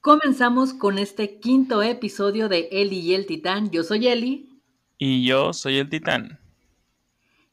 Comenzamos 0.00 0.72
con 0.74 0.98
este 0.98 1.40
quinto 1.40 1.82
episodio 1.82 2.48
de 2.48 2.68
Eli 2.70 3.00
y 3.00 3.14
el 3.14 3.26
Titán. 3.26 3.70
Yo 3.70 3.82
soy 3.82 4.06
Eli. 4.06 4.48
Y 4.98 5.26
yo 5.26 5.52
soy 5.52 5.78
el 5.78 5.88
Titán. 5.88 6.38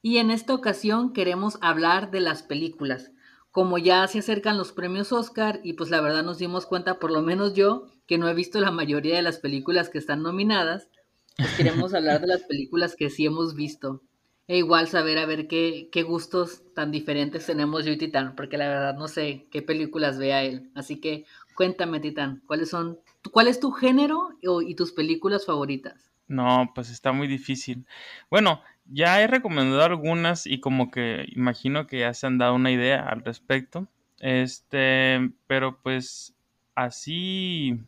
Y 0.01 0.17
en 0.17 0.31
esta 0.31 0.53
ocasión 0.53 1.13
queremos 1.13 1.57
hablar 1.61 2.11
de 2.11 2.19
las 2.19 2.43
películas. 2.43 3.11
Como 3.51 3.77
ya 3.77 4.05
se 4.07 4.19
acercan 4.19 4.57
los 4.57 4.71
premios 4.71 5.11
Oscar 5.11 5.61
y 5.63 5.73
pues 5.73 5.89
la 5.89 6.01
verdad 6.01 6.23
nos 6.23 6.39
dimos 6.39 6.65
cuenta, 6.65 6.99
por 6.99 7.11
lo 7.11 7.21
menos 7.21 7.53
yo, 7.53 7.87
que 8.05 8.17
no 8.17 8.27
he 8.27 8.33
visto 8.33 8.59
la 8.59 8.71
mayoría 8.71 9.15
de 9.15 9.21
las 9.21 9.39
películas 9.39 9.89
que 9.89 9.97
están 9.97 10.21
nominadas, 10.21 10.89
pues 11.37 11.49
queremos 11.55 11.93
hablar 11.95 12.21
de 12.21 12.27
las 12.27 12.43
películas 12.43 12.95
que 12.95 13.09
sí 13.09 13.25
hemos 13.25 13.55
visto. 13.55 14.01
E 14.47 14.57
igual 14.57 14.87
saber 14.87 15.17
a 15.17 15.25
ver 15.25 15.47
qué, 15.47 15.89
qué 15.91 16.03
gustos 16.03 16.63
tan 16.73 16.91
diferentes 16.91 17.45
tenemos 17.45 17.85
yo 17.85 17.93
y 17.93 17.97
Titán, 17.97 18.35
porque 18.35 18.57
la 18.57 18.67
verdad 18.67 18.95
no 18.95 19.07
sé 19.07 19.47
qué 19.51 19.61
películas 19.61 20.17
vea 20.17 20.43
él. 20.43 20.69
Así 20.75 20.99
que 20.99 21.25
cuéntame, 21.55 21.99
Titán, 21.99 22.41
¿cuáles 22.45 22.69
son, 22.69 22.99
cuál 23.31 23.47
es 23.47 23.59
tu 23.59 23.71
género 23.71 24.29
y 24.41 24.75
tus 24.75 24.91
películas 24.91 25.45
favoritas? 25.45 26.11
No, 26.27 26.71
pues 26.75 26.89
está 26.89 27.11
muy 27.11 27.27
difícil. 27.27 27.85
Bueno, 28.29 28.61
ya 28.85 29.21
he 29.21 29.27
recomendado 29.27 29.83
algunas 29.83 30.45
y 30.45 30.59
como 30.59 30.91
que 30.91 31.25
imagino 31.35 31.87
que 31.87 31.99
ya 31.99 32.13
se 32.13 32.27
han 32.27 32.37
dado 32.37 32.55
una 32.55 32.71
idea 32.71 33.07
al 33.07 33.23
respecto. 33.23 33.87
Este, 34.19 35.31
pero 35.47 35.81
pues 35.81 36.33
así 36.75 37.79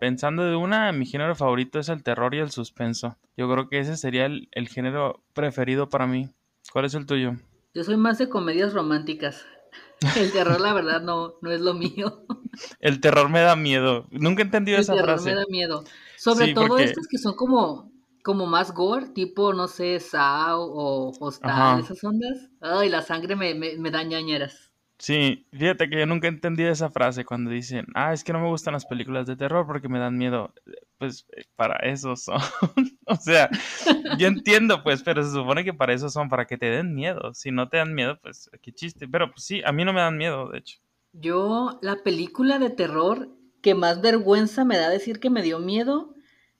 pensando 0.00 0.44
de 0.44 0.56
una, 0.56 0.90
mi 0.92 1.04
género 1.04 1.36
favorito 1.36 1.78
es 1.78 1.90
el 1.90 2.02
terror 2.02 2.34
y 2.34 2.38
el 2.38 2.50
suspenso. 2.50 3.18
Yo 3.36 3.52
creo 3.52 3.68
que 3.68 3.78
ese 3.78 3.98
sería 3.98 4.24
el, 4.26 4.68
género 4.68 5.22
preferido 5.34 5.90
para 5.90 6.06
mí. 6.06 6.30
¿Cuál 6.72 6.86
es 6.86 6.94
el 6.94 7.04
tuyo? 7.04 7.36
Yo 7.74 7.84
soy 7.84 7.98
más 7.98 8.16
de 8.18 8.28
comedias 8.28 8.72
románticas. 8.72 9.44
El 10.16 10.32
terror, 10.32 10.60
la 10.60 10.72
verdad, 10.72 11.02
no, 11.02 11.34
no 11.42 11.52
es 11.52 11.60
lo 11.60 11.74
mío. 11.74 12.24
El 12.80 13.00
terror 13.00 13.28
me 13.28 13.40
da 13.40 13.54
miedo. 13.54 14.06
Nunca 14.10 14.42
he 14.42 14.46
entendido 14.46 14.78
esa 14.78 14.94
frase. 14.94 15.28
El 15.28 15.36
terror 15.36 15.36
me 15.36 15.40
da 15.40 15.46
miedo. 15.50 15.84
Sobre 16.16 16.54
todo 16.54 16.78
estas 16.78 17.06
que 17.06 17.18
son 17.18 17.36
como, 17.36 17.92
como 18.24 18.46
más 18.46 18.72
gore, 18.72 19.10
tipo, 19.10 19.52
no 19.52 19.68
sé, 19.68 20.00
Sao 20.00 20.62
o 20.62 21.12
Hostal, 21.20 21.80
esas 21.80 22.02
ondas. 22.02 22.48
Ay, 22.62 22.88
la 22.88 23.02
sangre 23.02 23.36
me, 23.36 23.54
me, 23.54 23.76
me 23.76 23.90
da 23.90 24.02
ñañeras. 24.02 24.69
Sí, 25.00 25.46
fíjate 25.50 25.88
que 25.88 25.98
yo 25.98 26.04
nunca 26.04 26.26
he 26.26 26.30
entendido 26.30 26.70
esa 26.70 26.90
frase 26.90 27.24
cuando 27.24 27.50
dicen, 27.50 27.86
ah, 27.94 28.12
es 28.12 28.22
que 28.22 28.34
no 28.34 28.40
me 28.40 28.48
gustan 28.48 28.74
las 28.74 28.84
películas 28.84 29.26
de 29.26 29.34
terror 29.34 29.66
porque 29.66 29.88
me 29.88 29.98
dan 29.98 30.18
miedo. 30.18 30.52
Pues 30.98 31.26
eh, 31.34 31.46
para 31.56 31.76
eso 31.88 32.16
son. 32.16 32.38
o 33.06 33.16
sea, 33.16 33.48
yo 34.18 34.26
entiendo, 34.26 34.82
pues, 34.82 35.02
pero 35.02 35.24
se 35.24 35.30
supone 35.30 35.64
que 35.64 35.72
para 35.72 35.94
eso 35.94 36.10
son, 36.10 36.28
para 36.28 36.46
que 36.46 36.58
te 36.58 36.66
den 36.66 36.94
miedo. 36.94 37.32
Si 37.32 37.50
no 37.50 37.70
te 37.70 37.78
dan 37.78 37.94
miedo, 37.94 38.18
pues 38.20 38.50
qué 38.60 38.72
chiste. 38.72 39.08
Pero 39.08 39.30
pues 39.30 39.42
sí, 39.42 39.62
a 39.64 39.72
mí 39.72 39.86
no 39.86 39.94
me 39.94 40.02
dan 40.02 40.18
miedo, 40.18 40.50
de 40.50 40.58
hecho. 40.58 40.80
Yo, 41.14 41.78
la 41.80 42.02
película 42.02 42.58
de 42.58 42.68
terror 42.68 43.30
que 43.62 43.74
más 43.74 44.02
vergüenza 44.02 44.66
me 44.66 44.76
da 44.76 44.90
decir 44.90 45.18
que 45.18 45.30
me 45.30 45.42
dio 45.42 45.60
miedo, 45.60 46.14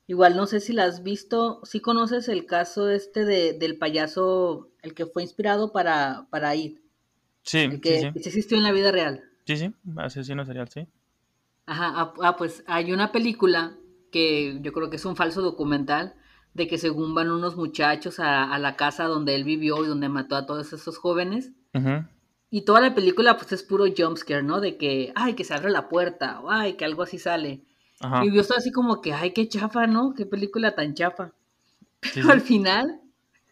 igual 0.07 0.35
no 0.35 0.47
sé 0.47 0.61
si 0.61 0.73
la 0.73 0.85
has 0.85 1.03
visto, 1.03 1.61
si 1.65 1.81
conoces 1.81 2.27
el 2.29 2.47
caso 2.47 2.89
este 2.89 3.27
de, 3.27 3.53
del 3.53 3.77
payaso, 3.77 4.71
el 4.81 4.95
que 4.95 5.05
fue 5.05 5.23
inspirado 5.23 5.73
para, 5.73 6.27
para 6.31 6.57
ir 6.57 6.81
Sí, 7.43 7.81
que, 7.81 8.01
sí, 8.01 8.11
sí. 8.23 8.29
existió 8.29 8.57
en 8.57 8.63
la 8.63 8.73
vida 8.73 8.93
real. 8.93 9.25
Sí, 9.47 9.57
sí, 9.57 9.75
asesino 9.97 10.45
serial, 10.45 10.69
sí. 10.69 10.87
Ajá, 11.67 11.93
ah, 11.95 12.15
ah, 12.23 12.37
pues 12.37 12.65
hay 12.67 12.93
una 12.93 13.13
película 13.13 13.77
que 14.11 14.59
yo 14.61 14.73
creo 14.73 14.91
que 14.91 14.97
es 14.97 15.05
un 15.05 15.17
falso 15.17 15.41
documental 15.41 16.15
de 16.55 16.67
que 16.67 16.79
según 16.79 17.15
van 17.15 17.31
unos 17.31 17.57
muchachos 17.57 18.19
a, 18.19 18.59
la 18.59 18.77
casa 18.77 19.05
donde 19.05 19.35
él 19.37 19.45
vivió 19.45 19.85
y 19.85 19.89
donde 19.89 20.09
mató 20.09 20.35
a 20.37 20.47
todos 20.47 20.73
esos 20.73 20.99
jóvenes. 20.99 21.53
Y 22.51 22.63
toda 22.63 22.81
la 22.81 22.95
película 22.95 23.37
pues 23.37 23.53
es 23.53 23.63
puro 23.63 23.85
jumpscare, 23.97 24.43
¿no? 24.43 24.61
De 24.61 24.77
que, 24.77 25.13
ay, 25.15 25.35
que 25.35 25.45
se 25.45 25.55
abre 25.55 25.71
la 25.71 25.89
puerta, 25.89 26.41
o 26.41 26.51
ay, 26.51 26.75
que 26.75 26.85
algo 26.85 27.05
así 27.05 27.19
sale. 27.19 27.63
Y 28.23 28.33
yo 28.33 28.41
estoy 28.41 28.57
así 28.57 28.73
como 28.73 29.01
que, 29.01 29.13
ay, 29.13 29.33
qué 29.33 29.49
chafa, 29.49 29.87
¿no? 29.87 30.15
Qué 30.15 30.27
película 30.27 30.75
tan 30.75 30.95
chafa. 30.95 31.33
Pero 32.15 32.31
al 32.33 32.41
final, 32.41 33.01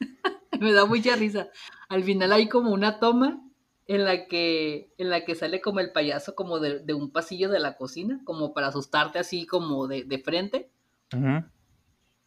me 0.61 0.73
da 0.73 0.85
mucha 0.87 1.15
risa. 1.15 1.49
Al 1.89 2.03
final 2.03 2.33
hay 2.33 2.49
como 2.49 2.73
una 2.73 2.99
toma 2.99 3.41
en 3.89 4.05
la 4.05 4.27
que, 4.27 4.93
en 4.99 5.09
la 5.09 5.25
que 5.25 5.35
sale 5.35 5.63
como 5.63 5.81
el 5.81 5.93
payaso 5.93 6.35
como 6.35 6.61
de, 6.61 6.93
un 6.93 7.11
pasillo 7.11 7.49
de 7.49 7.59
la 7.59 7.77
cocina, 7.77 8.21
como 8.25 8.53
para 8.53 8.69
asustarte 8.69 9.19
así 9.19 9.47
como 9.47 9.89
de, 9.89 10.23
frente. 10.23 10.71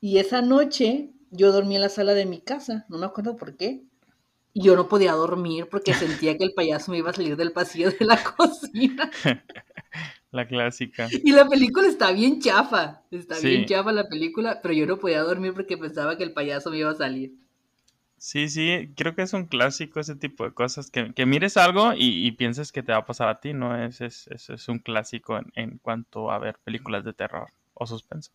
Y 0.02 0.18
esa 0.18 0.42
noche 0.42 1.12
yo 1.30 1.52
dormí 1.52 1.76
en 1.76 1.82
la 1.82 1.90
sala 1.90 2.16
de 2.16 2.26
mi 2.26 2.42
casa, 2.42 2.86
no 2.90 2.98
me 2.98 3.06
acuerdo 3.06 3.36
por 3.36 3.56
qué. 3.56 3.84
Y 4.54 4.64
yo 4.64 4.76
no 4.76 4.90
podía 4.90 5.14
dormir 5.14 5.68
porque 5.70 5.94
sentía 5.94 6.36
que 6.38 6.44
el 6.44 6.54
payaso 6.54 6.92
me 6.92 6.98
iba 6.98 7.12
a 7.12 7.14
salir 7.14 7.38
del 7.38 7.54
pasillo 7.54 7.92
de 7.92 8.06
la 8.06 8.22
cocina. 8.38 9.10
La 10.32 10.48
clásica. 10.48 11.10
Y 11.12 11.34
la 11.34 11.46
película 11.46 11.90
está 11.90 12.14
bien 12.14 12.40
chafa, 12.40 13.04
está 13.12 13.38
bien 13.40 13.66
chafa 13.66 13.92
la 13.92 14.08
película, 14.08 14.62
pero 14.62 14.74
yo 14.74 14.86
no 14.86 14.98
podía 14.98 15.24
dormir 15.24 15.54
porque 15.54 15.78
pensaba 15.78 16.18
que 16.18 16.24
el 16.24 16.32
payaso 16.32 16.72
me 16.72 16.78
iba 16.78 16.90
a 16.90 16.96
salir. 16.96 17.34
Sí, 18.22 18.50
sí, 18.50 18.94
creo 18.96 19.16
que 19.16 19.24
es 19.24 19.34
un 19.34 19.46
clásico 19.46 20.00
ese 20.00 20.16
tipo 20.16 20.44
de 20.44 20.54
cosas, 20.54 20.92
que, 20.92 21.26
mires 21.26 21.58
algo 21.58 21.94
y, 21.98 22.32
pienses 22.34 22.72
que 22.72 22.84
te 22.84 22.92
va 22.92 23.00
a 23.00 23.06
pasar 23.06 23.28
a 23.30 23.40
ti, 23.40 23.52
¿no? 23.52 23.76
Es, 23.76 24.00
es, 24.00 24.28
es, 24.28 24.70
un 24.70 24.78
clásico 24.78 25.40
en, 25.56 25.80
cuanto 25.80 26.30
a 26.30 26.38
ver 26.38 26.60
películas 26.64 27.04
de 27.04 27.14
terror 27.14 27.50
o 27.74 27.88
suspenso. 27.88 28.31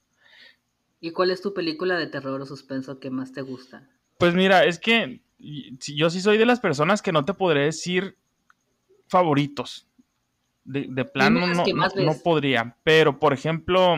¿Y 1.01 1.13
cuál 1.13 1.31
es 1.31 1.41
tu 1.41 1.55
película 1.55 1.97
de 1.97 2.09
terror 2.09 2.41
o 2.41 2.47
suspenso 2.47 2.99
que 2.99 3.11
más 3.11 3.31
te 3.31 3.43
gusta? 3.43 3.89
Pues 4.19 4.35
mira, 4.35 4.65
es 4.65 4.81
que 4.81 5.21
yo 5.39 6.11
sí 6.11 6.21
soy 6.21 6.37
de 6.37 6.47
las 6.47 6.59
personas 6.59 7.01
que 7.01 7.13
no 7.13 7.25
te 7.25 7.35
podré 7.35 7.67
decir 7.67 8.17
favoritos. 9.07 9.87
De, 10.65 10.89
de 10.91 11.05
plano 11.05 11.47
no, 11.47 11.65
no, 11.65 12.15
podría. 12.25 12.77
Pero, 12.83 13.21
por 13.21 13.33
ejemplo, 13.33 13.95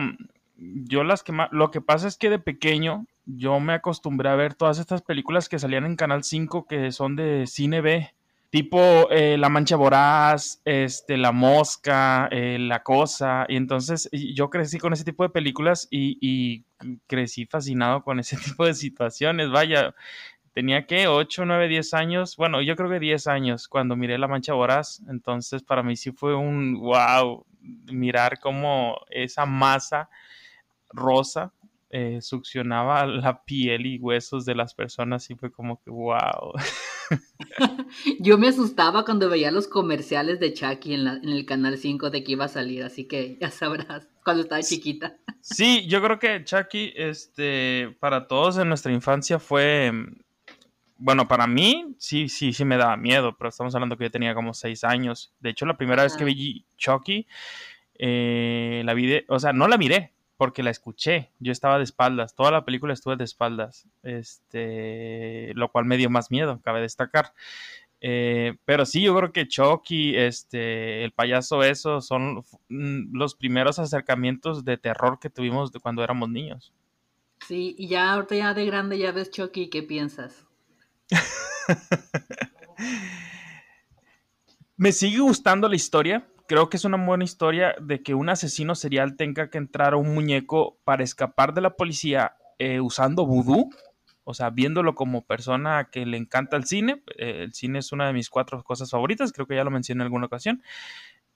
yo 0.55 1.03
las 1.03 1.23
que 1.23 1.31
más... 1.31 1.49
Lo 1.51 1.71
que 1.71 1.81
pasa 1.81 2.07
es 2.07 2.15
que 2.15 2.29
de 2.29 2.37
pequeño 2.37 3.07
yo 3.35 3.59
me 3.59 3.73
acostumbré 3.73 4.29
a 4.29 4.35
ver 4.35 4.53
todas 4.53 4.79
estas 4.79 5.01
películas 5.01 5.49
que 5.49 5.59
salían 5.59 5.85
en 5.85 5.95
Canal 5.95 6.23
5 6.23 6.65
que 6.65 6.91
son 6.91 7.15
de 7.15 7.45
cine 7.47 7.81
B, 7.81 8.13
tipo 8.49 9.09
eh, 9.11 9.37
La 9.37 9.49
Mancha 9.49 9.75
Voraz, 9.75 10.61
este, 10.65 11.17
La 11.17 11.31
Mosca, 11.31 12.27
eh, 12.31 12.57
La 12.59 12.81
Cosa, 12.83 13.45
y 13.47 13.55
entonces 13.55 14.09
yo 14.11 14.49
crecí 14.49 14.79
con 14.79 14.93
ese 14.93 15.03
tipo 15.03 15.23
de 15.23 15.29
películas 15.29 15.87
y, 15.91 16.17
y, 16.21 16.65
crecí 17.07 17.45
fascinado 17.45 18.03
con 18.03 18.19
ese 18.19 18.37
tipo 18.37 18.65
de 18.65 18.73
situaciones, 18.73 19.51
vaya, 19.51 19.93
tenía 20.53 20.85
que 20.87 21.07
8, 21.07 21.45
9, 21.45 21.67
10 21.67 21.93
años, 21.93 22.35
bueno, 22.37 22.61
yo 22.61 22.75
creo 22.75 22.89
que 22.89 22.99
10 22.99 23.27
años 23.27 23.67
cuando 23.67 23.95
miré 23.95 24.17
La 24.17 24.27
Mancha 24.27 24.53
Voraz, 24.53 25.01
entonces 25.09 25.63
para 25.63 25.83
mí 25.83 25.95
sí 25.95 26.11
fue 26.11 26.35
un 26.35 26.79
wow 26.79 27.45
mirar 27.91 28.39
cómo 28.39 28.99
esa 29.09 29.45
masa 29.45 30.09
rosa 30.91 31.53
eh, 31.89 32.19
succionaba 32.21 33.05
la 33.05 33.43
piel 33.43 33.85
y 33.85 33.99
huesos 33.99 34.45
de 34.45 34.55
las 34.55 34.73
personas 34.73 35.29
y 35.29 35.35
fue 35.35 35.51
como 35.51 35.81
que 35.81 35.89
wow. 35.89 36.53
Yo 38.19 38.37
me 38.37 38.47
asustaba 38.47 39.05
cuando 39.05 39.29
veía 39.29 39.51
los 39.51 39.67
comerciales 39.67 40.39
de 40.39 40.53
Chucky 40.53 40.93
en, 40.93 41.07
en, 41.07 41.29
el 41.29 41.45
canal 41.45 41.77
5 41.77 42.09
de 42.09 42.23
que 42.23 42.33
iba 42.33 42.45
a 42.45 42.49
salir, 42.49 42.83
así 42.83 43.05
que 43.05 43.37
ya 43.39 43.49
sabrás, 43.49 44.07
cuando 44.23 44.43
estaba 44.43 44.61
chiquita. 44.61 45.17
Sí, 45.41 45.87
yo 45.87 46.01
creo 46.01 46.19
que 46.19 46.43
Chucky, 46.43 46.93
este, 46.95 47.95
para 47.99 48.27
todos 48.27 48.57
en 48.57 48.69
nuestra 48.69 48.91
infancia 48.91 49.39
fue, 49.39 49.91
bueno, 50.97 51.27
para 51.27 51.47
mí 51.47 51.95
sí, 51.97 52.29
sí, 52.29 52.53
sí 52.53 52.65
me 52.65 52.77
daba 52.77 52.97
miedo, 52.97 53.35
pero 53.37 53.49
estamos 53.49 53.73
hablando 53.73 53.97
que 53.97 54.05
yo 54.05 54.11
tenía 54.11 54.35
como 54.35 54.53
6 54.53 54.83
años. 54.83 55.33
De 55.39 55.49
hecho, 55.49 55.65
la 55.65 55.77
primera 55.77 56.03
vez 56.03 56.15
que 56.15 56.25
vi 56.25 56.65
Chucky, 56.77 57.25
eh, 57.95 58.81
la 58.85 58.93
vi, 58.93 59.23
o 59.27 59.39
sea, 59.39 59.53
no 59.53 59.67
la 59.67 59.77
miré, 59.77 60.13
porque 60.39 60.63
la 60.63 60.69
escuché. 60.69 61.31
Yo 61.39 61.51
estaba 61.51 61.79
de 61.79 61.83
espaldas, 61.83 62.33
toda 62.33 62.49
la 62.49 62.63
película 62.63 62.93
estuve 62.93 63.17
de 63.17 63.25
espaldas, 63.25 63.85
este, 64.03 65.51
lo 65.53 65.69
cual 65.69 65.83
me 65.83 65.97
dio 65.97 66.09
más 66.09 66.31
miedo, 66.31 66.61
cabe 66.63 66.79
destacar. 66.79 67.33
Eh, 67.99 68.55
pero 68.63 68.85
sí, 68.85 69.01
yo 69.01 69.13
creo 69.17 69.33
que 69.33 69.49
Chucky, 69.49 70.15
este, 70.15 71.03
el 71.03 71.11
payaso 71.11 71.61
eso, 71.61 71.99
son 71.99 72.45
mm, 72.69 73.17
los 73.17 73.35
primeros 73.35 73.79
acercamientos 73.79 74.63
de 74.63 74.77
terror 74.77 75.19
que 75.19 75.29
tuvimos 75.29 75.73
de 75.73 75.81
cuando 75.81 76.05
éramos 76.05 76.29
niños. 76.29 76.71
Sí, 77.45 77.75
y 77.77 77.89
ya 77.89 78.13
ahorita 78.13 78.35
ya 78.35 78.53
de 78.53 78.65
grande 78.65 78.97
ya 78.97 79.11
ves 79.11 79.31
Chucky, 79.31 79.69
¿qué 79.69 79.83
piensas? 79.83 80.45
me 84.77 84.93
sigue 84.93 85.19
gustando 85.19 85.67
la 85.67 85.75
historia, 85.75 86.25
creo 86.49 86.67
que 86.67 86.77
es 86.77 86.83
una 86.83 86.97
buena 86.97 87.23
historia 87.23 87.75
de 87.79 88.01
que 88.01 88.15
un 88.15 88.27
asesino 88.27 88.73
serial 88.73 89.15
tenga 89.15 89.51
que 89.51 89.59
entrar 89.59 89.93
a 89.93 89.97
un 89.97 90.15
muñeco 90.15 90.79
para 90.83 91.03
escapar 91.03 91.53
de 91.53 91.61
la 91.61 91.75
policía 91.75 92.37
eh, 92.57 92.79
usando 92.79 93.27
vudú, 93.27 93.69
o 94.23 94.33
sea, 94.33 94.49
viéndolo 94.49 94.95
como 94.95 95.23
persona 95.23 95.89
que 95.91 96.07
le 96.07 96.17
encanta 96.17 96.57
el 96.57 96.65
cine. 96.65 97.03
Eh, 97.17 97.43
el 97.43 97.53
cine 97.53 97.77
es 97.77 97.91
una 97.91 98.07
de 98.07 98.13
mis 98.13 98.31
cuatro 98.31 98.63
cosas 98.63 98.89
favoritas, 98.89 99.31
creo 99.31 99.45
que 99.45 99.55
ya 99.55 99.63
lo 99.63 99.69
mencioné 99.69 100.01
en 100.01 100.05
alguna 100.05 100.25
ocasión. 100.25 100.63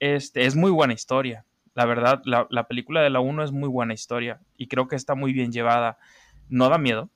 Este, 0.00 0.46
es 0.46 0.56
muy 0.56 0.72
buena 0.72 0.94
historia. 0.94 1.46
La 1.74 1.86
verdad, 1.86 2.20
la, 2.24 2.48
la 2.50 2.66
película 2.66 3.00
de 3.00 3.10
la 3.10 3.20
1 3.20 3.44
es 3.44 3.52
muy 3.52 3.68
buena 3.68 3.94
historia 3.94 4.40
y 4.56 4.66
creo 4.66 4.88
que 4.88 4.96
está 4.96 5.14
muy 5.14 5.32
bien 5.32 5.52
llevada. 5.52 5.96
No 6.48 6.68
da 6.68 6.78
miedo, 6.78 7.08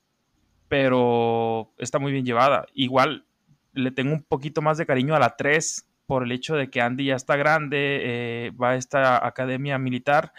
pero 0.69 1.73
está 1.79 1.99
muy 1.99 2.13
bien 2.13 2.25
llevada. 2.25 2.67
Igual 2.75 3.25
le 3.73 3.91
tengo 3.91 4.13
un 4.13 4.23
poquito 4.23 4.63
más 4.63 4.79
de 4.79 4.87
cariño 4.87 5.17
a 5.17 5.19
la 5.19 5.37
3 5.37 5.88
por 6.09 6.23
el 6.25 6.33
hecho 6.33 6.57
de 6.57 6.71
que 6.71 6.81
Andy 6.81 7.05
ya 7.05 7.17
está 7.17 7.37
grande, 7.37 8.01
eh, 8.03 8.51
va 8.53 8.71
a 8.71 8.77
esta 8.77 9.25
academia 9.27 9.79
militar, 9.79 10.33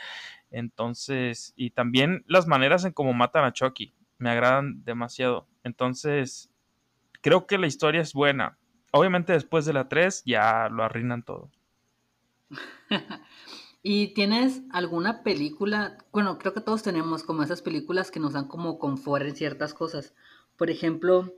entonces, 0.49 1.53
y 1.55 1.69
también 1.69 2.25
las 2.27 2.47
maneras 2.47 2.85
en 2.85 2.91
cómo 2.91 3.13
matan 3.13 3.45
a 3.45 3.53
Chucky, 3.53 3.93
me 4.17 4.31
agradan 4.31 4.83
demasiado. 4.83 5.47
Entonces, 5.63 6.49
creo 7.21 7.45
que 7.45 7.59
la 7.59 7.67
historia 7.67 8.01
es 8.01 8.13
buena. 8.13 8.57
Obviamente 8.91 9.31
después 9.31 9.65
de 9.65 9.73
la 9.73 9.87
3 9.87 10.23
ya 10.25 10.69
lo 10.69 10.83
arruinan 10.83 11.21
todo. 11.21 11.51
¿Y 13.83 14.15
tienes 14.15 14.63
alguna 14.71 15.21
película? 15.21 15.99
Bueno, 16.11 16.39
creo 16.39 16.55
que 16.55 16.61
todos 16.61 16.81
tenemos 16.81 17.21
como 17.23 17.43
esas 17.43 17.61
películas 17.61 18.09
que 18.09 18.19
nos 18.19 18.33
dan 18.33 18.47
como 18.47 18.79
confort 18.79 19.23
en 19.23 19.35
ciertas 19.35 19.75
cosas. 19.75 20.15
Por 20.57 20.71
ejemplo, 20.71 21.31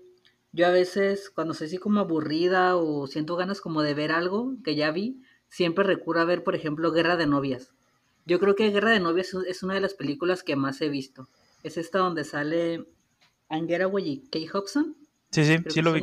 yo 0.53 0.67
a 0.67 0.71
veces 0.71 1.29
cuando 1.29 1.53
estoy 1.53 1.67
así 1.67 1.77
como 1.77 1.99
aburrida 1.99 2.75
o 2.75 3.07
siento 3.07 3.35
ganas 3.35 3.61
como 3.61 3.81
de 3.81 3.93
ver 3.93 4.11
algo 4.11 4.53
que 4.63 4.75
ya 4.75 4.91
vi, 4.91 5.21
siempre 5.49 5.83
recurro 5.83 6.21
a 6.21 6.25
ver, 6.25 6.43
por 6.43 6.55
ejemplo, 6.55 6.91
Guerra 6.91 7.17
de 7.17 7.27
Novias. 7.27 7.73
Yo 8.25 8.39
creo 8.39 8.55
que 8.55 8.69
Guerra 8.69 8.91
de 8.91 8.99
Novias 8.99 9.33
es 9.47 9.63
una 9.63 9.73
de 9.73 9.81
las 9.81 9.93
películas 9.93 10.43
que 10.43 10.55
más 10.55 10.81
he 10.81 10.89
visto. 10.89 11.27
Es 11.63 11.77
esta 11.77 11.99
donde 11.99 12.23
sale 12.23 12.85
Angera 13.49 13.89
y 13.99 14.27
Kay 14.29 14.47
Hobson. 14.47 14.95
Sí, 15.31 15.45
sí, 15.45 15.57
sí 15.67 15.81
lo 15.81 15.93
vi. 15.93 16.01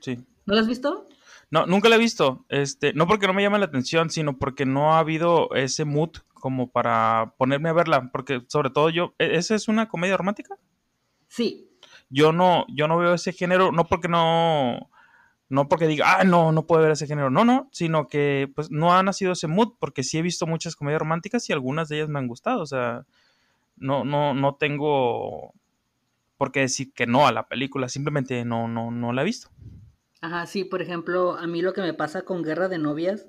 Sí. 0.00 0.16
¿No 0.46 0.54
lo 0.54 0.60
has 0.60 0.66
visto? 0.66 1.06
No, 1.50 1.66
nunca 1.66 1.88
la 1.88 1.96
he 1.96 1.98
visto. 1.98 2.44
Este, 2.48 2.92
no 2.92 3.06
porque 3.06 3.26
no 3.26 3.34
me 3.34 3.42
llama 3.42 3.58
la 3.58 3.66
atención, 3.66 4.10
sino 4.10 4.38
porque 4.38 4.66
no 4.66 4.94
ha 4.94 4.98
habido 4.98 5.54
ese 5.54 5.84
mood 5.84 6.10
como 6.32 6.70
para 6.70 7.34
ponerme 7.38 7.68
a 7.68 7.72
verla. 7.72 8.10
Porque 8.12 8.42
sobre 8.48 8.70
todo 8.70 8.90
yo, 8.90 9.14
¿e-, 9.18 9.36
¿esa 9.36 9.54
es 9.54 9.68
una 9.68 9.88
comedia 9.88 10.16
romántica? 10.16 10.56
Sí. 11.28 11.70
Yo 12.10 12.32
no, 12.32 12.66
yo 12.68 12.88
no 12.88 12.98
veo 12.98 13.14
ese 13.14 13.32
género, 13.32 13.72
no 13.72 13.86
porque 13.86 14.08
no, 14.08 14.90
no 15.48 15.68
porque 15.68 15.86
diga, 15.86 16.20
ah, 16.20 16.24
no, 16.24 16.52
no 16.52 16.66
puedo 16.66 16.82
ver 16.82 16.92
ese 16.92 17.06
género. 17.06 17.30
No, 17.30 17.44
no, 17.44 17.68
sino 17.72 18.08
que 18.08 18.50
pues 18.54 18.70
no 18.70 18.94
ha 18.94 19.02
nacido 19.02 19.32
ese 19.32 19.48
mood, 19.48 19.74
porque 19.78 20.02
sí 20.02 20.18
he 20.18 20.22
visto 20.22 20.46
muchas 20.46 20.76
comedias 20.76 21.00
románticas 21.00 21.48
y 21.48 21.52
algunas 21.52 21.88
de 21.88 21.96
ellas 21.96 22.08
me 22.08 22.18
han 22.18 22.28
gustado. 22.28 22.62
O 22.62 22.66
sea, 22.66 23.04
no, 23.76 24.04
no, 24.04 24.34
no 24.34 24.54
tengo 24.54 25.52
por 26.36 26.52
qué 26.52 26.60
decir 26.60 26.92
que 26.92 27.06
no 27.06 27.26
a 27.26 27.32
la 27.32 27.46
película, 27.46 27.88
simplemente 27.88 28.44
no, 28.44 28.68
no, 28.68 28.90
no 28.90 29.12
la 29.12 29.22
he 29.22 29.24
visto. 29.24 29.48
Ajá, 30.20 30.46
sí, 30.46 30.64
por 30.64 30.82
ejemplo, 30.82 31.36
a 31.36 31.46
mí 31.46 31.62
lo 31.62 31.72
que 31.72 31.82
me 31.82 31.94
pasa 31.94 32.22
con 32.22 32.42
Guerra 32.42 32.68
de 32.68 32.78
Novias 32.78 33.26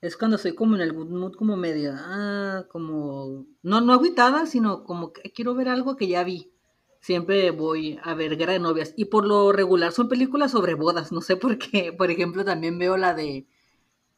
es 0.00 0.16
cuando 0.16 0.36
estoy 0.36 0.54
como 0.54 0.74
en 0.74 0.80
el 0.80 0.94
mood 0.94 1.34
como 1.34 1.56
medio, 1.56 1.92
ah, 1.94 2.64
como, 2.68 3.46
no, 3.62 3.80
no 3.80 3.92
aguitada, 3.92 4.46
sino 4.46 4.82
como 4.82 5.12
que 5.12 5.30
quiero 5.32 5.54
ver 5.54 5.68
algo 5.68 5.96
que 5.96 6.08
ya 6.08 6.24
vi. 6.24 6.52
Siempre 7.02 7.50
voy 7.50 7.98
a 8.04 8.14
ver 8.14 8.36
Guerra 8.36 8.52
de 8.52 8.60
Novias. 8.60 8.94
Y 8.96 9.06
por 9.06 9.26
lo 9.26 9.50
regular 9.50 9.90
son 9.90 10.08
películas 10.08 10.52
sobre 10.52 10.74
bodas, 10.74 11.10
no 11.10 11.20
sé 11.20 11.36
por 11.36 11.58
qué. 11.58 11.92
Por 11.92 12.12
ejemplo, 12.12 12.44
también 12.44 12.78
veo 12.78 12.96
la 12.96 13.12
de 13.12 13.44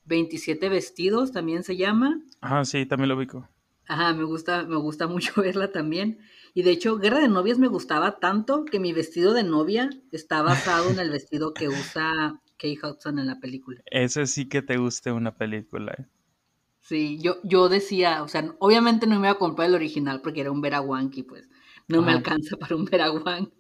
27 0.05 0.69
vestidos, 0.69 1.33
también 1.33 1.65
se 1.65 1.79
llama. 1.79 2.21
Ajá, 2.43 2.67
sí, 2.67 2.85
también 2.85 3.09
lo 3.09 3.17
ubico. 3.17 3.49
Ajá, 3.89 4.13
me 4.13 4.25
gusta, 4.25 4.65
me 4.65 4.77
gusta 4.77 5.07
mucho 5.07 5.33
verla 5.41 5.73
también. 5.73 6.19
Y 6.53 6.63
de 6.63 6.73
hecho, 6.73 6.99
Guerra 6.99 7.21
de 7.21 7.29
Novias 7.29 7.59
me 7.59 7.69
gustaba 7.69 8.19
tanto 8.19 8.67
que 8.67 8.79
mi 8.79 8.93
vestido 8.93 9.33
de 9.33 9.45
novia 9.45 9.89
está 10.13 10.43
basado 10.43 10.91
en 10.91 10.99
el 10.99 11.09
vestido 11.09 11.55
que 11.55 11.71
usa 11.71 12.43
Kay 12.59 12.79
Hudson 12.83 13.19
en 13.19 13.29
la 13.29 13.41
película. 13.41 13.81
Ese 13.87 14.27
sí 14.27 14.47
que 14.47 14.61
te 14.61 14.77
guste 14.77 15.11
una 15.11 15.35
película. 15.35 15.95
¿eh? 15.99 16.05
Sí, 16.83 17.19
yo, 17.19 17.37
yo 17.45 17.71
decía, 17.71 18.23
o 18.23 18.29
sea, 18.29 18.55
obviamente 18.59 19.07
no 19.07 19.19
me 19.19 19.29
iba 19.29 19.31
a 19.31 19.39
comprar 19.39 19.71
el 19.71 19.75
original 19.75 20.21
porque 20.21 20.43
era 20.43 20.51
un 20.51 20.61
Verawanki, 20.61 21.23
pues 21.23 21.49
no 21.89 22.03
me 22.03 22.13
alcanza 22.13 22.57
para 22.57 22.77
un 22.77 22.85
Verawan. 22.85 23.53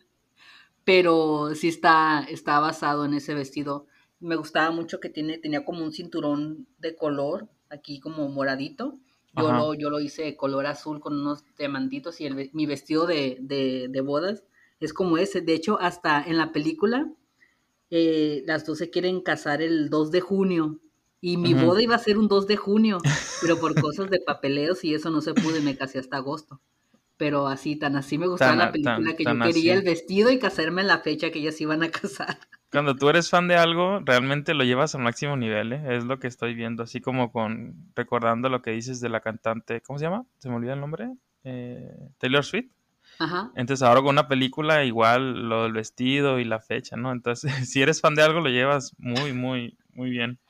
Pero 0.84 1.54
sí 1.54 1.68
está, 1.68 2.26
está 2.28 2.60
basado 2.60 3.04
en 3.04 3.14
ese 3.14 3.34
vestido. 3.34 3.86
Me 4.20 4.36
gustaba 4.36 4.70
mucho 4.70 5.00
que 5.00 5.08
tiene, 5.08 5.38
tenía 5.38 5.64
como 5.64 5.84
un 5.84 5.92
cinturón 5.92 6.66
de 6.78 6.94
color, 6.94 7.48
aquí 7.70 8.00
como 8.00 8.28
moradito 8.28 8.98
yo 9.36 9.52
lo, 9.52 9.74
yo 9.74 9.90
lo 9.90 10.00
hice 10.00 10.36
color 10.36 10.66
azul 10.66 11.00
con 11.00 11.18
unos 11.18 11.44
diamantitos 11.58 12.20
y 12.20 12.26
el, 12.26 12.50
mi 12.52 12.66
vestido 12.66 13.06
de, 13.06 13.38
de, 13.40 14.00
bodas 14.00 14.44
es 14.80 14.92
como 14.92 15.18
ese. 15.18 15.40
De 15.40 15.54
hecho, 15.54 15.80
hasta 15.80 16.22
en 16.22 16.36
la 16.36 16.52
película, 16.52 17.10
eh, 17.90 18.44
las 18.46 18.64
dos 18.64 18.78
se 18.78 18.90
quieren 18.90 19.20
casar 19.20 19.60
el 19.60 19.90
2 19.90 20.10
de 20.10 20.20
junio. 20.20 20.80
Y 21.20 21.38
mi 21.38 21.54
boda 21.54 21.82
iba 21.82 21.94
a 21.94 21.98
ser 21.98 22.18
un 22.18 22.28
2 22.28 22.46
de 22.46 22.56
junio, 22.56 22.98
pero 23.40 23.58
por 23.58 23.80
cosas 23.80 24.10
de 24.10 24.20
papeleos 24.20 24.84
y 24.84 24.94
eso 24.94 25.08
no 25.08 25.22
se 25.22 25.32
pudo 25.32 25.56
y 25.56 25.62
me 25.62 25.74
casé 25.76 25.98
hasta 25.98 26.18
agosto. 26.18 26.60
Pero 27.16 27.46
así, 27.46 27.76
tan 27.76 27.96
así 27.96 28.18
me 28.18 28.26
gustaba 28.26 28.56
la 28.56 28.72
película 28.72 29.14
que 29.14 29.24
yo 29.24 29.38
quería 29.38 29.74
el 29.74 29.82
vestido 29.82 30.30
y 30.30 30.38
casarme 30.38 30.82
en 30.82 30.88
la 30.88 30.98
fecha 30.98 31.30
que 31.30 31.38
ellas 31.38 31.60
iban 31.60 31.82
a 31.82 31.90
casar 31.90 32.38
cuando 32.74 32.96
tú 32.96 33.08
eres 33.08 33.30
fan 33.30 33.46
de 33.46 33.54
algo, 33.54 34.00
realmente 34.00 34.52
lo 34.52 34.64
llevas 34.64 34.96
al 34.96 35.02
máximo 35.02 35.36
nivel, 35.36 35.72
¿eh? 35.72 35.96
Es 35.96 36.04
lo 36.04 36.18
que 36.18 36.26
estoy 36.26 36.54
viendo, 36.54 36.82
así 36.82 37.00
como 37.00 37.30
con 37.30 37.92
recordando 37.94 38.48
lo 38.48 38.62
que 38.62 38.72
dices 38.72 39.00
de 39.00 39.08
la 39.08 39.20
cantante, 39.20 39.80
¿cómo 39.80 40.00
se 40.00 40.06
llama? 40.06 40.26
¿Se 40.38 40.48
me 40.48 40.56
olvida 40.56 40.72
el 40.72 40.80
nombre? 40.80 41.14
Eh, 41.44 41.96
Taylor 42.18 42.44
Swift. 42.44 42.72
Ajá. 43.20 43.52
Entonces 43.54 43.86
ahora 43.86 44.00
con 44.00 44.10
una 44.10 44.26
película 44.26 44.84
igual 44.84 45.48
lo 45.48 45.62
del 45.62 45.72
vestido 45.72 46.40
y 46.40 46.44
la 46.44 46.58
fecha, 46.58 46.96
¿no? 46.96 47.12
Entonces 47.12 47.52
si 47.70 47.80
eres 47.80 48.00
fan 48.00 48.16
de 48.16 48.22
algo 48.22 48.40
lo 48.40 48.48
llevas 48.48 48.92
muy, 48.98 49.32
muy, 49.32 49.78
muy 49.92 50.10
bien. 50.10 50.40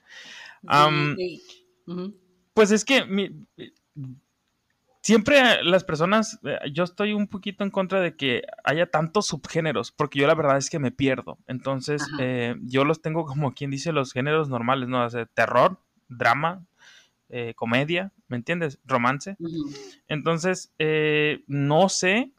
Pues 2.55 2.71
es 2.71 2.87
que 2.87 3.05
mi, 3.05 3.33
siempre 5.05 5.63
las 5.63 5.85
personas, 5.85 6.41
eh, 6.45 6.59
yo 6.73 6.83
estoy 6.83 7.13
un 7.13 7.29
poquito 7.29 7.63
en 7.63 7.71
contra 7.71 8.01
de 8.01 8.17
que 8.17 8.43
haya 8.65 8.91
tantos 8.91 9.27
subgéneros, 9.27 9.93
porque 9.93 10.19
yo 10.19 10.27
la 10.27 10.35
verdad 10.35 10.57
es 10.57 10.71
que 10.71 10.79
me 10.79 10.91
pierdo. 10.91 11.39
Entonces, 11.47 12.03
eh, 12.19 12.57
yo 12.63 12.85
los 12.85 13.03
tengo 13.03 13.27
como 13.27 13.53
quien 13.53 13.71
dice 13.71 13.93
los 13.93 14.13
géneros 14.13 14.49
normales, 14.49 14.89
¿no? 14.89 15.05
O 15.05 15.09
terror, 15.35 15.79
drama, 16.09 16.67
eh, 17.29 17.53
comedia, 17.55 18.13
¿me 18.29 18.39
entiendes? 18.39 18.81
Romance. 18.87 19.37
Entonces, 20.09 20.73
no 21.47 21.91
sé 21.91 22.33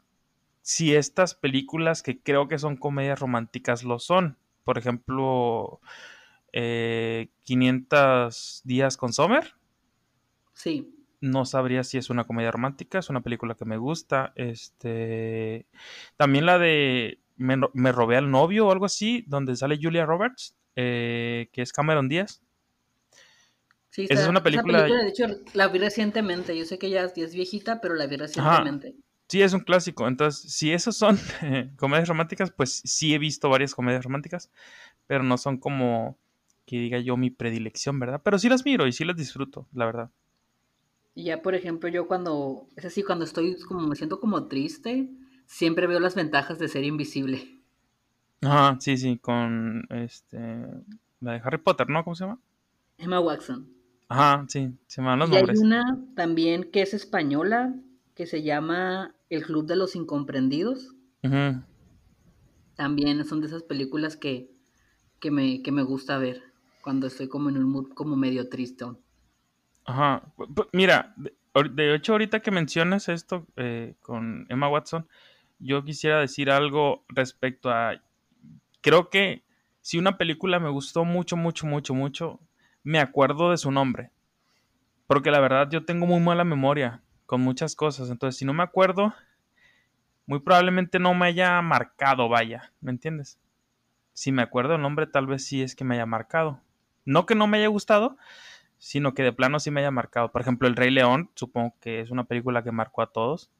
si 0.60 0.96
estas 0.96 1.36
películas 1.36 2.02
que 2.02 2.20
creo 2.20 2.48
que 2.48 2.58
son 2.58 2.76
comedias 2.76 3.20
románticas 3.20 3.84
lo 3.84 4.00
son. 4.00 4.38
Por 4.64 4.76
ejemplo, 4.76 5.80
500 6.52 8.62
días 8.64 8.96
con 8.96 9.12
Sommer. 9.12 9.54
Sí 10.52 10.95
no 11.30 11.44
sabría 11.44 11.84
si 11.84 11.98
es 11.98 12.10
una 12.10 12.24
comedia 12.24 12.50
romántica, 12.50 12.98
es 12.98 13.10
una 13.10 13.20
película 13.20 13.54
que 13.54 13.64
me 13.64 13.76
gusta. 13.76 14.32
Este, 14.36 15.66
también 16.16 16.46
la 16.46 16.58
de 16.58 17.20
Me, 17.36 17.92
robé 17.92 18.16
al 18.16 18.30
novio 18.30 18.66
o 18.66 18.72
algo 18.72 18.86
así, 18.86 19.24
donde 19.26 19.56
sale 19.56 19.78
Julia 19.80 20.06
Roberts, 20.06 20.56
eh, 20.74 21.48
que 21.52 21.62
es 21.62 21.72
Cameron 21.72 22.08
Díaz. 22.08 22.42
Sí, 23.90 24.06
esa 24.08 24.22
es 24.22 24.28
una 24.28 24.42
película... 24.42 24.82
De 24.82 25.08
hecho, 25.08 25.26
la 25.54 25.68
vi 25.68 25.78
recientemente. 25.78 26.56
Yo 26.56 26.64
sé 26.64 26.78
que 26.78 26.90
ya 26.90 27.04
es 27.04 27.34
viejita, 27.34 27.80
pero 27.80 27.94
la 27.94 28.06
vi 28.06 28.16
recientemente. 28.16 28.94
Sí, 29.28 29.42
es 29.42 29.52
un 29.52 29.60
clásico. 29.60 30.06
Entonces, 30.06 30.52
si 30.52 30.72
esas 30.72 30.96
son 30.96 31.18
comedias 31.76 32.08
románticas, 32.08 32.50
pues 32.50 32.82
sí 32.84 33.14
he 33.14 33.18
visto 33.18 33.48
varias 33.48 33.74
comedias 33.74 34.04
románticas, 34.04 34.50
pero 35.06 35.22
no 35.22 35.38
son 35.38 35.58
como 35.58 36.18
que 36.66 36.78
diga 36.78 36.98
yo 36.98 37.16
mi 37.16 37.30
predilección, 37.30 37.98
¿verdad? 37.98 38.20
Pero 38.24 38.38
sí 38.38 38.48
las 38.48 38.64
miro 38.64 38.86
y 38.86 38.92
sí 38.92 39.04
las 39.04 39.16
disfruto, 39.16 39.66
la 39.72 39.86
verdad. 39.86 40.10
Y 41.16 41.24
ya, 41.24 41.40
por 41.40 41.54
ejemplo, 41.54 41.88
yo 41.88 42.06
cuando, 42.06 42.68
es 42.76 42.84
así, 42.84 43.02
cuando 43.02 43.24
estoy 43.24 43.56
como, 43.62 43.88
me 43.88 43.96
siento 43.96 44.20
como 44.20 44.48
triste, 44.48 45.08
siempre 45.46 45.86
veo 45.86 45.98
las 45.98 46.14
ventajas 46.14 46.58
de 46.58 46.68
ser 46.68 46.84
invisible. 46.84 47.58
Ajá, 48.42 48.76
sí, 48.80 48.98
sí, 48.98 49.16
con 49.16 49.86
este, 49.88 50.38
la 51.20 51.32
de 51.32 51.40
Harry 51.42 51.56
Potter, 51.56 51.88
¿no? 51.88 52.04
¿Cómo 52.04 52.14
se 52.14 52.24
llama? 52.24 52.38
Emma 52.98 53.18
Watson. 53.18 53.66
Ajá, 54.08 54.44
sí, 54.46 54.76
se 54.88 55.00
llaman 55.00 55.20
los 55.20 55.30
y 55.30 55.36
Hay 55.36 55.44
una 55.56 55.98
también 56.14 56.70
que 56.70 56.82
es 56.82 56.92
española, 56.92 57.74
que 58.14 58.26
se 58.26 58.42
llama 58.42 59.14
El 59.30 59.42
Club 59.42 59.66
de 59.66 59.76
los 59.76 59.96
Incomprendidos. 59.96 60.94
También 62.74 63.24
son 63.24 63.40
de 63.40 63.46
esas 63.46 63.62
películas 63.62 64.18
que, 64.18 64.50
que, 65.18 65.30
me, 65.30 65.62
que 65.62 65.72
me 65.72 65.82
gusta 65.82 66.18
ver 66.18 66.42
cuando 66.82 67.06
estoy 67.06 67.26
como 67.26 67.48
en 67.48 67.56
un 67.56 67.70
mood 67.70 67.88
como 67.94 68.16
medio 68.16 68.50
triste. 68.50 68.84
Ajá. 69.86 70.22
Mira, 70.72 71.14
de 71.16 71.94
hecho, 71.94 72.12
ahorita 72.12 72.40
que 72.40 72.50
mencionas 72.50 73.08
esto 73.08 73.46
eh, 73.56 73.94
con 74.02 74.46
Emma 74.48 74.68
Watson, 74.68 75.08
yo 75.58 75.84
quisiera 75.84 76.20
decir 76.20 76.50
algo 76.50 77.04
respecto 77.08 77.70
a. 77.70 78.00
Creo 78.82 79.08
que 79.10 79.44
si 79.80 79.98
una 79.98 80.18
película 80.18 80.58
me 80.58 80.68
gustó 80.68 81.04
mucho, 81.04 81.36
mucho, 81.36 81.66
mucho, 81.66 81.94
mucho, 81.94 82.40
me 82.82 82.98
acuerdo 82.98 83.50
de 83.50 83.56
su 83.56 83.70
nombre. 83.70 84.10
Porque 85.06 85.30
la 85.30 85.40
verdad 85.40 85.68
yo 85.70 85.84
tengo 85.84 86.06
muy 86.06 86.20
mala 86.20 86.44
memoria 86.44 87.02
con 87.26 87.40
muchas 87.40 87.76
cosas. 87.76 88.10
Entonces, 88.10 88.38
si 88.38 88.44
no 88.44 88.52
me 88.52 88.64
acuerdo, 88.64 89.14
muy 90.26 90.40
probablemente 90.40 90.98
no 90.98 91.14
me 91.14 91.26
haya 91.26 91.62
marcado, 91.62 92.28
vaya. 92.28 92.72
¿Me 92.80 92.90
entiendes? 92.90 93.38
Si 94.12 94.32
me 94.32 94.42
acuerdo 94.42 94.74
el 94.74 94.82
nombre, 94.82 95.06
tal 95.06 95.26
vez 95.26 95.44
sí 95.44 95.62
es 95.62 95.76
que 95.76 95.84
me 95.84 95.94
haya 95.94 96.06
marcado. 96.06 96.60
No 97.04 97.24
que 97.24 97.36
no 97.36 97.46
me 97.46 97.58
haya 97.58 97.68
gustado, 97.68 98.16
sino 98.78 99.14
que 99.14 99.22
de 99.22 99.32
plano 99.32 99.60
sí 99.60 99.70
me 99.70 99.80
haya 99.80 99.90
marcado. 99.90 100.30
Por 100.32 100.40
ejemplo, 100.40 100.68
El 100.68 100.76
Rey 100.76 100.90
León, 100.90 101.30
supongo 101.34 101.74
que 101.80 102.00
es 102.00 102.10
una 102.10 102.24
película 102.24 102.62
que 102.62 102.72
marcó 102.72 103.02
a 103.02 103.12
todos. 103.12 103.50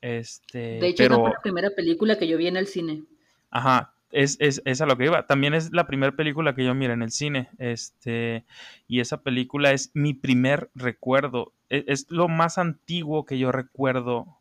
Este, 0.00 0.80
de 0.80 0.88
hecho, 0.88 1.08
fue 1.08 1.30
la 1.30 1.40
primera 1.42 1.70
película 1.70 2.18
que 2.18 2.28
yo 2.28 2.36
vi 2.36 2.46
en 2.46 2.56
el 2.56 2.66
cine. 2.66 3.04
Ajá, 3.50 3.94
es, 4.10 4.38
es, 4.40 4.80
a 4.80 4.86
lo 4.86 4.96
que 4.96 5.06
iba. 5.06 5.26
También 5.26 5.54
es 5.54 5.72
la 5.72 5.86
primera 5.86 6.12
película 6.12 6.54
que 6.54 6.64
yo 6.64 6.74
miré 6.74 6.92
en 6.92 7.02
el 7.02 7.10
cine. 7.10 7.48
Este, 7.58 8.44
y 8.86 9.00
esa 9.00 9.22
película 9.22 9.72
es 9.72 9.90
mi 9.94 10.14
primer 10.14 10.70
recuerdo. 10.74 11.52
Es, 11.68 11.84
es 11.86 12.10
lo 12.10 12.28
más 12.28 12.58
antiguo 12.58 13.24
que 13.24 13.38
yo 13.38 13.50
recuerdo 13.50 14.38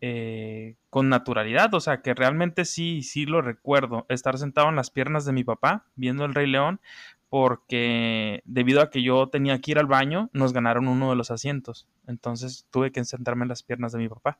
eh, 0.00 0.76
con 0.90 1.08
naturalidad. 1.08 1.74
O 1.74 1.80
sea, 1.80 2.02
que 2.02 2.14
realmente 2.14 2.64
sí, 2.64 3.02
sí 3.02 3.26
lo 3.26 3.42
recuerdo. 3.42 4.06
Estar 4.08 4.38
sentado 4.38 4.68
en 4.68 4.76
las 4.76 4.90
piernas 4.90 5.24
de 5.24 5.32
mi 5.32 5.44
papá 5.44 5.86
viendo 5.96 6.24
el 6.24 6.34
Rey 6.34 6.46
León. 6.46 6.80
Porque 7.28 8.42
debido 8.44 8.80
a 8.80 8.90
que 8.90 9.02
yo 9.02 9.28
tenía 9.28 9.58
que 9.60 9.72
ir 9.72 9.78
al 9.78 9.86
baño, 9.86 10.30
nos 10.32 10.52
ganaron 10.52 10.88
uno 10.88 11.10
de 11.10 11.16
los 11.16 11.30
asientos. 11.30 11.86
Entonces 12.06 12.66
tuve 12.70 12.92
que 12.92 13.04
sentarme 13.04 13.44
en 13.44 13.50
las 13.50 13.62
piernas 13.62 13.92
de 13.92 13.98
mi 13.98 14.08
papá 14.08 14.38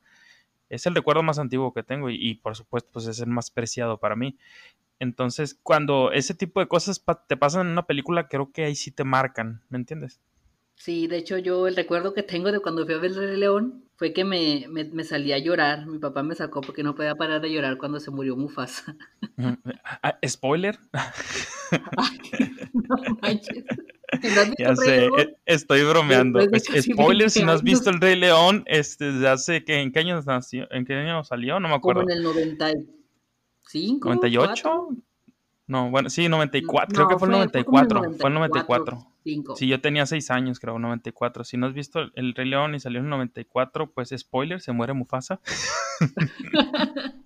es 0.69 0.87
el 0.87 0.95
recuerdo 0.95 1.23
más 1.23 1.39
antiguo 1.39 1.73
que 1.73 1.83
tengo 1.83 2.11
y, 2.11 2.35
por 2.37 2.57
supuesto 2.57 2.91
pues 2.93 3.07
es 3.07 3.21
el 3.21 3.29
más 3.29 3.51
preciado 3.51 3.99
para 3.99 4.17
mí. 4.17 4.37
Entonces, 5.01 5.59
cuando 5.63 6.11
ese 6.13 6.35
tipo 6.35 6.61
de 6.61 6.67
cosas 6.67 7.05
te 7.29 7.37
pasan 7.37 7.67
en 7.67 7.73
una 7.73 7.87
película, 7.87 8.29
creo 8.29 8.51
que 8.51 8.65
ahí 8.65 8.75
sí 8.75 8.91
te 8.91 9.05
marcan, 9.05 9.63
¿me 9.69 9.79
entiendes? 9.79 10.21
Sí, 10.79 11.07
de 11.07 11.19
hecho 11.19 11.39
yo 11.39 11.67
el 11.67 11.77
recuerdo 11.77 12.15
que 12.15 12.23
tengo 12.23 12.51
de 12.53 12.61
cuando 12.61 12.87
fui 12.87 12.95
a 12.95 12.99
ver 12.99 13.11
el 13.11 13.17
Rey 13.17 13.37
León 13.37 13.85
fue 13.97 14.13
que 14.13 14.25
me, 14.25 14.67
me, 14.69 15.05
salí 15.05 15.33
a 15.33 15.39
llorar. 15.39 15.87
Mi 15.87 15.99
papá 15.99 16.23
me 16.23 16.35
sacó 16.35 16.61
porque 16.61 16.83
no 16.85 16.95
podía 16.95 17.17
parar 17.17 17.41
de 17.41 17.53
llorar 17.53 17.79
cuando 17.79 18.01
se 18.01 18.11
murió 18.11 18.37
Mufasa. 18.37 18.97
Ah, 20.03 20.19
¿Spoiler? 20.27 20.79
no 22.73 23.19
manches 23.23 23.65
ya 24.59 24.75
sé, 24.75 25.09
estoy 25.47 25.83
bromeando. 25.83 26.41
Spoiler, 26.81 27.31
si 27.31 27.45
no 27.45 27.53
has 27.53 27.63
visto 27.63 27.91
el 27.91 28.01
Rey 28.01 28.17
León, 28.17 28.65
este, 28.67 29.13
desde 29.13 29.29
hace 29.29 29.65
que 29.65 29.81
en 29.81 29.93
qué 29.93 30.01
año 30.01 30.21
nació, 30.23 30.67
en 30.71 30.85
qué 30.85 30.95
año 30.95 31.23
salió, 31.25 31.61
no 31.61 31.69
me 31.69 31.75
acuerdo. 31.75 32.03
Como 32.03 32.13
en 32.13 32.19
el 32.19 32.25
95. 32.25 34.09
98. 34.09 34.89
No, 35.69 35.91
bueno, 35.91 36.09
sí, 36.09 36.31
94, 36.31 36.95
creo 36.95 37.09
que 37.09 37.19
fue 37.19 37.29
el 37.29 37.33
94, 37.33 38.03
fue 38.19 38.31
el 38.31 38.35
94. 38.35 39.07
Sí, 39.55 39.69
yo 39.69 39.83
tenía 39.83 40.07
6 40.07 40.31
años, 40.31 40.59
creo, 40.59 40.79
94. 40.79 41.45
Si 41.45 41.59
no 41.59 41.67
has 41.67 41.75
visto 41.75 42.01
el 42.15 42.35
Rey 42.35 42.49
León 42.49 42.75
y 42.75 42.81
salió 42.81 43.01
en 43.01 43.05
el 43.05 43.11
94, 43.11 43.93
pues 43.93 44.15
spoiler, 44.17 44.63
se 44.63 44.73
muere 44.73 44.95
Mufasa. 44.95 45.41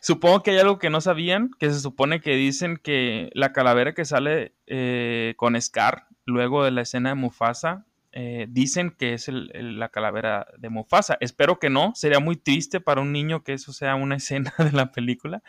Supongo 0.00 0.42
que 0.42 0.52
hay 0.52 0.58
algo 0.58 0.78
que 0.78 0.88
no 0.88 1.02
sabían, 1.02 1.50
que 1.58 1.70
se 1.70 1.80
supone 1.80 2.22
que 2.22 2.36
dicen 2.36 2.78
que 2.82 3.30
la 3.34 3.52
calavera 3.52 3.92
que 3.92 4.06
sale 4.06 4.54
eh, 4.66 5.34
con 5.36 5.60
Scar 5.60 6.06
luego 6.24 6.64
de 6.64 6.70
la 6.70 6.80
escena 6.80 7.10
de 7.10 7.16
Mufasa, 7.16 7.84
eh, 8.16 8.46
dicen 8.48 8.94
que 8.96 9.14
es 9.14 9.28
la 9.28 9.88
calavera 9.88 10.46
de 10.56 10.68
Mufasa. 10.68 11.16
Espero 11.18 11.58
que 11.58 11.68
no, 11.68 11.92
sería 11.96 12.20
muy 12.20 12.36
triste 12.36 12.80
para 12.80 13.00
un 13.00 13.10
niño 13.10 13.42
que 13.42 13.54
eso 13.54 13.72
sea 13.72 13.96
una 13.96 14.14
escena 14.16 14.54
de 14.56 14.70
la 14.70 14.92
película, 14.92 15.42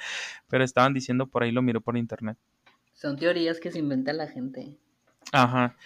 pero 0.48 0.64
estaban 0.64 0.92
diciendo 0.92 1.28
por 1.28 1.44
ahí, 1.44 1.52
lo 1.52 1.62
miro 1.62 1.82
por 1.82 1.96
internet. 1.96 2.40
Son 2.94 3.18
teorías 3.18 3.60
que 3.60 3.72
se 3.72 3.78
inventa 3.78 4.14
la 4.14 4.28
gente. 4.28 4.80
Ajá. 5.32 5.78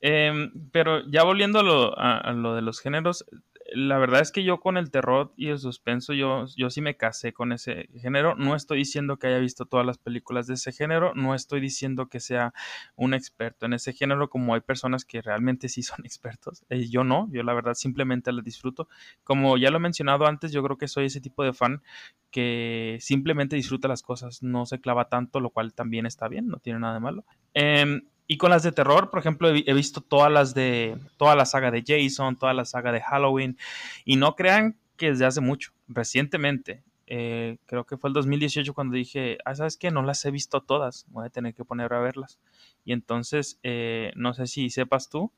Em, 0.00 0.52
pero 0.72 1.08
ya 1.08 1.22
volviendo 1.22 1.60
a 1.60 2.32
lo, 2.32 2.54
de 2.54 2.62
los 2.62 2.80
géneros, 2.80 3.24
la 3.72 3.98
verdad 3.98 4.20
es 4.20 4.32
que 4.32 4.44
yo 4.44 4.60
con 4.60 4.76
el 4.76 4.90
terror 4.90 5.32
y 5.36 5.48
el 5.48 5.58
suspenso, 5.58 6.12
yo, 6.12 6.46
yo 6.56 6.70
sí 6.70 6.80
me 6.80 6.96
casé 6.96 7.32
con 7.32 7.52
ese 7.52 7.88
género. 8.00 8.34
No 8.34 8.54
estoy 8.54 8.78
diciendo 8.78 9.18
que 9.18 9.26
haya 9.26 9.38
visto 9.38 9.66
todas 9.66 9.84
las 9.84 9.98
películas 9.98 10.46
de 10.46 10.54
ese 10.54 10.72
género, 10.72 11.12
no 11.14 11.34
estoy 11.34 11.60
diciendo 11.60 12.08
que 12.08 12.20
sea 12.20 12.54
un 12.96 13.14
experto 13.14 13.66
en 13.66 13.74
ese 13.74 13.92
género, 13.92 14.30
como 14.30 14.54
hay 14.54 14.60
personas 14.60 15.04
que 15.04 15.20
realmente 15.22 15.68
sí 15.68 15.82
son 15.82 15.98
expertos. 16.04 16.64
Eh, 16.70 16.88
yo 16.88 17.04
no, 17.04 17.28
yo 17.30 17.42
la 17.42 17.54
verdad 17.54 17.74
simplemente 17.74 18.32
las 18.32 18.44
disfruto. 18.44 18.88
Como 19.24 19.56
ya 19.58 19.70
lo 19.70 19.76
he 19.76 19.80
mencionado 19.80 20.26
antes, 20.26 20.52
yo 20.52 20.62
creo 20.62 20.78
que 20.78 20.88
soy 20.88 21.06
ese 21.06 21.20
tipo 21.20 21.44
de 21.44 21.52
fan 21.52 21.82
que 22.30 22.98
simplemente 23.00 23.56
disfruta 23.56 23.88
las 23.88 24.02
cosas, 24.02 24.42
no 24.42 24.66
se 24.66 24.80
clava 24.80 25.08
tanto, 25.08 25.40
lo 25.40 25.50
cual 25.50 25.74
también 25.74 26.06
está 26.06 26.28
bien, 26.28 26.48
no 26.48 26.58
tiene 26.58 26.80
nada 26.80 26.94
de 26.94 27.00
malo. 27.00 27.24
Eh, 27.54 28.02
y 28.28 28.36
con 28.36 28.50
las 28.50 28.62
de 28.62 28.72
terror, 28.72 29.10
por 29.10 29.20
ejemplo, 29.20 29.48
he, 29.48 29.72
visto 29.72 30.02
todas 30.02 30.30
las 30.30 30.54
de, 30.54 30.98
toda 31.16 31.34
la 31.34 31.46
saga 31.46 31.70
de 31.70 31.82
Jason, 31.84 32.36
toda 32.36 32.52
la 32.52 32.66
saga 32.66 32.92
de 32.92 33.00
Halloween, 33.00 33.56
y 34.04 34.16
no 34.16 34.36
crean 34.36 34.76
que 34.98 35.10
desde 35.10 35.24
hace 35.24 35.40
mucho, 35.40 35.72
recientemente, 35.88 36.84
eh, 37.06 37.56
creo 37.64 37.84
que 37.84 37.96
fue 37.96 38.10
el 38.10 38.14
2018 38.14 38.74
cuando 38.74 38.94
dije, 38.94 39.38
ah, 39.46 39.54
¿sabes 39.54 39.78
qué? 39.78 39.90
No 39.90 40.02
las 40.02 40.22
he 40.26 40.30
visto 40.30 40.60
todas, 40.60 41.06
voy 41.08 41.24
a 41.24 41.30
tener 41.30 41.54
que 41.54 41.64
poner 41.64 41.90
a 41.94 42.00
verlas. 42.00 42.38
Y 42.84 42.92
entonces, 42.92 43.58
eh, 43.62 44.12
no 44.14 44.34
sé 44.34 44.46
si 44.46 44.68
sepas 44.68 45.08
tú, 45.08 45.32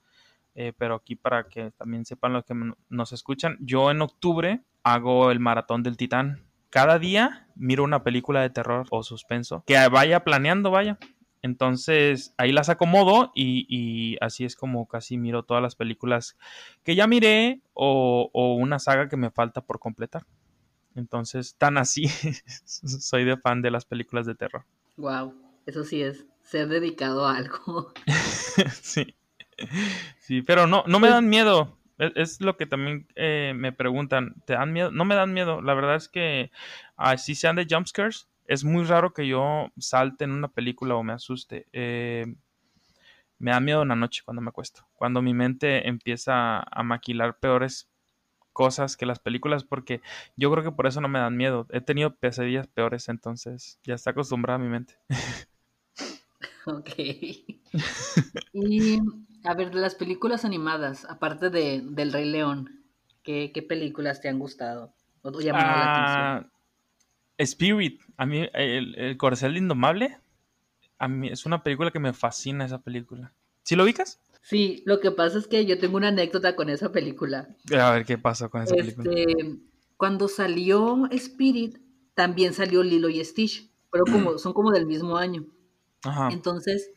eh, 0.57 0.73
pero 0.77 0.97
aquí 0.97 1.15
para 1.15 1.45
que 1.45 1.71
también 1.71 2.05
sepan 2.05 2.33
los 2.33 2.45
que 2.45 2.55
nos 2.89 3.13
escuchan, 3.13 3.57
yo 3.61 3.93
en 3.93 4.03
octubre 4.03 4.63
hago 4.83 5.31
el 5.31 5.39
maratón 5.39 5.85
del 5.85 5.97
titán. 5.97 6.43
Cada 6.71 6.99
día 6.99 7.47
miro 7.55 7.85
una 7.85 8.03
película 8.03 8.43
de 8.43 8.51
terror 8.51 8.87
o 8.91 9.05
suspenso 9.05 9.63
que 9.65 9.89
vaya 9.89 10.25
planeando, 10.25 10.73
vaya. 10.73 10.99
Entonces 11.43 12.35
ahí 12.37 12.53
las 12.53 12.69
acomodo 12.69 13.33
y, 13.35 14.17
así 14.21 14.45
es 14.45 14.57
como 14.57 14.87
casi 14.87 15.17
miro 15.17 15.43
todas 15.43 15.63
las 15.63 15.75
películas 15.75 16.37
que 16.83 16.95
ya 16.95 17.07
miré 17.07 17.61
o, 17.73 18.31
una 18.59 18.79
saga 18.79 19.09
que 19.09 19.17
me 19.17 19.31
falta 19.31 19.63
por 19.63 19.79
completar. 19.79 20.27
Entonces, 20.97 21.55
tan 21.57 21.79
así 21.79 22.09
soy 22.65 23.25
de 23.25 23.37
fan 23.37 23.63
de 23.63 23.71
las 23.71 23.85
películas 23.85 24.27
de 24.27 24.35
terror. 24.35 24.65
Wow, 24.97 25.35
eso 25.67 25.85
sí 25.85 26.03
es 26.03 26.27
ser 26.43 26.69
dedicado 26.69 27.27
a 27.27 27.37
algo. 27.37 27.93
sí. 28.83 29.15
Sí, 30.19 30.43
pero 30.43 30.67
no, 30.67 30.85
no 30.87 30.99
me 30.99 31.09
pues 31.09 31.13
dan 31.13 31.29
miedo. 31.29 31.79
Es, 31.99 32.41
lo 32.41 32.57
que 32.57 32.65
también 32.65 33.07
eh, 33.15 33.53
me 33.55 33.73
preguntan. 33.73 34.35
¿Te 34.47 34.55
dan 34.55 34.73
miedo? 34.73 34.91
No 34.91 35.05
me 35.05 35.15
dan 35.15 35.35
miedo. 35.35 35.61
La 35.61 35.75
verdad 35.75 35.97
es 35.97 36.09
que 36.09 36.51
así 36.97 37.35
sean 37.35 37.57
de 37.57 37.67
jumpscares, 37.69 38.30
es 38.51 38.65
muy 38.65 38.83
raro 38.83 39.15
que 39.15 39.29
yo 39.29 39.71
salte 39.79 40.25
en 40.25 40.33
una 40.33 40.49
película 40.49 40.97
o 40.97 41.05
me 41.05 41.13
asuste. 41.13 41.69
Eh, 41.73 42.27
me 43.39 43.53
da 43.53 43.61
miedo 43.61 43.83
en 43.83 43.89
la 43.89 43.95
noche 43.95 44.23
cuando 44.25 44.43
me 44.43 44.49
acuesto. 44.49 44.89
Cuando 44.97 45.23
mi 45.23 45.35
mente 45.35 45.87
empieza 45.87 46.59
a 46.59 46.83
maquilar 46.83 47.39
peores 47.39 47.89
cosas 48.53 48.97
que 48.97 49.07
las 49.07 49.21
películas, 49.21 49.63
porque 49.63 50.03
yo 50.37 50.51
creo 50.51 50.65
que 50.65 50.73
por 50.73 50.89
eso 50.89 51.01
no 51.01 51.07
me 51.07 51.21
dan 51.21 51.37
miedo. 51.37 51.69
He 51.71 51.81
tenido 51.81 52.17
pesadillas 52.17 52.67
peores, 52.67 53.09
entonces 53.09 53.79
ya 53.85 53.95
está 53.95 54.11
acostumbrada 54.11 54.59
mi 54.59 54.69
mente. 54.69 54.99
ok. 56.67 56.91
y 58.53 58.99
a 59.45 59.55
ver, 59.55 59.71
de 59.71 59.81
las 59.81 59.95
películas 59.95 60.45
animadas, 60.45 61.05
aparte 61.05 61.51
de, 61.51 61.83
del 61.85 62.13
Rey 62.13 62.29
León, 62.29 62.85
¿qué, 63.23 63.65
películas 63.69 64.21
te 64.21 64.29
han 64.29 64.41
gustado? 64.41 64.93
¿O 65.23 65.41
llamaron 65.41 65.79
la 65.79 65.93
atención? 65.93 66.60
Spirit, 67.43 68.03
a 68.17 68.27
mí, 68.27 68.49
el, 68.53 68.95
el 68.97 69.17
Corcel 69.17 69.57
Indomable, 69.57 70.19
a 70.99 71.09
mí 71.09 71.29
es 71.29 71.47
una 71.47 71.63
película 71.63 71.91
que 71.91 71.99
me 71.99 72.13
fascina 72.13 72.65
esa 72.65 72.83
película. 72.83 73.33
¿Sí 73.63 73.75
lo 73.77 73.85
ubicas? 73.85 74.21
Sí, 74.43 74.83
lo 74.87 75.01
que 75.01 75.11
pasa 75.11 75.39
es 75.39 75.47
que 75.47 75.65
yo 75.67 75.79
tengo 75.79 75.97
una 75.97 76.09
anécdota 76.09 76.57
con 76.57 76.69
esa 76.71 76.93
película. 76.93 77.49
A 77.79 77.93
ver 77.93 78.05
qué 78.05 78.19
pasó 78.19 78.51
con 78.51 78.63
esa 78.63 78.75
película. 78.75 79.11
Este, 79.11 79.59
cuando 79.97 80.29
salió 80.29 81.07
Spirit, 81.11 81.79
también 82.15 82.53
salió 82.53 82.83
Lilo 82.83 83.09
y 83.09 83.25
Stitch, 83.25 83.71
pero 83.91 84.05
como, 84.05 84.39
son 84.39 84.53
como 84.53 84.71
del 84.71 84.87
mismo 84.87 85.17
año. 85.17 85.47
Ajá. 86.03 86.29
Entonces, 86.33 86.91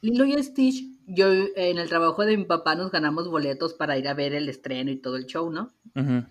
Lilo 0.00 0.24
y 0.24 0.42
Stitch, 0.42 0.84
yo 1.06 1.32
en 1.32 1.78
el 1.78 1.88
trabajo 1.88 2.24
de 2.24 2.36
mi 2.36 2.44
papá 2.44 2.74
nos 2.74 2.90
ganamos 2.90 3.28
boletos 3.28 3.74
para 3.74 3.98
ir 3.98 4.08
a 4.08 4.14
ver 4.14 4.34
el 4.34 4.48
estreno 4.48 4.90
y 4.90 4.96
todo 4.96 5.16
el 5.16 5.26
show, 5.26 5.50
¿no? 5.50 5.70
Ajá. 5.94 6.30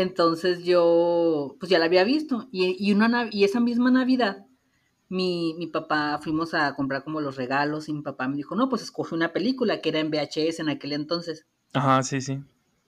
Entonces 0.00 0.64
yo, 0.64 1.56
pues 1.58 1.70
ya 1.70 1.78
la 1.78 1.86
había 1.86 2.04
visto. 2.04 2.48
Y, 2.52 2.76
y, 2.78 2.92
una, 2.92 3.28
y 3.32 3.44
esa 3.44 3.58
misma 3.58 3.90
Navidad, 3.90 4.46
mi, 5.08 5.54
mi, 5.58 5.66
papá 5.66 6.20
fuimos 6.22 6.54
a 6.54 6.74
comprar 6.76 7.02
como 7.02 7.20
los 7.20 7.36
regalos 7.36 7.88
y 7.88 7.92
mi 7.92 8.02
papá 8.02 8.28
me 8.28 8.36
dijo, 8.36 8.54
no, 8.54 8.68
pues 8.68 8.82
escoge 8.82 9.14
una 9.14 9.32
película 9.32 9.80
que 9.80 9.88
era 9.88 9.98
en 9.98 10.10
VHS 10.10 10.60
en 10.60 10.68
aquel 10.68 10.92
entonces. 10.92 11.46
Ajá, 11.72 12.02
sí, 12.02 12.20
sí. 12.20 12.40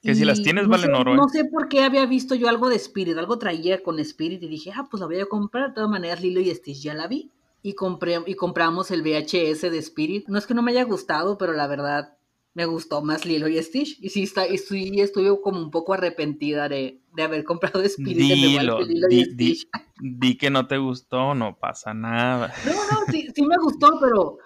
Que 0.03 0.15
si 0.15 0.25
las 0.25 0.43
tienes 0.43 0.69
valen 0.69 0.95
oro. 0.95 1.15
No 1.15 1.27
¿eh? 1.27 1.31
sé 1.31 1.45
por 1.45 1.69
qué 1.69 1.83
había 1.83 2.07
visto 2.07 2.35
yo 2.35 2.49
algo 2.49 2.69
de 2.69 2.77
Spirit, 2.77 3.19
algo 3.19 3.39
traía 3.39 3.83
con 3.83 3.99
Spirit 3.99 4.43
y 4.43 4.49
dije, 4.49 4.73
ah, 4.75 4.87
pues 4.91 5.01
la 5.01 5.07
voy 5.07 5.21
a 5.21 5.27
comprar. 5.27 5.69
De 5.69 5.75
todas 5.75 5.91
maneras, 5.91 6.23
Lilo 6.23 6.41
y 6.41 6.55
Stitch 6.55 6.81
ya 6.81 6.95
la 6.95 7.07
vi. 7.07 7.31
Y, 7.63 7.75
compré, 7.75 8.19
y 8.25 8.35
compramos 8.35 8.91
el 8.91 9.03
VHS 9.03 9.63
de 9.63 9.79
Spirit. 9.79 10.29
No 10.29 10.39
es 10.39 10.47
que 10.47 10.55
no 10.55 10.63
me 10.63 10.71
haya 10.71 10.85
gustado, 10.85 11.37
pero 11.37 11.53
la 11.53 11.67
verdad 11.67 12.15
me 12.61 12.67
gustó 12.67 13.01
más 13.01 13.25
Lilo 13.25 13.49
y 13.49 13.63
Stitch. 13.63 13.99
Y 14.03 14.11
sí, 14.11 14.25
está, 14.25 14.47
y 14.47 14.57
estuve 15.01 15.41
como 15.41 15.59
un 15.59 15.71
poco 15.71 15.95
arrepentida 15.95 16.69
de, 16.69 17.01
haber 17.19 17.43
comprado 17.45 17.81
Spirit 17.81 18.19
Dilo, 18.19 18.83
Lilo 18.83 19.07
y 19.09 19.25
Stitch. 19.25 19.69
Di, 19.99 20.37
que 20.37 20.51
no 20.51 20.67
te 20.67 20.77
gustó, 20.77 21.35
no 21.35 21.59
pasa 21.59 21.95
nada. 21.95 22.53
No, 22.67 22.73
no, 22.73 23.11
sí, 23.11 23.29
sí 23.35 23.43
me 23.47 23.57
gustó, 23.57 23.99
pero 23.99 24.39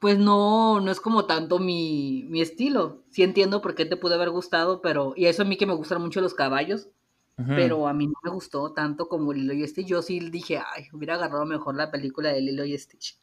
pues 0.00 0.18
no, 0.18 0.80
no 0.80 0.90
es 0.90 1.00
como 1.00 1.26
tanto 1.26 1.60
mi, 1.60 2.24
mi, 2.28 2.40
estilo. 2.40 3.04
Sí 3.10 3.22
entiendo 3.22 3.62
por 3.62 3.76
qué 3.76 3.84
te 3.84 3.96
pudo 3.96 4.14
haber 4.14 4.30
gustado, 4.30 4.82
pero, 4.82 5.14
y 5.16 5.26
eso 5.26 5.42
a 5.42 5.44
mí 5.44 5.56
que 5.56 5.66
me 5.66 5.74
gustan 5.74 6.02
mucho 6.02 6.20
los 6.20 6.34
caballos, 6.34 6.88
pero 7.36 7.88
a 7.88 7.92
mí 7.94 8.06
no 8.06 8.14
me 8.22 8.30
gustó 8.30 8.72
tanto 8.72 9.08
como 9.08 9.32
Lilo 9.32 9.54
y 9.54 9.66
Stitch. 9.66 9.86
Yo 9.86 10.02
sí 10.02 10.18
dije, 10.18 10.58
ay, 10.58 10.88
hubiera 10.92 11.14
agarrado 11.14 11.46
mejor 11.46 11.76
la 11.76 11.92
película 11.92 12.32
de 12.32 12.40
Lilo 12.40 12.64
y 12.64 12.76
Stitch. 12.76 13.16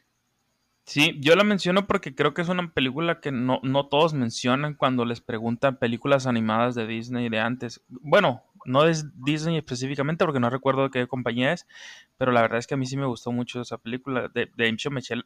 Sí, 0.84 1.16
yo 1.20 1.36
la 1.36 1.44
menciono 1.44 1.86
porque 1.86 2.14
creo 2.14 2.34
que 2.34 2.42
es 2.42 2.48
una 2.48 2.72
película 2.72 3.20
que 3.20 3.30
no, 3.30 3.60
no 3.62 3.86
todos 3.86 4.14
mencionan 4.14 4.74
cuando 4.74 5.04
les 5.04 5.20
preguntan 5.20 5.76
películas 5.76 6.26
animadas 6.26 6.74
de 6.74 6.86
Disney 6.86 7.28
de 7.28 7.38
antes. 7.38 7.82
Bueno, 7.88 8.42
no 8.64 8.86
es 8.86 9.06
Disney 9.24 9.56
específicamente, 9.56 10.24
porque 10.24 10.40
no 10.40 10.50
recuerdo 10.50 10.90
qué 10.90 11.06
compañía 11.06 11.52
es, 11.52 11.66
pero 12.18 12.32
la 12.32 12.42
verdad 12.42 12.58
es 12.58 12.66
que 12.66 12.74
a 12.74 12.76
mí 12.76 12.86
sí 12.86 12.96
me 12.96 13.06
gustó 13.06 13.32
mucho 13.32 13.60
esa 13.60 13.78
película. 13.78 14.28
De, 14.28 14.50
de 14.56 14.76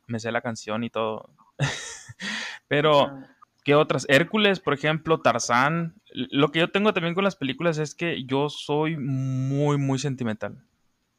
me, 0.06 0.18
sé 0.18 0.32
la 0.32 0.40
canción 0.42 0.84
y 0.84 0.90
todo. 0.90 1.30
pero, 2.68 3.18
¿qué 3.64 3.75
otras? 3.75 4.06
Hércules, 4.08 4.60
por 4.60 4.75
ejemplo, 4.75 5.20
Tarzán. 5.20 5.94
Lo 6.12 6.50
que 6.50 6.60
yo 6.60 6.70
tengo 6.70 6.92
también 6.92 7.14
con 7.14 7.25
las 7.25 7.36
películas 7.36 7.78
es 7.78 7.94
que 7.94 8.25
yo 8.25 8.48
soy 8.50 8.96
muy, 8.96 9.78
muy 9.78 9.98
sentimental. 9.98 10.62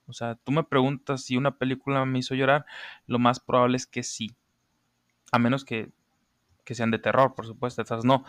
O 0.08 0.14
sea, 0.14 0.36
tú 0.36 0.52
me 0.52 0.64
preguntas 0.64 1.24
si 1.24 1.38
una 1.38 1.58
película 1.58 2.06
me 2.06 2.20
hizo 2.20 2.36
llorar, 2.36 2.66
lo 3.06 3.20
más 3.20 3.40
probable 3.40 3.78
es 3.78 3.86
que 3.86 4.04
sí. 4.04 4.36
A 5.32 5.40
menos 5.40 5.66
que, 5.66 5.90
que 6.64 6.76
sean 6.76 6.92
de 6.92 7.00
terror, 7.00 7.36
por 7.36 7.46
supuesto, 7.46 7.82
esas 7.82 8.06
no. 8.06 8.24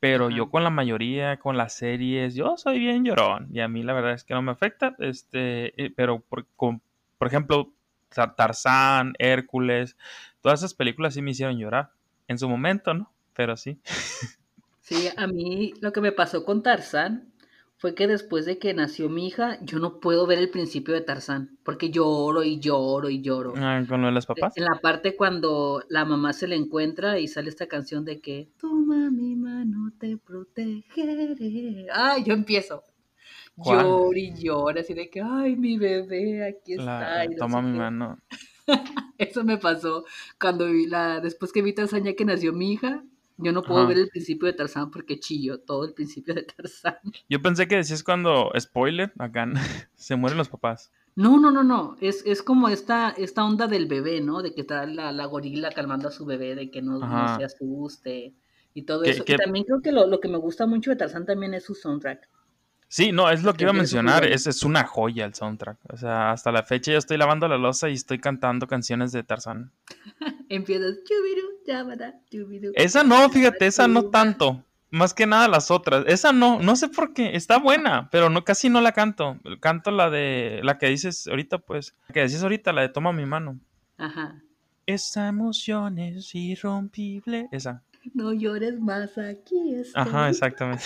Pero 0.00 0.30
yo 0.30 0.48
con 0.48 0.64
la 0.64 0.70
mayoría, 0.70 1.38
con 1.38 1.58
las 1.58 1.74
series, 1.74 2.34
yo 2.34 2.56
soy 2.56 2.78
bien 2.78 3.04
llorón. 3.04 3.48
Y 3.52 3.60
a 3.60 3.68
mí 3.68 3.82
la 3.82 3.92
verdad 3.92 4.14
es 4.14 4.24
que 4.24 4.32
no 4.32 4.40
me 4.40 4.50
afecta. 4.50 4.96
Este, 4.98 5.74
eh, 5.82 5.92
pero 5.94 6.20
por, 6.20 6.46
por 6.56 7.26
ejemplo, 7.26 7.70
Tarzán, 8.08 9.12
Hércules, 9.18 9.98
todas 10.40 10.60
esas 10.60 10.72
películas 10.72 11.14
sí 11.14 11.22
me 11.22 11.32
hicieron 11.32 11.58
llorar. 11.58 11.92
En 12.28 12.38
su 12.38 12.48
momento, 12.48 12.94
¿no? 12.94 13.12
Pero 13.34 13.56
sí. 13.56 13.78
Sí, 14.80 15.08
a 15.16 15.26
mí 15.26 15.74
lo 15.80 15.92
que 15.92 16.00
me 16.00 16.12
pasó 16.12 16.44
con 16.44 16.62
Tarzán 16.62 17.30
fue 17.80 17.94
que 17.94 18.06
después 18.06 18.44
de 18.44 18.58
que 18.58 18.74
nació 18.74 19.08
mi 19.08 19.26
hija, 19.26 19.58
yo 19.62 19.78
no 19.78 20.00
puedo 20.00 20.26
ver 20.26 20.38
el 20.38 20.50
principio 20.50 20.92
de 20.92 21.00
Tarzán, 21.00 21.56
porque 21.64 21.88
lloro 21.88 22.42
y 22.42 22.60
lloro 22.60 23.08
y 23.08 23.22
lloro. 23.22 23.54
Ah, 23.56 23.82
¿Con 23.88 24.02
lo 24.02 24.08
de 24.08 24.12
los 24.12 24.26
papás? 24.26 24.54
En 24.58 24.66
la 24.66 24.78
parte 24.82 25.16
cuando 25.16 25.82
la 25.88 26.04
mamá 26.04 26.34
se 26.34 26.46
le 26.46 26.56
encuentra 26.56 27.18
y 27.18 27.26
sale 27.26 27.48
esta 27.48 27.68
canción 27.68 28.04
de 28.04 28.20
que 28.20 28.50
toma 28.58 29.10
mi 29.10 29.34
mano, 29.34 29.92
te 29.98 30.18
protegeré. 30.18 31.86
Ay, 31.90 32.22
yo 32.22 32.34
empiezo. 32.34 32.84
Lloro 33.56 34.12
y 34.14 34.34
lloro, 34.34 34.78
así 34.78 34.92
de 34.92 35.08
que, 35.08 35.22
ay, 35.22 35.56
mi 35.56 35.78
bebé, 35.78 36.46
aquí 36.46 36.74
está. 36.74 37.24
toma 37.38 37.62
mi 37.62 37.78
mano. 37.78 38.18
Eso 39.16 39.42
me 39.42 39.56
pasó 39.56 40.04
cuando 40.38 40.66
vi 40.66 40.86
la, 40.86 41.20
después 41.20 41.50
que 41.50 41.62
vi 41.62 41.72
Tarzán 41.72 42.04
ya 42.04 42.14
que 42.14 42.26
nació 42.26 42.52
mi 42.52 42.74
hija, 42.74 43.02
yo 43.42 43.52
no 43.52 43.62
puedo 43.62 43.86
ver 43.86 43.98
el 43.98 44.08
principio 44.08 44.46
de 44.46 44.52
Tarzán 44.52 44.90
porque 44.90 45.18
chillo 45.18 45.60
todo 45.60 45.84
el 45.84 45.94
principio 45.94 46.34
de 46.34 46.42
Tarzán. 46.42 46.96
Yo 47.28 47.40
pensé 47.42 47.68
que 47.68 47.76
decías 47.76 48.02
cuando, 48.02 48.50
spoiler, 48.58 49.12
acá 49.18 49.48
se 49.94 50.16
mueren 50.16 50.38
los 50.38 50.48
papás. 50.48 50.92
No, 51.16 51.38
no, 51.38 51.50
no, 51.50 51.62
no. 51.62 51.96
Es, 52.00 52.24
es 52.24 52.42
como 52.42 52.68
esta, 52.68 53.10
esta 53.10 53.44
onda 53.44 53.66
del 53.66 53.86
bebé, 53.86 54.20
¿no? 54.20 54.42
De 54.42 54.54
que 54.54 54.62
está 54.62 54.86
la, 54.86 55.12
la 55.12 55.26
gorila 55.26 55.70
calmando 55.70 56.08
a 56.08 56.12
su 56.12 56.24
bebé, 56.24 56.54
de 56.54 56.70
que 56.70 56.82
no, 56.82 56.98
se 57.36 57.44
asuste 57.44 58.34
y 58.74 58.82
todo 58.82 59.04
eso. 59.04 59.24
Y 59.26 59.36
también 59.36 59.64
creo 59.64 59.80
que 59.82 59.92
lo, 59.92 60.06
lo, 60.06 60.20
que 60.20 60.28
me 60.28 60.38
gusta 60.38 60.66
mucho 60.66 60.90
de 60.90 60.96
Tarzán 60.96 61.26
también 61.26 61.54
es 61.54 61.64
su 61.64 61.74
soundtrack. 61.74 62.28
Sí, 62.92 63.12
no, 63.12 63.30
es 63.30 63.44
lo 63.44 63.54
que 63.54 63.62
iba 63.62 63.70
a 63.70 63.72
mencionar, 63.72 64.24
es, 64.24 64.48
es 64.48 64.64
una 64.64 64.82
joya 64.82 65.24
el 65.24 65.32
soundtrack. 65.32 65.78
O 65.92 65.96
sea, 65.96 66.32
hasta 66.32 66.50
la 66.50 66.64
fecha 66.64 66.90
yo 66.90 66.98
estoy 66.98 67.18
lavando 67.18 67.46
la 67.46 67.56
losa 67.56 67.88
y 67.88 67.94
estoy 67.94 68.18
cantando 68.18 68.66
canciones 68.66 69.12
de 69.12 69.22
Tarzán. 69.22 69.70
Empiezas, 70.48 70.96
Esa 72.74 73.04
no, 73.04 73.30
fíjate, 73.30 73.66
esa 73.66 73.86
no 73.86 74.06
tanto. 74.10 74.64
Más 74.90 75.14
que 75.14 75.24
nada 75.24 75.46
las 75.46 75.70
otras. 75.70 76.04
Esa 76.08 76.32
no, 76.32 76.58
no 76.58 76.74
sé 76.74 76.88
por 76.88 77.14
qué. 77.14 77.36
Está 77.36 77.58
buena, 77.58 78.08
pero 78.10 78.28
no 78.28 78.42
casi 78.42 78.68
no 78.68 78.80
la 78.80 78.90
canto. 78.90 79.38
Canto 79.60 79.92
la 79.92 80.10
de 80.10 80.58
la 80.64 80.76
que 80.78 80.88
dices 80.88 81.28
ahorita, 81.28 81.58
pues. 81.58 81.94
La 82.08 82.14
que 82.14 82.20
decís 82.22 82.42
ahorita, 82.42 82.72
la 82.72 82.82
de 82.82 82.88
Toma 82.88 83.12
mi 83.12 83.24
mano. 83.24 83.60
Ajá. 83.98 84.42
Esa 84.86 85.28
emoción 85.28 86.00
es 86.00 86.34
irrompible. 86.34 87.46
Esa. 87.52 87.84
No 88.14 88.32
llores 88.32 88.80
más, 88.80 89.16
aquí 89.18 89.74
estoy. 89.74 90.02
Ajá, 90.02 90.28
exactamente. 90.28 90.84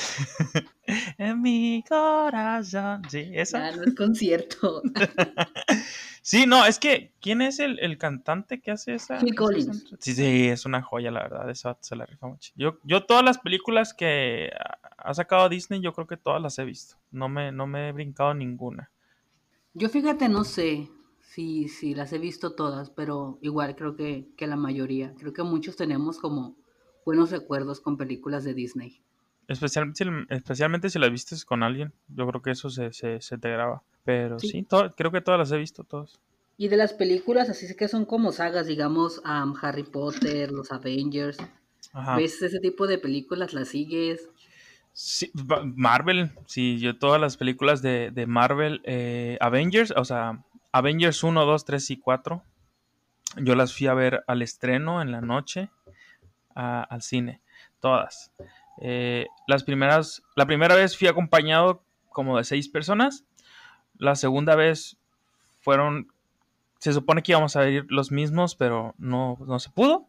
en 1.18 1.40
mi 1.40 1.84
corazón. 1.88 3.02
Sí, 3.08 3.30
esa. 3.32 3.70
no 3.72 3.84
es 3.84 3.94
concierto. 3.94 4.82
sí, 6.22 6.46
no, 6.46 6.64
es 6.66 6.78
que, 6.78 7.12
¿quién 7.20 7.40
es 7.42 7.60
el, 7.60 7.78
el 7.80 7.98
cantante 7.98 8.60
que 8.60 8.70
hace 8.70 8.94
esa? 8.94 9.18
Phil 9.18 9.34
Collins. 9.34 9.94
Sí, 10.00 10.14
sí, 10.14 10.48
es 10.48 10.66
una 10.66 10.82
joya, 10.82 11.10
la 11.10 11.22
verdad. 11.22 11.48
Eso 11.50 11.76
se 11.80 11.96
la 11.96 12.06
rifa 12.06 12.26
mucho. 12.26 12.52
Yo, 12.56 12.78
yo 12.84 13.04
todas 13.04 13.24
las 13.24 13.38
películas 13.38 13.94
que 13.94 14.50
ha 14.96 15.14
sacado 15.14 15.48
Disney, 15.48 15.80
yo 15.80 15.92
creo 15.92 16.06
que 16.06 16.16
todas 16.16 16.42
las 16.42 16.58
he 16.58 16.64
visto. 16.64 16.96
No 17.10 17.28
me, 17.28 17.52
no 17.52 17.66
me 17.66 17.88
he 17.88 17.92
brincado 17.92 18.34
ninguna. 18.34 18.90
Yo 19.72 19.88
fíjate, 19.88 20.28
no 20.28 20.44
sé 20.44 20.88
si, 21.20 21.68
si 21.68 21.94
las 21.94 22.12
he 22.12 22.18
visto 22.18 22.54
todas, 22.54 22.90
pero 22.90 23.38
igual 23.42 23.74
creo 23.74 23.96
que, 23.96 24.28
que 24.36 24.46
la 24.46 24.56
mayoría. 24.56 25.14
Creo 25.18 25.32
que 25.32 25.42
muchos 25.42 25.74
tenemos 25.74 26.18
como 26.18 26.56
buenos 27.04 27.30
recuerdos 27.30 27.80
con 27.80 27.96
películas 27.96 28.44
de 28.44 28.54
Disney. 28.54 29.00
Especialmente, 29.46 30.04
especialmente 30.30 30.90
si 30.90 30.98
las 30.98 31.10
vistes 31.10 31.44
con 31.44 31.62
alguien. 31.62 31.92
Yo 32.08 32.26
creo 32.26 32.42
que 32.42 32.50
eso 32.50 32.70
se, 32.70 32.92
se, 32.92 33.38
te 33.38 33.50
graba. 33.50 33.82
Pero 34.04 34.38
sí, 34.38 34.66
creo 34.96 35.10
que 35.12 35.20
todas 35.20 35.38
las 35.38 35.52
he 35.52 35.58
visto, 35.58 35.84
todas. 35.84 36.18
Y 36.56 36.68
de 36.68 36.76
las 36.76 36.92
películas, 36.92 37.50
así 37.50 37.74
que 37.74 37.88
son 37.88 38.04
como 38.04 38.32
sagas, 38.32 38.66
digamos, 38.66 39.20
Harry 39.24 39.82
Potter, 39.82 40.52
los 40.52 40.70
Avengers. 40.72 41.38
¿Ves 42.16 42.42
ese 42.42 42.60
tipo 42.60 42.86
de 42.86 42.98
películas? 42.98 43.52
¿Las 43.52 43.68
sigues? 43.68 44.28
Sí, 44.92 45.32
Marvel, 45.74 46.30
sí, 46.46 46.78
yo 46.78 46.96
todas 46.96 47.20
las 47.20 47.36
películas 47.36 47.82
de, 47.82 48.12
de 48.12 48.26
Marvel, 48.28 48.80
eh, 48.84 49.36
Avengers, 49.40 49.92
o 49.96 50.04
sea, 50.04 50.44
Avengers 50.70 51.24
1, 51.24 51.44
2, 51.44 51.64
3 51.64 51.90
y 51.90 51.96
4, 51.96 52.42
yo 53.38 53.56
las 53.56 53.76
fui 53.76 53.88
a 53.88 53.94
ver 53.94 54.22
al 54.28 54.42
estreno 54.42 55.02
en 55.02 55.10
la 55.10 55.20
noche 55.20 55.70
al 56.54 57.02
cine, 57.02 57.40
todas. 57.80 58.32
Eh, 58.80 59.26
las 59.46 59.64
primeras, 59.64 60.22
la 60.36 60.46
primera 60.46 60.74
vez 60.74 60.96
fui 60.96 61.08
acompañado 61.08 61.82
como 62.10 62.38
de 62.38 62.44
seis 62.44 62.68
personas, 62.68 63.24
la 63.98 64.14
segunda 64.14 64.54
vez 64.56 64.96
fueron, 65.60 66.12
se 66.78 66.92
supone 66.92 67.22
que 67.22 67.32
íbamos 67.32 67.56
a 67.56 67.68
ir 67.68 67.86
los 67.88 68.10
mismos, 68.12 68.54
pero 68.54 68.94
no, 68.98 69.36
no 69.46 69.58
se 69.58 69.70
pudo, 69.70 70.06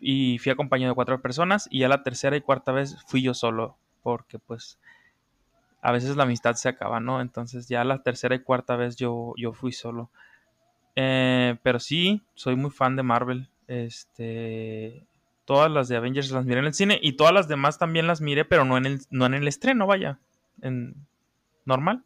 y 0.00 0.38
fui 0.38 0.52
acompañado 0.52 0.92
de 0.92 0.96
cuatro 0.96 1.20
personas, 1.20 1.68
y 1.70 1.80
ya 1.80 1.88
la 1.88 2.02
tercera 2.02 2.36
y 2.36 2.40
cuarta 2.40 2.72
vez 2.72 2.96
fui 3.06 3.22
yo 3.22 3.34
solo, 3.34 3.76
porque 4.02 4.38
pues 4.38 4.78
a 5.80 5.92
veces 5.92 6.16
la 6.16 6.24
amistad 6.24 6.54
se 6.54 6.68
acaba, 6.68 7.00
¿no? 7.00 7.20
Entonces 7.20 7.68
ya 7.68 7.84
la 7.84 8.02
tercera 8.02 8.34
y 8.34 8.40
cuarta 8.40 8.76
vez 8.76 8.96
yo, 8.96 9.32
yo 9.36 9.52
fui 9.52 9.72
solo. 9.72 10.10
Eh, 10.96 11.56
pero 11.62 11.78
sí, 11.78 12.22
soy 12.34 12.56
muy 12.56 12.70
fan 12.70 12.96
de 12.96 13.02
Marvel. 13.02 13.48
Este, 13.68 15.06
Todas 15.48 15.70
las 15.70 15.88
de 15.88 15.96
Avengers 15.96 16.30
las 16.30 16.44
miré 16.44 16.60
en 16.60 16.66
el 16.66 16.74
cine 16.74 17.00
y 17.02 17.14
todas 17.14 17.32
las 17.32 17.48
demás 17.48 17.78
también 17.78 18.06
las 18.06 18.20
miré, 18.20 18.44
pero 18.44 18.66
no 18.66 18.76
en 18.76 18.84
el, 18.84 19.00
no 19.08 19.24
en 19.24 19.32
el 19.32 19.48
estreno, 19.48 19.86
vaya. 19.86 20.18
En 20.60 21.06
normal. 21.64 22.04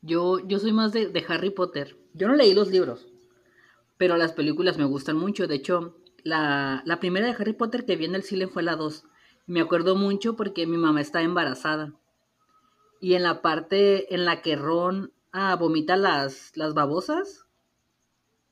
Yo, 0.00 0.40
yo 0.40 0.58
soy 0.58 0.72
más 0.72 0.92
de, 0.92 1.24
Harry 1.28 1.50
Potter. 1.50 1.96
Yo 2.12 2.26
no 2.26 2.34
leí 2.34 2.54
los 2.54 2.72
libros, 2.72 3.06
pero 3.98 4.16
las 4.16 4.32
películas 4.32 4.78
me 4.78 4.84
gustan 4.84 5.16
mucho. 5.16 5.46
De 5.46 5.54
hecho, 5.54 5.96
la, 6.24 6.82
primera 6.98 7.28
de 7.28 7.36
Harry 7.38 7.52
Potter 7.52 7.86
que 7.86 7.94
vi 7.94 8.06
en 8.06 8.16
el 8.16 8.24
cine 8.24 8.48
fue 8.48 8.64
la 8.64 8.74
2. 8.74 9.04
Me 9.46 9.60
acuerdo 9.60 9.94
mucho 9.94 10.34
porque 10.34 10.66
mi 10.66 10.78
mamá 10.78 11.00
estaba 11.00 11.24
embarazada. 11.24 11.92
Y 13.00 13.14
en 13.14 13.22
y 13.22 14.06
en 14.10 14.24
la 14.24 14.42
que 14.42 14.56
Ron 14.56 15.12
ah, 15.30 15.54
vomita 15.54 15.96
las, 15.96 16.50
las 16.56 16.74
babosas, 16.74 17.46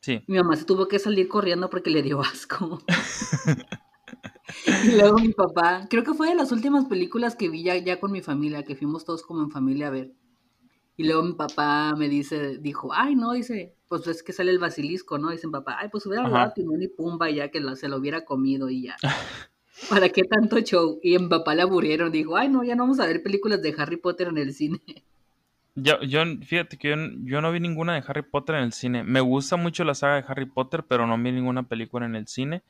Sí. 0.01 0.23
Mi 0.27 0.39
mamá 0.39 0.57
se 0.57 0.65
tuvo 0.65 0.89
que 0.89 0.99
salir 0.99 1.29
corriendo 1.29 1.69
porque 1.69 1.91
le 1.91 2.03
dio 2.03 2.21
asco. 2.21 2.83
y 4.85 4.93
luego 4.93 5.19
mi 5.19 5.33
papá, 5.33 5.87
creo 5.91 6.05
que 6.05 6.15
fue 6.15 6.29
de 6.29 6.35
las 6.35 6.53
últimas 6.53 6.87
películas 6.87 7.37
que 7.37 7.49
vi 7.49 7.63
ya, 7.63 7.77
ya 7.77 8.01
con 8.01 8.13
mi 8.13 8.23
familia, 8.23 8.65
que 8.65 8.77
fuimos 8.77 9.05
todos 9.05 9.23
como 9.23 9.43
en 9.43 9.51
familia 9.51 9.89
a 9.89 9.91
ver. 9.91 10.13
Y 10.97 11.05
luego 11.05 11.23
mi 11.23 11.33
papá 11.33 11.95
me 11.97 12.09
dice, 12.09 12.59
dijo, 12.59 12.93
ay, 12.93 13.15
no, 13.15 13.33
dice, 13.33 13.75
pues 13.89 14.07
es 14.07 14.23
que 14.23 14.33
sale 14.33 14.51
el 14.51 14.59
basilisco, 14.59 15.19
¿no? 15.19 15.31
Dice 15.31 15.47
mi 15.47 15.53
papá, 15.55 15.77
ay, 15.79 15.89
pues 15.91 16.05
hubiera 16.07 16.25
hablado 16.25 16.53
Timón 16.55 16.83
y 16.83 16.89
Pumba 16.89 17.31
ya 17.31 17.51
que 17.51 17.63
se 17.77 17.89
lo 17.89 17.97
hubiera 17.97 18.25
comido 18.25 18.69
y 18.69 18.83
ya. 18.83 18.97
¿Para 19.89 20.11
qué 20.11 20.25
tanto 20.25 20.59
show? 20.61 20.99
Y 21.03 21.19
mi 21.19 21.29
papá 21.29 21.55
le 21.55 21.63
aburrieron, 21.63 22.13
dijo, 22.13 22.37
ay, 22.37 22.49
no, 22.49 22.63
ya 22.65 22.75
no 22.75 22.83
vamos 22.83 23.01
a 23.01 23.07
ver 23.07 23.23
películas 23.23 23.63
de 23.63 23.75
Harry 23.79 23.97
Potter 23.97 24.29
en 24.29 24.39
el 24.39 24.53
cine. 24.53 24.81
Yo, 25.83 26.01
yo, 26.03 26.23
fíjate 26.45 26.77
que 26.77 26.90
yo, 27.25 27.40
no 27.40 27.53
vi 27.53 27.61
ninguna 27.61 27.95
de 27.95 28.03
Harry 28.07 28.23
Potter 28.23 28.57
en 28.57 28.64
el 28.64 28.73
cine. 28.73 29.05
Me 29.05 29.21
gusta 29.21 29.57
mucho 29.57 29.85
la 29.85 29.95
saga 29.95 30.16
de 30.16 30.25
Harry 30.27 30.47
Potter, 30.47 30.85
pero 30.87 31.07
no 31.07 31.16
vi 31.16 31.33
ninguna 31.33 31.69
película 31.69 32.07
en 32.07 32.16
el 32.16 32.27
cine. 32.27 32.62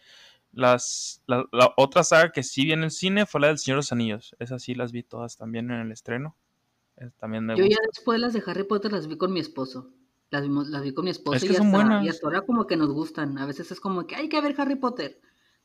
Las, 0.52 1.22
la, 1.26 1.46
otra 1.76 2.02
saga 2.04 2.32
que 2.32 2.42
sí 2.42 2.64
vi 2.64 2.72
en 2.72 2.82
el 2.82 2.90
cine 2.90 3.26
fue 3.26 3.40
la 3.40 3.48
del 3.48 3.58
Señor 3.58 3.76
de 3.76 3.78
los 3.78 3.92
Anillos. 3.92 4.36
Esas 4.38 4.62
sí 4.62 4.74
las 4.74 4.92
vi 4.92 5.02
todas 5.02 5.36
también 5.36 5.70
en 5.70 5.80
el 5.80 5.92
estreno. 5.92 6.36
también 7.18 7.48
yo 7.56 7.64
ya 7.64 7.78
después 7.92 8.20
las 8.20 8.32
de 8.32 8.42
Harry 8.46 8.64
Potter 8.64 8.92
las 8.92 9.06
vi 9.06 9.16
con 9.16 9.32
mi 9.32 9.40
esposo. 9.40 9.90
Las, 10.30 10.42
vimos, 10.42 10.68
las 10.68 10.82
vi 10.82 10.92
con 10.92 11.04
mi 11.04 11.10
esposo 11.10 11.44
y, 11.44 11.48
hasta, 11.48 12.02
y, 12.04 12.08
hasta, 12.08 12.26
ahora 12.26 12.42
como 12.42 12.66
que 12.66 12.76
nos 12.76 12.92
gustan. 12.92 13.38
A 13.38 13.46
veces 13.46 13.70
es 13.72 13.80
como 13.80 14.06
que 14.06 14.16
hay 14.16 14.28
que 14.28 14.40
ver 14.40 14.54
Harry 14.58 14.76
Potter. 14.76 15.20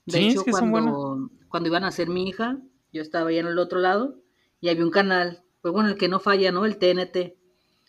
De 0.06 0.28
hecho, 0.28 0.44
cuando, 0.50 1.30
cuando 1.48 1.70
iban 1.70 1.84
a 1.84 1.92
ser 1.92 2.10
mi 2.10 2.28
hija, 2.28 2.60
yo 2.92 3.02
estaba 3.02 3.30
ahí 3.30 3.38
en 3.38 3.48
el 3.48 3.60
otro 3.60 3.80
lado 3.80 4.22
y 4.62 4.70
había 4.70 4.84
un 4.84 4.92
canal 4.92 5.45
pues 5.66 5.74
bueno, 5.74 5.90
el 5.90 5.98
que 5.98 6.08
no 6.08 6.20
falla, 6.20 6.52
¿no? 6.52 6.64
El 6.64 6.78
TNT. 6.78 7.34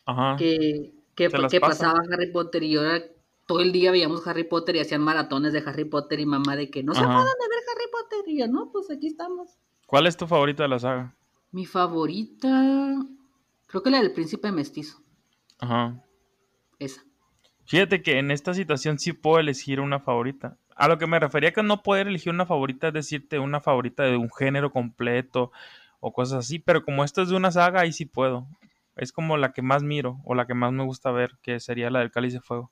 Ajá. 0.07 0.37
Que, 0.39 0.95
que, 1.15 1.29
que 1.29 1.61
pasaba 1.61 2.01
Harry 2.11 2.33
Potter 2.33 2.63
y 2.63 2.75
ahora 2.75 3.03
todo 3.47 3.61
el 3.61 3.71
día 3.71 3.91
veíamos 3.91 4.27
Harry 4.27 4.45
Potter 4.45 4.77
y 4.77 4.79
hacían 4.81 5.03
maratones 5.03 5.53
de 5.53 5.59
Harry 5.59 5.85
Potter 5.85 6.19
y 6.19 6.25
mamá 6.25 6.57
de 6.57 6.71
que 6.71 6.83
no 6.83 6.95
se 6.95 7.03
pueden 7.03 7.19
de 7.19 7.23
ver 7.23 7.65
Harry 7.71 7.91
Potter. 7.93 8.33
Y 8.33 8.39
yo, 8.39 8.49
no, 8.49 8.71
pues 8.73 8.91
aquí 8.91 9.09
estamos. 9.09 9.59
¿Cuál 9.85 10.07
es 10.07 10.17
tu 10.17 10.27
favorita 10.27 10.63
de 10.63 10.71
la 10.71 10.79
saga? 10.79 11.15
Mi 11.51 11.67
favorita. 11.67 12.95
Creo 13.67 13.83
que 13.83 13.91
la 13.91 14.01
del 14.01 14.15
príncipe 14.15 14.51
mestizo. 14.53 15.03
Ajá. 15.59 16.03
Esa. 16.79 17.03
Fíjate 17.67 18.01
que 18.01 18.19
en 18.19 18.31
esta 18.31 18.55
situación 18.55 18.99
sí 18.99 19.13
puedo 19.13 19.39
elegir 19.39 19.81
una 19.81 20.01
favorita. 20.01 20.57
A 20.77 20.89
lo 20.89 20.97
que 20.97 21.07
me 21.07 21.21
refería 21.21 21.53
que 21.53 21.63
no 21.63 21.83
poder 21.83 22.09
elegir 22.09 22.33
una 22.33 22.47
favorita 22.47 22.89
es 22.89 22.95
decirte 22.95 23.39
una 23.39 23.61
favorita 23.61 24.05
de 24.05 24.17
un 24.17 24.31
género 24.31 24.73
completo 24.73 25.53
o 26.07 26.13
cosas 26.13 26.39
así, 26.39 26.61
pero 26.61 26.85
como 26.85 27.03
esto 27.03 27.21
es 27.21 27.31
de 27.31 27.35
una 27.35 27.51
saga, 27.51 27.81
ahí 27.81 27.93
sí 27.93 28.05
puedo. 28.05 28.47
Es 28.95 29.11
como 29.11 29.37
la 29.37 29.53
que 29.53 29.61
más 29.61 29.83
miro 29.83 30.21
o 30.25 30.37
la 30.37 30.47
que 30.47 30.55
más 30.55 30.73
me 30.73 30.85
gusta 30.85 31.11
ver, 31.11 31.33
que 31.43 31.59
sería 31.59 31.91
la 31.91 31.99
del 31.99 32.13
Cáliz 32.13 32.33
de 32.33 32.41
Fuego. 32.41 32.71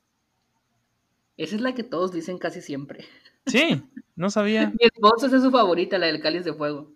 Esa 1.37 1.57
es 1.57 1.61
la 1.61 1.75
que 1.75 1.83
todos 1.83 2.13
dicen 2.13 2.39
casi 2.39 2.61
siempre. 2.61 3.05
Sí, 3.47 3.83
no 4.15 4.31
sabía. 4.31 4.67
Mi 4.81 4.87
esposa 4.87 5.27
es 5.27 5.43
su 5.43 5.51
favorita, 5.51 5.99
la 5.99 6.07
del 6.07 6.23
Cáliz 6.23 6.45
de 6.45 6.55
Fuego. 6.55 6.93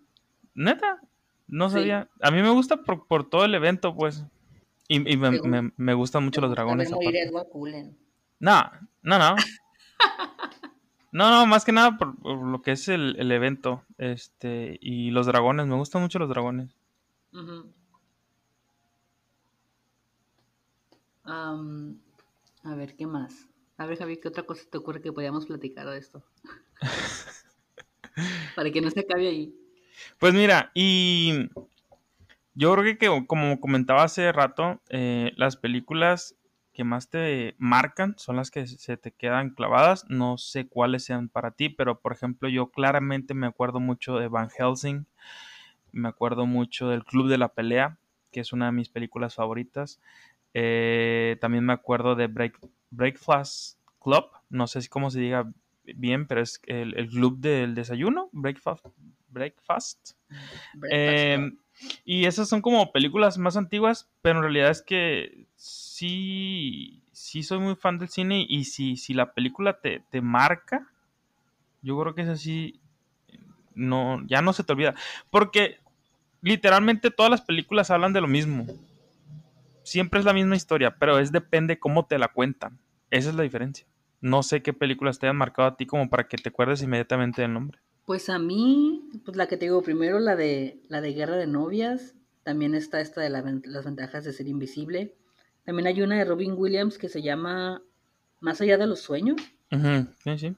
¿Neta? 0.54 1.00
No 1.48 1.70
sabía. 1.70 2.08
A 2.22 2.30
mí 2.30 2.40
me 2.40 2.50
gusta 2.50 2.84
por, 2.84 3.28
todo 3.28 3.44
el 3.44 3.52
evento, 3.56 3.96
pues. 3.96 4.24
Y, 4.86 5.00
me, 5.00 5.94
gustan 5.94 6.24
mucho 6.24 6.40
los 6.40 6.52
dragones. 6.52 6.88
No, 8.38 8.70
no, 9.02 9.18
no. 9.18 9.34
No, 11.10 11.30
no, 11.30 11.46
más 11.46 11.64
que 11.64 11.72
nada 11.72 11.96
por, 11.96 12.14
lo 12.24 12.60
que 12.62 12.72
es 12.72 12.88
el, 12.88 13.30
evento. 13.32 13.82
Este, 13.96 14.78
y 14.80 15.10
los 15.10 15.26
dragones, 15.26 15.66
me 15.66 15.76
gustan 15.76 16.02
mucho 16.02 16.18
los 16.18 16.28
dragones. 16.28 16.76
a 21.24 22.74
ver, 22.74 22.94
¿qué 22.96 23.06
más? 23.06 23.48
A 23.76 23.86
ver, 23.86 23.98
Javi, 23.98 24.18
¿qué 24.18 24.28
otra 24.28 24.42
cosa 24.42 24.64
te 24.70 24.78
ocurre 24.78 25.00
que 25.00 25.12
podíamos 25.12 25.46
platicar 25.46 25.88
de 25.88 25.98
esto? 25.98 26.22
Para 28.56 28.70
que 28.70 28.80
no 28.80 28.90
se 28.90 29.00
acabe 29.00 29.28
ahí. 29.28 29.54
Pues 30.18 30.34
mira, 30.34 30.70
y 30.74 31.48
yo 32.54 32.74
creo 32.74 32.98
que, 32.98 33.26
como 33.26 33.60
comentaba 33.60 34.02
hace 34.02 34.32
rato, 34.32 34.80
eh, 34.88 35.32
las 35.36 35.56
películas 35.56 36.34
que 36.78 36.84
más 36.84 37.10
te 37.10 37.56
marcan 37.58 38.14
son 38.18 38.36
las 38.36 38.52
que 38.52 38.64
se 38.68 38.96
te 38.96 39.10
quedan 39.10 39.50
clavadas. 39.50 40.04
No 40.08 40.38
sé 40.38 40.68
cuáles 40.68 41.04
sean 41.04 41.28
para 41.28 41.50
ti, 41.50 41.70
pero 41.70 41.98
por 41.98 42.12
ejemplo 42.12 42.48
yo 42.48 42.70
claramente 42.70 43.34
me 43.34 43.48
acuerdo 43.48 43.80
mucho 43.80 44.16
de 44.16 44.28
Van 44.28 44.48
Helsing, 44.48 45.04
me 45.90 46.08
acuerdo 46.08 46.46
mucho 46.46 46.88
del 46.88 47.04
Club 47.04 47.26
de 47.26 47.36
la 47.36 47.48
Pelea, 47.48 47.98
que 48.30 48.38
es 48.38 48.52
una 48.52 48.66
de 48.66 48.72
mis 48.72 48.90
películas 48.90 49.34
favoritas. 49.34 49.98
Eh, 50.54 51.36
también 51.40 51.66
me 51.66 51.72
acuerdo 51.72 52.14
de 52.14 52.28
Break, 52.28 52.60
Breakfast 52.92 53.80
Club, 54.00 54.26
no 54.48 54.68
sé 54.68 54.80
si 54.80 54.88
cómo 54.88 55.10
se 55.10 55.18
diga 55.18 55.50
bien, 55.82 56.28
pero 56.28 56.42
es 56.42 56.60
el, 56.66 57.08
club 57.08 57.38
del 57.40 57.74
desayuno, 57.74 58.28
Breakfast. 58.30 58.86
Breakfast. 59.26 60.12
Em, 60.88 61.58
y 62.04 62.26
esas 62.26 62.48
son 62.48 62.62
como 62.62 62.92
películas 62.92 63.38
más 63.38 63.56
antiguas, 63.56 64.10
pero 64.22 64.38
en 64.38 64.42
realidad 64.42 64.70
es 64.70 64.82
que 64.82 65.46
sí, 65.56 67.02
sí 67.12 67.42
soy 67.42 67.58
muy 67.58 67.76
fan 67.76 67.98
del 67.98 68.08
cine 68.08 68.44
y 68.48 68.64
si, 68.64 68.96
si 68.96 69.14
la 69.14 69.32
película 69.32 69.80
te, 69.80 70.02
marca, 70.20 70.90
yo 71.82 71.98
creo 72.00 72.14
que 72.14 72.22
es 72.22 72.28
así, 72.28 72.80
no, 73.74 74.24
ya 74.26 74.42
no 74.42 74.52
se 74.52 74.64
te 74.64 74.72
olvida. 74.72 74.94
Porque 75.30 75.78
literalmente 76.40 77.10
todas 77.10 77.30
las 77.30 77.42
películas 77.42 77.90
hablan 77.90 78.12
de 78.12 78.20
lo 78.20 78.28
mismo. 78.28 78.66
Siempre 79.82 80.20
es 80.20 80.26
la 80.26 80.34
misma 80.34 80.56
historia, 80.56 80.96
pero 80.98 81.18
es 81.18 81.32
depende 81.32 81.78
cómo 81.78 82.06
te 82.06 82.18
la 82.18 82.28
cuentan. 82.28 82.78
Esa 83.10 83.30
es 83.30 83.34
la 83.34 83.42
diferencia. 83.42 83.86
No 84.20 84.42
sé 84.42 84.62
qué 84.62 84.72
películas 84.72 85.18
te 85.18 85.28
han 85.28 85.36
marcado 85.36 85.68
a 85.68 85.76
ti 85.76 85.86
como 85.86 86.10
para 86.10 86.26
que 86.26 86.36
te 86.36 86.48
acuerdes 86.48 86.82
inmediatamente 86.82 87.42
del 87.42 87.54
nombre. 87.54 87.78
Pues 88.08 88.30
a 88.30 88.38
mí, 88.38 89.06
pues 89.26 89.36
la 89.36 89.48
que 89.48 89.58
te 89.58 89.66
digo 89.66 89.82
primero, 89.82 90.18
la 90.18 90.34
de 90.34 90.80
la 90.88 91.02
de 91.02 91.12
Guerra 91.12 91.36
de 91.36 91.46
Novias, 91.46 92.14
también 92.42 92.74
está 92.74 93.02
esta 93.02 93.20
de 93.20 93.28
las 93.28 93.84
ventajas 93.84 94.24
de 94.24 94.32
ser 94.32 94.48
invisible. 94.48 95.14
También 95.66 95.88
hay 95.88 96.00
una 96.00 96.16
de 96.16 96.24
Robin 96.24 96.54
Williams 96.56 96.96
que 96.96 97.10
se 97.10 97.20
llama 97.20 97.82
Más 98.40 98.62
allá 98.62 98.78
de 98.78 98.86
los 98.86 99.00
sueños. 99.00 99.36
Sí, 100.24 100.38
sí. 100.38 100.56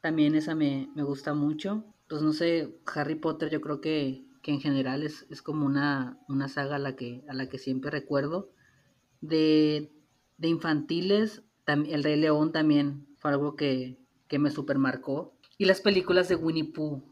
También 0.00 0.34
esa 0.36 0.54
me, 0.54 0.88
gusta 0.96 1.34
mucho. 1.34 1.84
Pues 2.08 2.22
no 2.22 2.32
sé, 2.32 2.74
Harry 2.94 3.16
Potter 3.16 3.50
yo 3.50 3.60
creo 3.60 3.82
que, 3.82 4.24
en 4.44 4.60
general 4.62 5.02
es, 5.02 5.42
como 5.42 5.66
una, 5.66 6.16
una, 6.30 6.48
saga 6.48 6.76
a 6.76 6.78
la, 6.78 6.96
que, 6.96 7.24
a 7.28 7.34
la 7.34 7.46
que 7.46 7.58
siempre 7.58 7.90
recuerdo. 7.90 8.48
De, 9.20 9.92
de 10.38 10.48
infantiles, 10.48 11.42
El 11.66 12.02
Rey 12.02 12.18
León 12.18 12.52
también 12.52 13.06
fue 13.18 13.32
algo 13.32 13.54
que, 13.54 13.98
que 14.28 14.38
me 14.38 14.50
supermarcó. 14.50 15.34
Y 15.64 15.66
las 15.66 15.80
películas 15.80 16.28
de 16.28 16.36
Winnie 16.36 16.64
Pooh. 16.64 17.02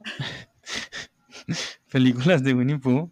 ¿Películas 1.92 2.42
de 2.42 2.54
Winnie 2.54 2.78
Pooh? 2.78 3.10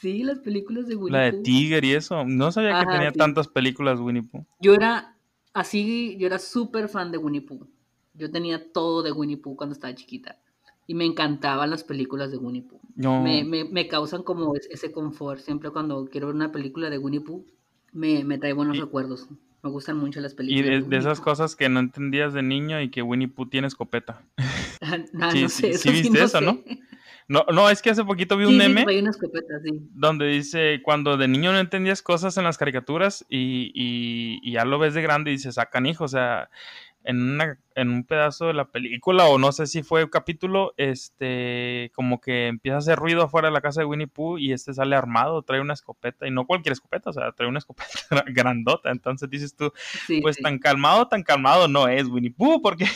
Sí, 0.00 0.24
las 0.24 0.40
películas 0.40 0.88
de 0.88 0.96
Winnie 0.96 1.12
Pooh. 1.12 1.16
La 1.16 1.30
de 1.30 1.42
Tiger 1.44 1.84
y 1.84 1.92
eso. 1.92 2.24
No 2.24 2.50
sabía 2.50 2.80
que 2.80 2.90
tenía 2.90 3.12
tantas 3.12 3.46
películas 3.46 4.00
Winnie 4.00 4.24
Pooh. 4.24 4.44
Yo 4.58 4.74
era 4.74 5.16
así, 5.52 6.16
yo 6.18 6.26
era 6.26 6.40
súper 6.40 6.88
fan 6.88 7.12
de 7.12 7.18
Winnie 7.18 7.42
Pooh. 7.42 7.68
Yo 8.14 8.28
tenía 8.28 8.72
todo 8.72 9.04
de 9.04 9.12
Winnie 9.12 9.36
Pooh 9.36 9.54
cuando 9.54 9.74
estaba 9.74 9.94
chiquita. 9.94 10.40
Y 10.88 10.94
me 10.94 11.04
encantaban 11.04 11.70
las 11.70 11.84
películas 11.84 12.32
de 12.32 12.38
Winnie 12.38 12.62
Pooh. 12.62 12.80
Me, 12.96 13.44
me, 13.44 13.62
me, 13.62 13.86
causan 13.86 14.24
como 14.24 14.56
ese 14.56 14.90
confort. 14.90 15.38
Siempre 15.38 15.70
cuando 15.70 16.04
quiero 16.06 16.26
ver 16.26 16.34
una 16.34 16.50
película 16.50 16.90
de 16.90 16.98
Winnie 16.98 17.20
Pooh, 17.20 17.46
me, 17.92 18.24
me 18.24 18.38
trae 18.38 18.54
buenos 18.54 18.76
recuerdos. 18.76 19.28
Me 19.66 19.72
gustan 19.72 19.96
mucho 19.96 20.20
las 20.20 20.32
películas. 20.32 20.84
Y 20.86 20.88
de, 20.88 20.96
esas 20.96 21.20
cosas 21.20 21.56
que 21.56 21.68
no 21.68 21.80
entendías 21.80 22.32
de 22.32 22.40
niño 22.40 22.80
y 22.80 22.88
que 22.88 23.02
Winnie 23.02 23.26
Pooh 23.26 23.48
tiene 23.48 23.66
escopeta. 23.66 24.22
Ah, 25.18 25.30
sí, 25.32 25.42
no 25.42 25.48
sé, 25.48 25.72
sí, 25.72 25.90
viste 25.90 26.22
eso, 26.22 26.40
¿no? 26.42 26.62
No, 27.28 27.46
no, 27.50 27.70
es 27.70 27.80
que 27.80 27.90
hace 27.90 28.04
poquito 28.04 28.36
vi 28.36 28.44
un 28.44 28.58
meme 28.58 28.84
donde 29.94 30.26
dice 30.26 30.80
cuando 30.84 31.16
de 31.16 31.26
niño 31.26 31.50
no 31.50 31.58
entendías 31.58 32.02
cosas 32.02 32.36
en 32.36 32.44
las 32.44 32.58
caricaturas 32.58 33.24
y, 33.30 33.72
y, 33.74 34.52
ya 34.52 34.66
lo 34.66 34.78
ves 34.78 34.92
de 34.92 35.00
grande 35.00 35.30
y 35.30 35.34
dices, 35.34 35.54
sacan 35.54 35.86
hijo, 35.86 36.04
o 36.04 36.08
sea, 36.08 36.50
en, 37.06 37.22
una, 37.22 37.58
en 37.74 37.90
un 37.90 38.04
pedazo 38.04 38.46
de 38.46 38.54
la 38.54 38.66
película 38.68 39.26
o 39.26 39.38
no 39.38 39.52
sé 39.52 39.66
si 39.66 39.82
fue 39.82 40.04
un 40.04 40.10
capítulo, 40.10 40.74
este, 40.76 41.90
como 41.94 42.20
que 42.20 42.48
empieza 42.48 42.76
a 42.76 42.78
hacer 42.78 42.98
ruido 42.98 43.22
afuera 43.22 43.48
de 43.48 43.54
la 43.54 43.60
casa 43.60 43.80
de 43.80 43.86
Winnie 43.86 44.08
Pooh 44.08 44.38
y 44.38 44.52
este 44.52 44.74
sale 44.74 44.96
armado, 44.96 45.42
trae 45.42 45.60
una 45.60 45.74
escopeta 45.74 46.26
y 46.26 46.30
no 46.30 46.46
cualquier 46.46 46.72
escopeta, 46.72 47.10
o 47.10 47.12
sea, 47.12 47.32
trae 47.32 47.48
una 47.48 47.60
escopeta 47.60 47.90
grandota, 48.26 48.90
entonces 48.90 49.30
dices 49.30 49.54
tú, 49.54 49.72
pues 50.20 50.36
tan 50.38 50.58
calmado, 50.58 51.06
tan 51.08 51.22
calmado 51.22 51.68
no 51.68 51.88
es 51.88 52.08
Winnie 52.08 52.32
Pooh 52.32 52.60
porque 52.60 52.86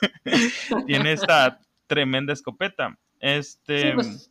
tiene 0.86 1.12
esta 1.12 1.60
tremenda 1.86 2.32
escopeta. 2.32 2.98
Este. 3.20 3.94
Pues, 3.94 4.30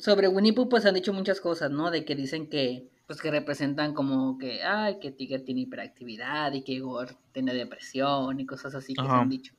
sobre 0.00 0.28
Winnie 0.28 0.52
Pooh, 0.52 0.68
pues 0.68 0.84
han 0.84 0.94
dicho 0.94 1.14
muchas 1.14 1.40
cosas, 1.40 1.70
¿no? 1.70 1.90
De 1.90 2.04
que 2.04 2.14
dicen 2.14 2.50
que, 2.50 2.90
pues 3.06 3.20
que 3.20 3.30
representan 3.30 3.94
como 3.94 4.38
que, 4.38 4.62
ay, 4.62 4.98
que 4.98 5.10
Tiger 5.10 5.44
tiene 5.44 5.62
hiperactividad 5.62 6.52
y 6.52 6.62
que 6.62 6.72
Igor 6.72 7.16
tiene 7.32 7.54
depresión 7.54 8.40
y 8.40 8.46
cosas 8.46 8.74
así 8.74 8.94
que 8.94 9.02
se 9.02 9.08
han 9.08 9.28
dicho. 9.28 9.54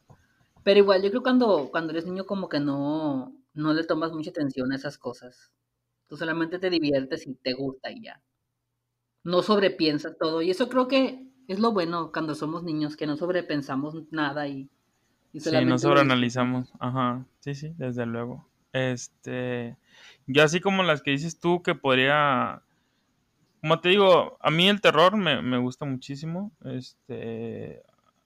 Pero 0.63 0.79
igual, 0.79 1.03
yo 1.03 1.09
creo 1.09 1.21
que 1.21 1.25
cuando, 1.25 1.69
cuando 1.69 1.91
eres 1.91 2.05
niño 2.05 2.25
como 2.25 2.49
que 2.49 2.59
no, 2.59 3.35
no 3.53 3.73
le 3.73 3.83
tomas 3.83 4.11
mucha 4.11 4.31
atención 4.31 4.71
a 4.71 4.75
esas 4.75 4.97
cosas. 4.97 5.51
Tú 6.07 6.17
solamente 6.17 6.59
te 6.59 6.69
diviertes 6.69 7.27
y 7.27 7.35
te 7.35 7.53
gusta 7.53 7.91
y 7.91 8.03
ya. 8.03 8.21
No 9.23 9.41
sobrepiensas 9.41 10.17
todo. 10.17 10.41
Y 10.41 10.49
eso 10.49 10.69
creo 10.69 10.87
que 10.87 11.27
es 11.47 11.59
lo 11.59 11.71
bueno 11.71 12.11
cuando 12.11 12.33
somos 12.35 12.63
niños, 12.63 12.95
que 12.97 13.07
no 13.07 13.15
sobrepensamos 13.15 13.95
nada 14.11 14.47
y 14.47 14.69
sí, 15.39 15.51
no 15.65 15.77
sobreanalizamos. 15.77 16.71
Ajá, 16.79 17.25
sí, 17.39 17.55
sí, 17.55 17.73
desde 17.77 18.05
luego. 18.05 18.47
Este, 18.73 19.77
yo 20.27 20.43
así 20.43 20.59
como 20.59 20.83
las 20.83 21.01
que 21.01 21.11
dices 21.11 21.39
tú 21.39 21.61
que 21.61 21.75
podría, 21.75 22.61
como 23.61 23.79
te 23.79 23.89
digo, 23.89 24.37
a 24.41 24.51
mí 24.51 24.67
el 24.67 24.81
terror 24.81 25.15
me, 25.15 25.57
gusta 25.57 25.85
muchísimo. 25.85 26.51
Este, 26.63 27.81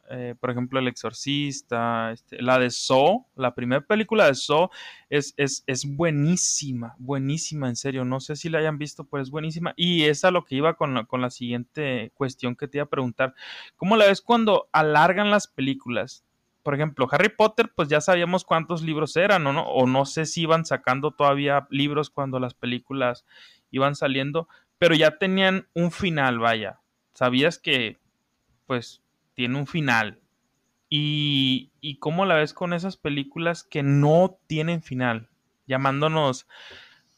eh, 0.10 0.36
por 0.40 0.50
ejemplo, 0.50 0.80
El 0.80 0.88
Exorcista, 0.88 2.12
este, 2.12 2.42
la 2.42 2.60
de 2.60 2.70
Saw, 2.70 3.26
la 3.36 3.54
primera 3.56 3.82
película 3.82 4.28
de 4.28 4.36
Saw 4.36 4.70
es, 5.10 5.34
es, 5.38 5.64
es, 5.68 5.86
buenísima, 5.86 6.96
buenísima, 6.98 7.70
en 7.70 7.76
serio. 7.76 8.06
No 8.06 8.20
sé 8.20 8.36
si 8.36 8.50
la 8.50 8.60
hayan 8.60 8.78
visto, 8.78 9.06
pero 9.06 9.22
es 9.24 9.30
buenísima. 9.30 9.74
Y 9.78 10.04
es 10.04 10.26
a 10.26 10.32
lo 10.32 10.46
que 10.46 10.56
iba 10.56 10.76
con 10.76 10.94
la, 10.94 11.06
con 11.06 11.22
la 11.22 11.30
siguiente 11.30 12.12
cuestión 12.16 12.56
que 12.56 12.68
te 12.68 12.80
iba 12.80 12.86
a 12.86 12.90
preguntar. 12.90 13.34
¿Cómo 13.78 13.98
la 13.98 14.06
ves 14.06 14.22
cuando 14.22 14.70
alargan 14.72 15.32
las 15.32 15.48
películas? 15.48 16.24
por 16.64 16.76
ejemplo, 16.76 17.08
Harry 17.12 17.30
Potter, 17.30 17.72
pues 17.76 17.88
ya 17.90 18.00
sabíamos 18.00 18.44
cuántos 18.44 18.82
libros 18.82 19.16
eran, 19.16 19.48
¿o 19.48 19.54
no? 19.54 19.64
O 19.64 19.88
no 19.88 20.06
sé 20.06 20.26
si 20.26 20.42
iban 20.42 20.66
sacando 20.66 21.10
todavía 21.10 21.68
libros 21.70 22.10
cuando 22.10 22.40
las 22.40 22.54
películas 22.54 23.26
iban 23.72 23.96
saliendo, 23.96 24.48
pero 24.80 24.96
ya 24.96 25.18
tenían 25.18 25.68
un 25.76 25.92
final, 25.92 26.40
vaya. 26.40 26.80
Sabías 27.14 27.60
que, 27.60 28.00
pues, 28.66 29.02
tiene 29.36 29.60
un 29.60 29.68
final. 29.68 30.20
Y, 30.90 31.70
y 31.82 31.98
cómo 31.98 32.26
la 32.26 32.36
ves 32.36 32.54
con 32.54 32.74
esas 32.74 32.98
películas 32.98 33.64
que 33.64 33.84
no 33.84 34.40
tienen 34.48 34.82
final, 34.82 35.30
llamándonos 35.68 36.48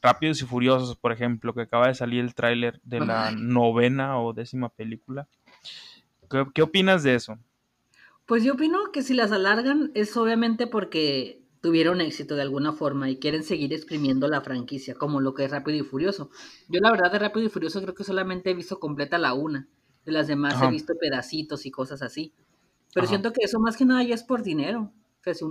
Rápidos 0.02 0.42
y 0.42 0.44
Furiosos, 0.44 0.96
por 0.96 1.12
ejemplo, 1.12 1.54
que 1.54 1.62
acaba 1.62 1.86
de 1.86 1.94
salir 1.94 2.20
el 2.20 2.34
tráiler 2.34 2.80
de 2.82 3.00
la 3.00 3.30
novena 3.30 4.18
o 4.18 4.32
décima 4.32 4.68
película. 4.68 5.28
¿Qué, 6.28 6.44
¿Qué 6.52 6.62
opinas 6.62 7.04
de 7.04 7.14
eso? 7.14 7.38
Pues 8.26 8.42
yo 8.44 8.54
opino 8.54 8.90
que 8.92 9.02
si 9.02 9.14
las 9.14 9.30
alargan 9.30 9.92
es 9.94 10.16
obviamente 10.16 10.66
porque 10.66 11.41
tuvieron 11.62 12.00
éxito 12.00 12.34
de 12.34 12.42
alguna 12.42 12.72
forma 12.72 13.08
y 13.08 13.18
quieren 13.18 13.44
seguir 13.44 13.72
exprimiendo 13.72 14.28
la 14.28 14.40
franquicia, 14.42 14.94
como 14.96 15.20
lo 15.20 15.32
que 15.32 15.44
es 15.44 15.50
Rápido 15.50 15.78
y 15.78 15.82
Furioso. 15.82 16.28
Yo 16.68 16.80
la 16.80 16.90
verdad 16.90 17.10
de 17.12 17.20
Rápido 17.20 17.46
y 17.46 17.48
Furioso 17.48 17.80
creo 17.80 17.94
que 17.94 18.04
solamente 18.04 18.50
he 18.50 18.54
visto 18.54 18.80
completa 18.80 19.16
la 19.16 19.32
una, 19.32 19.68
de 20.04 20.12
las 20.12 20.26
demás 20.26 20.60
he 20.60 20.68
visto 20.68 20.94
pedacitos 21.00 21.64
y 21.64 21.70
cosas 21.70 22.02
así. 22.02 22.34
Pero 22.92 23.06
siento 23.06 23.32
que 23.32 23.44
eso 23.44 23.60
más 23.60 23.76
que 23.76 23.84
nada 23.84 24.02
ya 24.02 24.14
es 24.14 24.24
por 24.24 24.42
dinero. 24.42 24.92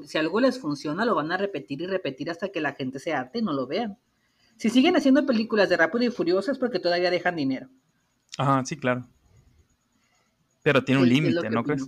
si, 0.05 0.17
algo 0.17 0.41
les 0.41 0.59
funciona, 0.59 1.05
lo 1.05 1.15
van 1.15 1.31
a 1.31 1.37
repetir 1.37 1.81
y 1.81 1.87
repetir 1.87 2.29
hasta 2.29 2.49
que 2.49 2.59
la 2.59 2.73
gente 2.73 2.99
se 2.99 3.13
arte 3.13 3.39
y 3.39 3.41
no 3.41 3.53
lo 3.53 3.65
vean. 3.65 3.97
Si 4.57 4.69
siguen 4.69 4.97
haciendo 4.97 5.25
películas 5.25 5.69
de 5.69 5.77
Rápido 5.77 6.03
y 6.03 6.11
Furioso 6.11 6.51
es 6.51 6.59
porque 6.59 6.79
todavía 6.79 7.09
dejan 7.09 7.37
dinero. 7.37 7.69
Ajá, 8.37 8.63
sí, 8.65 8.75
claro. 8.75 9.07
Pero 10.61 10.83
tiene 10.83 11.01
un 11.01 11.09
límite, 11.09 11.49
¿no 11.49 11.63
crees? 11.63 11.87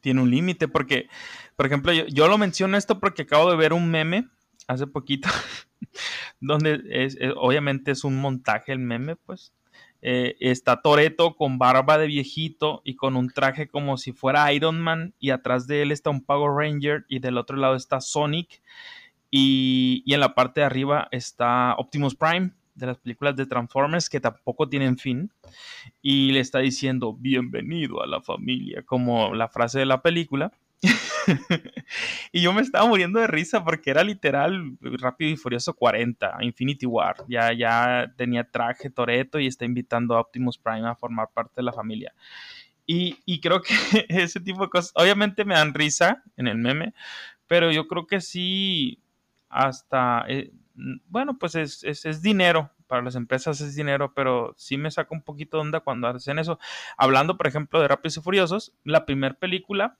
Tiene 0.00 0.22
un 0.22 0.30
límite 0.30 0.68
porque 0.68 1.08
por 1.60 1.66
ejemplo, 1.66 1.92
yo, 1.92 2.26
lo 2.26 2.38
menciono 2.38 2.78
esto 2.78 3.00
porque 3.00 3.20
acabo 3.20 3.50
de 3.50 3.56
ver 3.58 3.74
un 3.74 3.90
meme 3.90 4.26
hace 4.66 4.86
poquito, 4.86 5.28
donde 6.40 6.80
es, 6.88 7.18
obviamente 7.36 7.90
es 7.90 8.02
un 8.02 8.18
montaje 8.18 8.72
el 8.72 8.78
meme, 8.78 9.16
pues. 9.16 9.52
Eh, 10.00 10.38
está 10.40 10.80
Toreto 10.80 11.36
con 11.36 11.58
barba 11.58 11.98
de 11.98 12.06
viejito 12.06 12.80
y 12.82 12.96
con 12.96 13.14
un 13.14 13.28
traje 13.28 13.68
como 13.68 13.98
si 13.98 14.12
fuera 14.12 14.50
Iron 14.54 14.80
Man 14.80 15.12
y 15.18 15.28
atrás 15.28 15.66
de 15.66 15.82
él 15.82 15.92
está 15.92 16.08
un 16.08 16.24
Power 16.24 16.50
Ranger 16.50 17.04
y 17.10 17.18
del 17.18 17.36
otro 17.36 17.58
lado 17.58 17.74
está 17.74 18.00
Sonic 18.00 18.62
y, 19.30 20.02
y 20.06 20.14
en 20.14 20.20
la 20.20 20.34
parte 20.34 20.60
de 20.60 20.66
arriba 20.66 21.08
está 21.10 21.74
Optimus 21.76 22.14
Prime 22.14 22.52
de 22.80 22.86
las 22.86 22.98
películas 22.98 23.36
de 23.36 23.46
Transformers 23.46 24.08
que 24.08 24.20
tampoco 24.20 24.68
tienen 24.68 24.98
fin 24.98 25.30
y 26.02 26.32
le 26.32 26.40
está 26.40 26.58
diciendo 26.58 27.14
bienvenido 27.14 28.02
a 28.02 28.06
la 28.06 28.20
familia 28.20 28.82
como 28.82 29.34
la 29.34 29.48
frase 29.48 29.78
de 29.78 29.86
la 29.86 30.02
película 30.02 30.52
y 32.32 32.40
yo 32.42 32.52
me 32.52 32.62
estaba 32.62 32.86
muriendo 32.86 33.20
de 33.20 33.26
risa 33.26 33.62
porque 33.64 33.90
era 33.90 34.02
literal 34.02 34.76
Rápido 34.80 35.30
y 35.30 35.36
Furioso 35.36 35.74
40, 35.74 36.38
Infinity 36.40 36.86
War. 36.86 37.16
Ya, 37.28 37.52
ya 37.52 38.12
tenía 38.16 38.44
traje 38.44 38.90
Toreto 38.90 39.38
y 39.38 39.46
está 39.46 39.64
invitando 39.64 40.16
a 40.16 40.20
Optimus 40.20 40.58
Prime 40.58 40.88
a 40.88 40.94
formar 40.94 41.28
parte 41.32 41.54
de 41.56 41.62
la 41.62 41.72
familia. 41.72 42.14
Y, 42.92 43.40
creo 43.40 43.62
que 43.62 43.72
ese 44.08 44.40
tipo 44.40 44.64
de 44.64 44.68
cosas, 44.68 44.92
obviamente 44.96 45.44
me 45.44 45.54
dan 45.54 45.74
risa 45.74 46.24
en 46.36 46.48
el 46.48 46.58
meme, 46.58 46.92
pero 47.46 47.70
yo 47.70 47.86
creo 47.86 48.04
que 48.08 48.20
sí, 48.20 48.98
hasta, 49.48 50.24
eh, 50.26 50.50
bueno, 51.06 51.38
pues 51.38 51.54
es, 51.54 51.84
es, 51.84 52.22
dinero, 52.22 52.70
para 52.86 53.02
las 53.02 53.14
empresas 53.14 53.60
es 53.60 53.74
dinero, 53.74 54.12
pero 54.14 54.54
sí 54.56 54.76
me 54.76 54.90
saca 54.90 55.14
un 55.14 55.22
poquito 55.22 55.56
de 55.56 55.62
onda 55.62 55.80
cuando 55.80 56.08
hacen 56.08 56.38
eso. 56.38 56.58
Hablando, 56.96 57.36
por 57.36 57.46
ejemplo, 57.46 57.80
de 57.80 57.88
Rápidos 57.88 58.16
y 58.16 58.20
Furiosos, 58.20 58.74
la 58.84 59.06
primera 59.06 59.34
película 59.34 59.96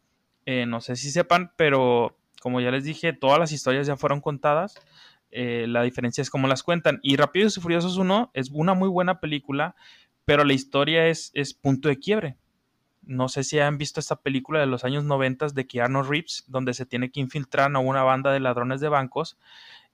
eh, 0.47 0.67
no 0.67 0.81
sé 0.81 0.97
si 0.97 1.11
sepan, 1.11 1.53
pero 1.57 2.17
como 2.41 2.61
ya 2.61 2.71
les 2.71 2.85
dije, 2.85 3.13
todas 3.13 3.39
las 3.39 3.53
historias 3.53 3.87
ya 3.87 3.97
fueron 3.97 4.21
contadas. 4.21 4.75
Eh, 5.31 5.67
la 5.69 5.83
diferencia 5.83 6.23
es 6.23 6.31
cómo 6.31 6.49
las 6.49 6.63
cuentan. 6.63 6.99
Y 7.03 7.17
Rápidos 7.17 7.57
y 7.57 7.61
Furiosos 7.61 7.97
1 7.99 8.31
es 8.35 8.51
una 8.51 8.75
muy 8.75 8.89
buena 8.89 9.21
película, 9.21 9.77
pero 10.25 10.45
la 10.45 10.53
historia 10.53 11.07
es, 11.07 11.31
es 11.35 11.55
punto 11.55 11.89
de 11.89 11.99
quiebre. 11.99 12.37
No 13.03 13.29
sé 13.29 13.45
si 13.45 13.59
han 13.59 13.79
visto 13.79 14.01
esta 14.01 14.17
película 14.17 14.61
de 14.61 14.67
los 14.67 14.85
años 14.85 15.05
90 15.05 15.49
de 15.49 15.67
Keanu 15.67 16.03
Reeves, 16.03 16.45
donde 16.49 16.75
se 16.75 16.87
tiene 16.87 17.11
que 17.11 17.21
infiltrar 17.21 17.75
a 17.75 17.79
una 17.79 18.03
banda 18.03 18.33
de 18.33 18.41
ladrones 18.41 18.81
de 18.81 18.89
bancos 18.89 19.39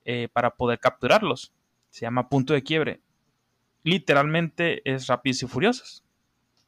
eh, 0.07 0.29
para 0.33 0.57
poder 0.57 0.81
capturarlos. 0.81 1.53
Se 1.91 2.07
llama 2.07 2.31
Punto 2.31 2.55
de 2.55 2.63
Quiebre. 2.63 3.01
Literalmente 3.83 4.81
es 4.91 5.07
Rápidos 5.07 5.43
y 5.43 5.47
Furiosos. 5.47 6.03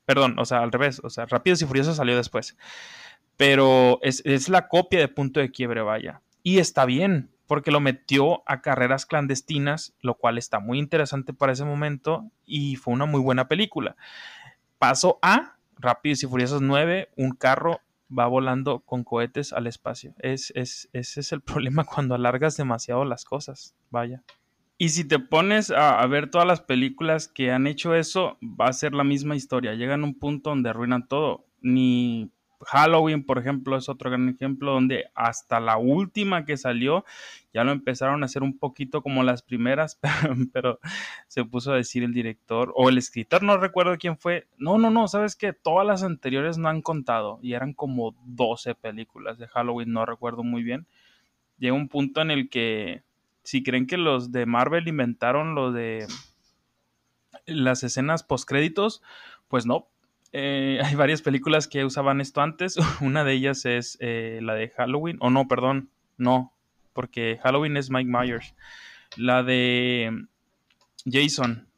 Perdón, 0.05 0.39
o 0.39 0.45
sea, 0.45 0.59
al 0.59 0.73
revés. 0.73 1.01
O 1.03 1.09
sea, 1.09 1.25
Rápidos 1.25 1.63
y 1.63 1.67
Furiosos 1.67 1.97
salió 1.97 2.15
después 2.17 2.57
pero 3.39 4.01
es, 4.03 4.49
la 4.49 4.67
copia 4.67 4.99
de 4.99 5.07
punto 5.07 5.39
de 5.39 5.53
quiebre, 5.53 5.81
vaya. 5.81 6.21
Y 6.43 6.59
está 6.59 6.85
bien, 6.85 7.31
porque 7.47 7.71
lo 7.71 7.79
metió 7.79 8.43
a 8.47 8.61
carreras 8.61 9.07
clandestinas, 9.07 9.95
lo 10.01 10.17
cual 10.17 10.39
está 10.39 10.59
muy 10.59 10.81
interesante 10.81 11.33
para 11.33 11.53
ese 11.53 11.65
momento 11.65 12.29
y 12.45 12.75
fue 12.75 12.93
una 12.93 13.07
muy 13.07 13.21
buena 13.21 13.47
película. 13.47 13.97
Paso 14.79 15.21
a 15.23 15.57
Rápidos 15.77 16.25
y 16.25 16.27
Furiosos 16.27 16.63
9, 16.63 17.11
un 17.17 17.31
carro 17.31 17.81
va 18.17 18.27
volando 18.27 18.81
con 18.81 19.05
cohetes 19.05 19.53
al 19.53 19.67
espacio. 19.67 20.15
Es, 20.19 20.53
es, 20.55 20.89
ese 20.93 21.21
es 21.21 21.33
el 21.33 21.41
problema 21.43 21.85
cuando 21.85 22.15
alargas 22.15 22.57
demasiado 22.57 23.05
las 23.05 23.25
cosas, 23.25 23.75
vaya. 23.91 24.23
Y 24.81 24.91
si 24.91 25.05
te 25.05 25.19
pones 25.19 25.71
a, 25.71 26.01
a, 26.01 26.07
ver 26.07 26.31
todas 26.31 26.47
las 26.47 26.61
películas 26.61 27.27
que 27.27 27.51
han 27.51 27.67
hecho 27.67 27.95
eso, 27.95 28.39
va 28.43 28.69
a 28.69 28.73
ser 28.73 28.95
la 28.95 29.03
misma 29.03 29.35
historia. 29.35 29.75
Llegan 29.75 30.03
a 30.03 30.07
un 30.07 30.19
punto 30.19 30.51
donde 30.51 30.71
arruinan 30.71 31.09
todo. 31.09 31.47
Ni 31.61 32.31
Halloween, 32.67 33.25
por 33.25 33.39
ejemplo, 33.39 33.77
es 33.77 33.89
otro 33.89 34.11
gran 34.11 34.29
ejemplo 34.29 34.73
donde 34.73 35.07
hasta 35.15 35.61
la 35.61 35.77
última 35.77 36.45
que 36.45 36.57
salió 36.57 37.05
ya 37.53 37.65
lo 37.65 37.73
empezaron 37.73 38.23
a 38.23 38.27
hacer 38.27 38.43
un 38.43 38.59
poquito 38.59 39.03
como 39.03 39.23
las 39.23 39.43
primeras, 39.43 39.99
pero, 40.53 40.81
se 41.29 41.45
puso 41.45 41.73
a 41.73 41.77
decir 41.77 42.03
el 42.03 42.13
director 42.13 42.73
o 42.75 42.89
el 42.89 42.99
escritor, 42.99 43.43
no 43.43 43.57
recuerdo 43.59 43.97
quién 43.99 44.19
fue. 44.19 44.47
No, 44.59 44.79
no, 44.79 44.91
no, 44.91 45.09
sabes 45.09 45.37
que 45.37 45.53
todas 45.53 45.87
las 45.87 46.03
anteriores 46.03 46.59
no 46.59 46.69
han 46.69 46.83
contado 46.83 47.39
y 47.43 47.55
eran 47.55 47.73
como 47.73 48.15
12 48.25 48.75
películas 48.75 49.39
de 49.39 49.49
Halloween, 49.49 49.93
no 49.93 50.05
recuerdo 50.07 50.43
muy 50.43 50.63
bien. 50.63 50.87
Llega 51.59 51.75
un 51.75 51.89
punto 51.89 52.21
en 52.21 52.31
el 52.31 52.49
que 52.49 53.03
si 53.43 53.63
creen 53.63 53.87
que 53.87 53.97
los 53.97 54.31
de 54.33 54.47
Marvel 54.47 54.89
inventaron 54.89 55.55
lo 55.55 55.73
de 55.73 56.07
las 57.47 57.83
escenas 57.83 58.23
postcréditos, 58.23 59.03
pues 59.49 59.65
no, 59.67 59.89
eh, 60.33 60.81
hay 60.85 60.95
varias 60.95 61.23
películas 61.23 61.69
que 61.69 61.85
usaban 61.85 62.21
esto 62.21 62.41
antes. 62.41 62.77
Una 63.01 63.25
de 63.25 63.33
ellas 63.33 63.65
es 63.65 63.97
eh, 64.01 64.41
la 64.43 64.55
de 64.55 64.71
Halloween. 64.71 65.19
O 65.21 65.31
no, 65.31 65.49
perdón. 65.49 65.91
No. 66.17 66.53
Porque 66.93 67.39
Halloween 67.43 67.77
es 67.77 67.91
Mike 67.91 68.11
Myers. 68.11 68.55
La 69.17 69.43
de 69.43 70.27
Jason. 71.05 71.69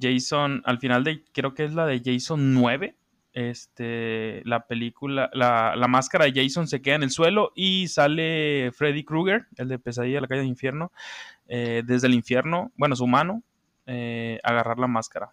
Jason, 0.00 0.62
al 0.64 0.78
final 0.78 1.04
de, 1.04 1.24
creo 1.32 1.54
que 1.54 1.64
es 1.64 1.74
la 1.74 1.86
de 1.86 2.02
Jason 2.04 2.54
9. 2.54 2.96
Este, 3.32 4.40
la 4.46 4.66
película, 4.66 5.28
la, 5.34 5.86
máscara 5.88 6.24
de 6.24 6.32
Jason 6.34 6.66
se 6.66 6.80
queda 6.80 6.94
en 6.94 7.02
el 7.02 7.10
suelo 7.10 7.52
y 7.54 7.86
sale 7.88 8.72
Freddy 8.72 9.04
Krueger, 9.04 9.46
el 9.58 9.68
de 9.68 9.78
Pesadilla 9.78 10.16
de 10.16 10.20
la 10.22 10.26
calle 10.26 10.40
del 10.40 10.48
infierno, 10.48 10.90
eh, 11.46 11.82
desde 11.84 12.06
el 12.06 12.14
infierno, 12.14 12.72
bueno, 12.76 12.96
su 12.96 13.06
mano, 13.06 13.42
agarrar 14.42 14.78
la 14.78 14.86
máscara 14.86 15.32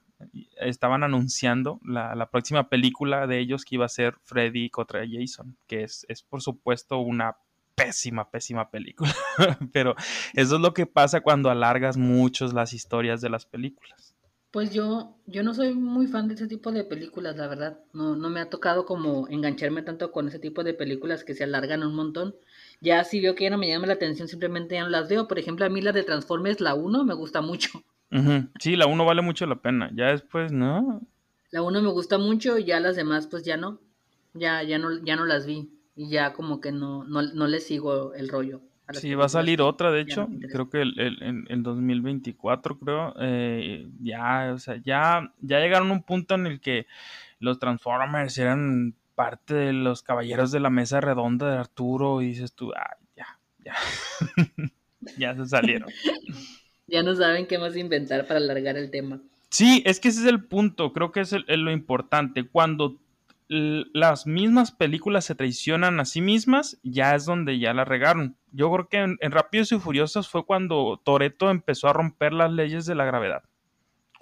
estaban 0.58 1.04
anunciando 1.04 1.80
la, 1.84 2.30
próxima 2.32 2.70
película 2.70 3.28
de 3.28 3.40
ellos 3.40 3.66
que 3.66 3.76
iba 3.76 3.86
a 3.86 3.90
ser 3.90 4.16
Freddy 4.24 4.70
contra 4.70 5.06
Jason, 5.10 5.58
que 5.68 5.84
es, 5.84 6.06
es 6.10 6.24
por 6.24 6.42
supuesto 6.42 7.00
una 7.00 7.38
pésima, 7.76 8.30
pésima 8.30 8.70
película. 8.70 9.14
Pero 9.74 9.96
eso 10.34 10.56
es 10.56 10.62
lo 10.62 10.74
que 10.74 10.86
pasa 10.86 11.22
cuando 11.22 11.50
alargas 11.50 11.98
mucho 11.98 12.48
las 12.48 12.74
historias 12.74 13.22
de 13.22 13.30
las 13.30 13.46
películas. 13.46 14.16
Pues 14.52 14.72
yo, 14.72 15.18
yo 15.26 15.42
no 15.42 15.56
soy 15.56 15.74
muy 15.74 16.06
fan 16.06 16.28
de 16.28 16.36
ese 16.36 16.48
tipo 16.48 16.72
de 16.72 16.84
películas, 16.84 17.36
la 17.36 17.48
verdad. 17.48 17.80
No, 17.92 18.16
no 18.16 18.30
me 18.30 18.40
ha 18.40 18.52
tocado 18.52 18.86
como 18.86 19.28
engancharme 19.28 19.82
tanto 19.82 20.12
con 20.12 20.28
ese 20.28 20.38
tipo 20.38 20.64
de 20.64 20.76
películas 20.76 21.24
que 21.24 21.34
se 21.34 21.44
alargan 21.44 21.82
un 21.82 21.96
montón. 21.96 22.36
Ya 22.80 23.04
si 23.04 23.20
veo 23.20 23.34
que 23.34 23.46
ya 23.46 23.50
no 23.50 23.58
me 23.58 23.68
llama 23.68 23.88
la 23.88 23.94
atención, 23.94 24.28
simplemente 24.28 24.76
ya 24.76 24.84
no 24.84 24.90
las 24.90 25.10
veo. 25.10 25.28
Por 25.28 25.40
ejemplo, 25.40 25.66
a 25.66 25.70
mí 25.70 25.82
la 25.82 25.92
de 25.92 26.04
Transformers, 26.04 26.62
la 26.62 26.76
1, 26.76 27.04
me 27.04 27.16
gusta 27.16 27.42
mucho. 27.42 27.70
Sí, 28.60 28.76
la 28.76 28.86
1 28.86 29.06
vale 29.06 29.22
mucho 29.22 29.46
la 29.46 29.62
pena. 29.62 29.90
Ya 29.94 30.08
después, 30.08 30.52
no. 30.52 31.02
La 31.52 31.62
1 31.62 31.82
me 31.82 31.90
gusta 31.90 32.18
mucho 32.18 32.58
y 32.58 32.66
ya 32.66 32.80
las 32.80 32.96
demás, 32.96 33.28
pues 33.28 33.44
ya 33.44 33.58
no. 33.58 33.80
Ya, 34.34 34.64
ya 34.64 34.78
no, 34.78 35.04
ya 35.04 35.16
no 35.16 35.26
las 35.26 35.46
vi. 35.46 35.70
Y 35.96 36.10
ya 36.10 36.34
como 36.34 36.60
que 36.60 36.72
no, 36.72 37.04
no, 37.04 37.22
no 37.22 37.48
le 37.48 37.60
sigo 37.60 38.14
el 38.14 38.30
rollo. 38.30 38.62
Sí, 38.92 39.16
va 39.16 39.26
a 39.26 39.30
salir 39.30 39.62
otra, 39.62 39.92
de 39.92 40.02
hecho, 40.02 40.28
creo 40.52 40.70
que 40.70 40.82
el, 40.82 41.00
el, 41.00 41.24
en, 41.24 41.46
el 41.50 41.64
2024, 41.64 42.80
creo, 42.80 43.14
eh, 43.20 43.90
ya, 44.02 44.52
o 44.54 44.60
sea, 44.60 44.76
ya, 44.84 45.34
ya 45.40 45.60
llegaron 45.60 45.90
a 45.90 45.94
un 45.94 46.04
punto 46.04 46.36
en 46.36 46.48
el 46.48 46.60
que 46.60 46.86
los 47.40 47.60
Transformers 47.60 48.38
eran 48.38 48.94
parte 49.16 49.56
de 49.56 49.74
los 49.74 50.04
caballeros 50.04 50.52
de 50.52 50.60
la 50.60 50.70
mesa 50.70 51.00
redonda 51.00 51.50
de 51.50 51.58
Arturo 51.58 52.22
y 52.22 52.28
dices 52.28 52.54
tú, 52.54 52.72
ah, 52.76 52.98
ya, 53.16 53.40
ya, 53.60 53.74
ya 55.18 55.36
se 55.36 55.48
salieron. 55.48 55.90
Ya 56.88 57.04
no 57.04 57.16
saben 57.16 57.48
qué 57.48 57.58
más 57.58 57.76
inventar 57.76 58.28
para 58.28 58.40
alargar 58.40 58.78
el 58.78 58.92
tema. 58.92 59.22
Sí, 59.50 59.84
es 59.86 60.00
que 60.00 60.10
ese 60.10 60.22
es 60.22 60.26
el 60.26 60.44
punto, 60.46 60.94
creo 60.94 61.12
que 61.12 61.22
es, 61.22 61.32
lo 61.48 61.72
importante. 61.72 62.48
Cuando 62.48 62.98
las 63.48 64.26
mismas 64.26 64.72
películas 64.72 65.26
se 65.26 65.36
traicionan 65.36 66.00
a 66.00 66.06
sí 66.06 66.22
mismas, 66.22 66.80
ya 66.82 67.14
es 67.14 67.26
donde 67.26 67.60
ya 67.60 67.74
la 67.74 67.86
regaron. 67.86 68.36
Yo 68.52 68.72
creo 68.72 68.90
que 68.90 68.98
en, 68.98 69.32
Rápidos 69.32 69.72
y 69.72 69.80
Furiosos 69.80 70.28
fue 70.28 70.46
cuando 70.46 71.00
Toreto 71.04 71.52
empezó 71.52 71.88
a 71.88 71.94
romper 71.94 72.34
las 72.34 72.52
leyes 72.52 72.86
de 72.86 72.96
la 72.96 73.06
gravedad. 73.06 73.44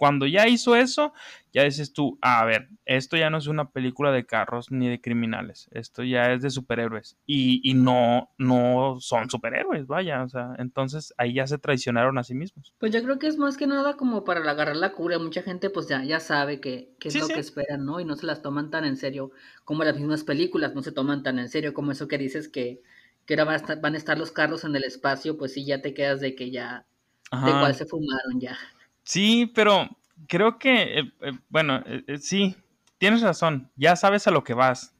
Cuando 0.02 0.26
ya 0.26 0.48
hizo 0.48 0.76
eso, 0.76 1.14
ya 1.54 1.64
dices 1.64 1.94
tú, 1.94 2.18
a 2.24 2.44
ver, 2.44 2.70
esto 2.88 3.18
ya 3.18 3.30
no 3.30 3.38
es 3.38 3.46
una 3.46 3.70
película 3.70 4.12
de 4.12 4.26
carros 4.26 4.72
ni 4.72 4.90
de 4.90 5.00
criminales, 5.00 5.70
esto 5.74 6.02
ya 6.02 6.34
es 6.34 6.42
de 6.42 6.50
superhéroes 6.50 7.18
y, 7.28 7.62
y 7.64 7.76
no, 7.76 8.32
no 8.40 8.98
son 9.00 9.30
superhéroes, 9.30 9.86
vaya, 9.86 10.24
o 10.24 10.28
sea, 10.28 10.56
entonces 10.58 11.14
ahí 11.20 11.36
ya 11.36 11.46
se 11.46 11.60
traicionaron 11.60 12.18
a 12.18 12.24
sí 12.24 12.34
mismos. 12.34 12.74
Pues 12.80 12.92
yo 12.92 13.04
creo 13.04 13.20
que 13.20 13.28
es 13.28 13.38
más 13.38 13.58
que 13.58 13.68
nada 13.68 13.96
como 13.96 14.24
para 14.24 14.40
agarrar 14.40 14.76
la 14.76 14.94
cura, 14.94 15.20
mucha 15.20 15.44
gente 15.44 15.70
pues 15.70 15.88
ya, 15.88 16.04
ya 16.04 16.20
sabe 16.20 16.60
que, 16.60 16.96
es 17.00 17.14
lo 17.14 17.28
que 17.28 17.40
esperan, 17.40 17.86
¿no? 17.86 18.00
Y 18.00 18.06
no 18.06 18.16
se 18.16 18.26
las 18.26 18.42
toman 18.42 18.72
tan 18.72 18.86
en 18.86 18.98
serio 18.98 19.30
como 19.66 19.84
las 19.84 19.96
mismas 19.96 20.24
películas, 20.24 20.74
no 20.74 20.82
se 20.82 20.92
toman 20.92 21.22
tan 21.22 21.38
en 21.38 21.48
serio 21.48 21.76
como 21.76 21.92
eso 21.92 22.08
que 22.08 22.18
dices 22.18 22.50
que, 22.50 22.82
que 23.28 23.36
ahora 23.36 23.62
van 23.80 23.94
a 23.94 23.98
estar 24.00 24.18
los 24.18 24.32
carros 24.32 24.64
en 24.64 24.76
el 24.76 24.84
espacio, 24.84 25.38
pues 25.38 25.54
sí, 25.54 25.64
ya 25.64 25.80
te 25.80 25.94
quedas 25.94 26.22
de 26.22 26.34
que 26.34 26.50
ya, 26.50 26.88
de 27.32 27.52
cuál 27.52 27.76
se 27.76 27.86
fumaron 27.86 28.40
ya. 28.40 28.58
Sí, 29.04 29.52
pero 29.54 29.90
creo 30.28 30.58
que, 30.60 31.00
eh, 31.00 31.14
eh, 31.22 31.32
bueno, 31.50 31.84
eh, 31.86 32.18
sí, 32.18 32.56
tienes 32.98 33.22
razón, 33.22 33.72
ya 33.76 33.96
sabes 33.96 34.28
a 34.28 34.32
lo 34.32 34.44
que 34.44 34.54
vas. 34.54 34.96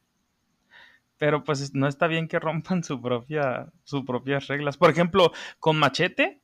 Pero 1.18 1.44
pues 1.44 1.76
no 1.76 1.88
está 1.88 2.08
bien 2.08 2.28
que 2.28 2.40
rompan 2.40 2.84
su 2.84 3.00
propia, 3.00 3.72
sus 3.84 4.04
propias 4.04 4.48
reglas. 4.48 4.78
Por 4.78 4.90
ejemplo, 4.90 5.32
con 5.60 5.78
Machete, 5.78 6.42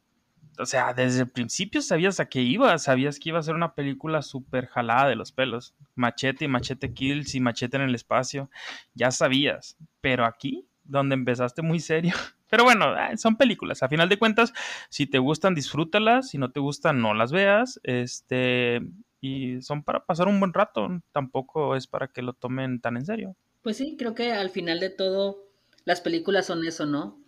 o 0.59 0.65
sea, 0.65 0.93
desde 0.93 1.21
el 1.21 1.29
principio 1.29 1.81
sabías 1.81 2.19
a 2.19 2.27
qué 2.29 2.41
iba, 2.41 2.77
sabías 2.77 3.19
que 3.19 3.29
iba 3.29 3.39
a 3.39 3.43
ser 3.43 3.55
una 3.55 3.73
película 3.73 4.21
súper 4.21 4.67
jalada 4.67 5.07
de 5.07 5.15
los 5.15 5.31
pelos. 5.31 5.73
Machete 5.95 6.45
y 6.45 6.47
Machete 6.47 6.93
Kills 6.93 7.33
y 7.35 7.39
Machete 7.39 7.77
en 7.77 7.83
el 7.83 7.95
espacio, 7.95 8.49
ya 8.93 9.11
sabías. 9.11 9.77
Pero 10.01 10.25
aquí, 10.25 10.67
donde 10.83 11.15
empezaste 11.15 11.61
muy 11.61 11.79
serio, 11.79 12.13
pero 12.49 12.63
bueno, 12.63 12.93
son 13.17 13.35
películas. 13.35 13.83
A 13.83 13.89
final 13.89 14.09
de 14.09 14.19
cuentas, 14.19 14.53
si 14.89 15.05
te 15.05 15.19
gustan, 15.19 15.55
disfrútalas. 15.55 16.29
Si 16.29 16.37
no 16.37 16.51
te 16.51 16.59
gustan, 16.59 17.01
no 17.01 17.13
las 17.13 17.31
veas. 17.31 17.79
Este, 17.83 18.81
y 19.21 19.61
son 19.61 19.83
para 19.83 20.05
pasar 20.05 20.27
un 20.27 20.39
buen 20.39 20.53
rato. 20.53 20.87
Tampoco 21.11 21.75
es 21.75 21.87
para 21.87 22.07
que 22.07 22.21
lo 22.21 22.33
tomen 22.33 22.79
tan 22.79 22.97
en 22.97 23.05
serio. 23.05 23.35
Pues 23.61 23.77
sí, 23.77 23.95
creo 23.97 24.15
que 24.15 24.31
al 24.31 24.49
final 24.49 24.79
de 24.79 24.89
todo, 24.89 25.43
las 25.85 26.01
películas 26.01 26.45
son 26.45 26.65
eso, 26.65 26.85
¿no? 26.85 27.19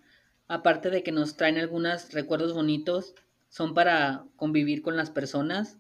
Aparte 0.48 0.90
de 0.90 1.04
que 1.04 1.12
nos 1.12 1.36
traen 1.36 1.58
algunos 1.58 2.14
recuerdos 2.14 2.54
bonitos, 2.54 3.14
son 3.50 3.74
para 3.74 4.24
convivir 4.36 4.82
con 4.82 4.96
las 4.96 5.10
personas 5.10 5.78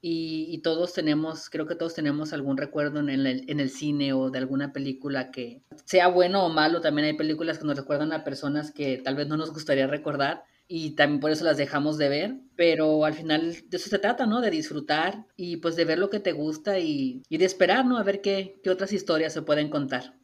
y, 0.00 0.58
todos 0.58 0.92
tenemos, 0.92 1.50
creo 1.50 1.66
que 1.66 1.74
todos 1.74 1.94
tenemos 1.94 2.32
algún 2.32 2.56
recuerdo 2.56 3.00
en 3.00 3.08
el, 3.08 3.44
en 3.48 3.60
el 3.60 3.70
cine 3.70 4.12
o 4.12 4.30
de 4.30 4.38
alguna 4.38 4.72
película 4.72 5.30
que 5.30 5.62
sea 5.84 6.08
bueno 6.08 6.44
o 6.44 6.48
malo. 6.48 6.80
También 6.80 7.06
hay 7.06 7.16
películas 7.16 7.58
que 7.58 7.66
nos 7.66 7.76
recuerdan 7.76 8.12
a 8.12 8.24
personas 8.24 8.70
que 8.72 8.98
tal 8.98 9.16
vez 9.16 9.26
no 9.28 9.36
nos 9.36 9.52
gustaría 9.52 9.86
recordar 9.86 10.44
y 10.68 10.90
también 10.90 11.20
por 11.20 11.30
eso 11.30 11.44
las 11.44 11.56
dejamos 11.56 11.96
de 11.96 12.10
ver, 12.10 12.36
pero 12.54 13.04
al 13.06 13.14
final 13.14 13.56
de 13.68 13.76
eso 13.76 13.88
se 13.88 13.98
trata, 13.98 14.26
¿no? 14.26 14.42
De 14.42 14.50
disfrutar 14.50 15.24
y 15.36 15.56
pues 15.56 15.76
de 15.76 15.86
ver 15.86 15.98
lo 15.98 16.10
que 16.10 16.20
te 16.20 16.32
gusta 16.32 16.78
y, 16.78 17.22
y 17.28 17.38
de 17.38 17.46
esperar, 17.46 17.86
¿no? 17.86 17.96
A 17.96 18.02
ver 18.02 18.20
qué, 18.20 18.60
qué 18.62 18.70
otras 18.70 18.92
historias 18.92 19.32
se 19.32 19.42
pueden 19.42 19.70
contar. 19.70 20.17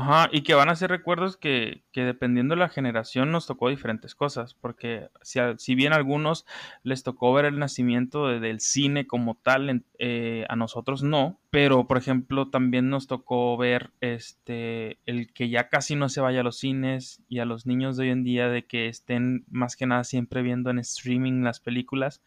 Ajá, 0.00 0.28
y 0.30 0.42
que 0.42 0.54
van 0.54 0.68
a 0.68 0.76
ser 0.76 0.90
recuerdos 0.90 1.36
que, 1.36 1.82
que, 1.90 2.02
dependiendo 2.04 2.54
de 2.54 2.60
la 2.60 2.68
generación 2.68 3.32
nos 3.32 3.48
tocó 3.48 3.68
diferentes 3.68 4.14
cosas, 4.14 4.54
porque 4.54 5.08
si, 5.22 5.40
si 5.56 5.74
bien 5.74 5.92
a 5.92 5.96
algunos 5.96 6.46
les 6.84 7.02
tocó 7.02 7.32
ver 7.32 7.46
el 7.46 7.58
nacimiento 7.58 8.28
del 8.28 8.60
cine 8.60 9.08
como 9.08 9.34
tal, 9.34 9.82
eh, 9.98 10.46
a 10.48 10.54
nosotros 10.54 11.02
no, 11.02 11.40
pero 11.50 11.88
por 11.88 11.98
ejemplo 11.98 12.48
también 12.48 12.90
nos 12.90 13.08
tocó 13.08 13.56
ver 13.56 13.90
este 14.00 15.00
el 15.04 15.32
que 15.32 15.48
ya 15.48 15.68
casi 15.68 15.96
no 15.96 16.08
se 16.08 16.20
vaya 16.20 16.42
a 16.42 16.44
los 16.44 16.58
cines 16.58 17.20
y 17.28 17.40
a 17.40 17.44
los 17.44 17.66
niños 17.66 17.96
de 17.96 18.04
hoy 18.04 18.10
en 18.10 18.22
día 18.22 18.48
de 18.48 18.66
que 18.66 18.86
estén 18.86 19.46
más 19.50 19.74
que 19.74 19.86
nada 19.86 20.04
siempre 20.04 20.42
viendo 20.42 20.70
en 20.70 20.78
streaming 20.78 21.42
las 21.42 21.58
películas 21.58 22.22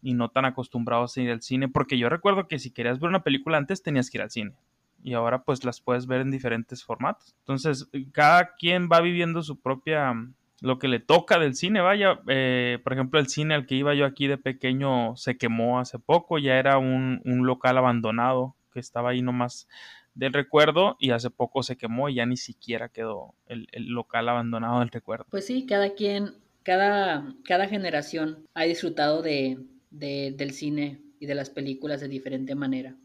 y 0.00 0.14
no 0.14 0.28
tan 0.28 0.44
acostumbrados 0.44 1.16
a 1.16 1.20
ir 1.20 1.32
al 1.32 1.42
cine, 1.42 1.66
porque 1.66 1.98
yo 1.98 2.08
recuerdo 2.08 2.46
que 2.46 2.60
si 2.60 2.70
querías 2.70 3.00
ver 3.00 3.08
una 3.08 3.24
película 3.24 3.58
antes 3.58 3.82
tenías 3.82 4.08
que 4.08 4.18
ir 4.18 4.22
al 4.22 4.30
cine 4.30 4.54
y 5.02 5.14
ahora 5.14 5.44
pues 5.44 5.64
las 5.64 5.80
puedes 5.80 6.06
ver 6.06 6.20
en 6.20 6.30
diferentes 6.30 6.84
formatos. 6.84 7.34
Entonces, 7.40 7.88
cada 8.12 8.54
quien 8.56 8.88
va 8.90 9.00
viviendo 9.00 9.42
su 9.42 9.60
propia, 9.60 10.14
lo 10.60 10.78
que 10.78 10.88
le 10.88 11.00
toca 11.00 11.38
del 11.38 11.54
cine, 11.54 11.80
vaya, 11.80 12.20
eh, 12.28 12.78
por 12.82 12.92
ejemplo, 12.92 13.20
el 13.20 13.28
cine 13.28 13.54
al 13.54 13.66
que 13.66 13.76
iba 13.76 13.94
yo 13.94 14.04
aquí 14.04 14.26
de 14.26 14.38
pequeño 14.38 15.16
se 15.16 15.36
quemó 15.36 15.78
hace 15.78 15.98
poco, 15.98 16.38
ya 16.38 16.58
era 16.58 16.78
un, 16.78 17.20
local 17.24 17.78
abandonado 17.78 18.56
que 18.72 18.80
estaba 18.80 19.10
ahí 19.10 19.22
nomás 19.22 19.68
del 20.14 20.32
recuerdo 20.32 20.96
y 20.98 21.10
hace 21.10 21.30
poco 21.30 21.62
se 21.62 21.76
quemó 21.76 22.08
y 22.08 22.16
ya 22.16 22.26
ni 22.26 22.36
siquiera 22.36 22.88
quedó 22.88 23.34
el, 23.46 23.68
local 23.86 24.28
abandonado 24.28 24.80
del 24.80 24.90
recuerdo. 24.90 25.26
Pues 25.30 25.46
sí, 25.46 25.64
cada 25.64 25.94
quien, 25.94 26.34
cada, 26.64 27.34
cada 27.44 27.68
generación 27.68 28.44
ha 28.54 28.64
disfrutado 28.64 29.22
de, 29.22 29.58
del 29.90 30.50
cine 30.50 31.00
y 31.20 31.26
de 31.26 31.34
las 31.34 31.50
películas 31.50 32.00
de 32.00 32.08
diferente 32.08 32.54
manera 32.54 32.96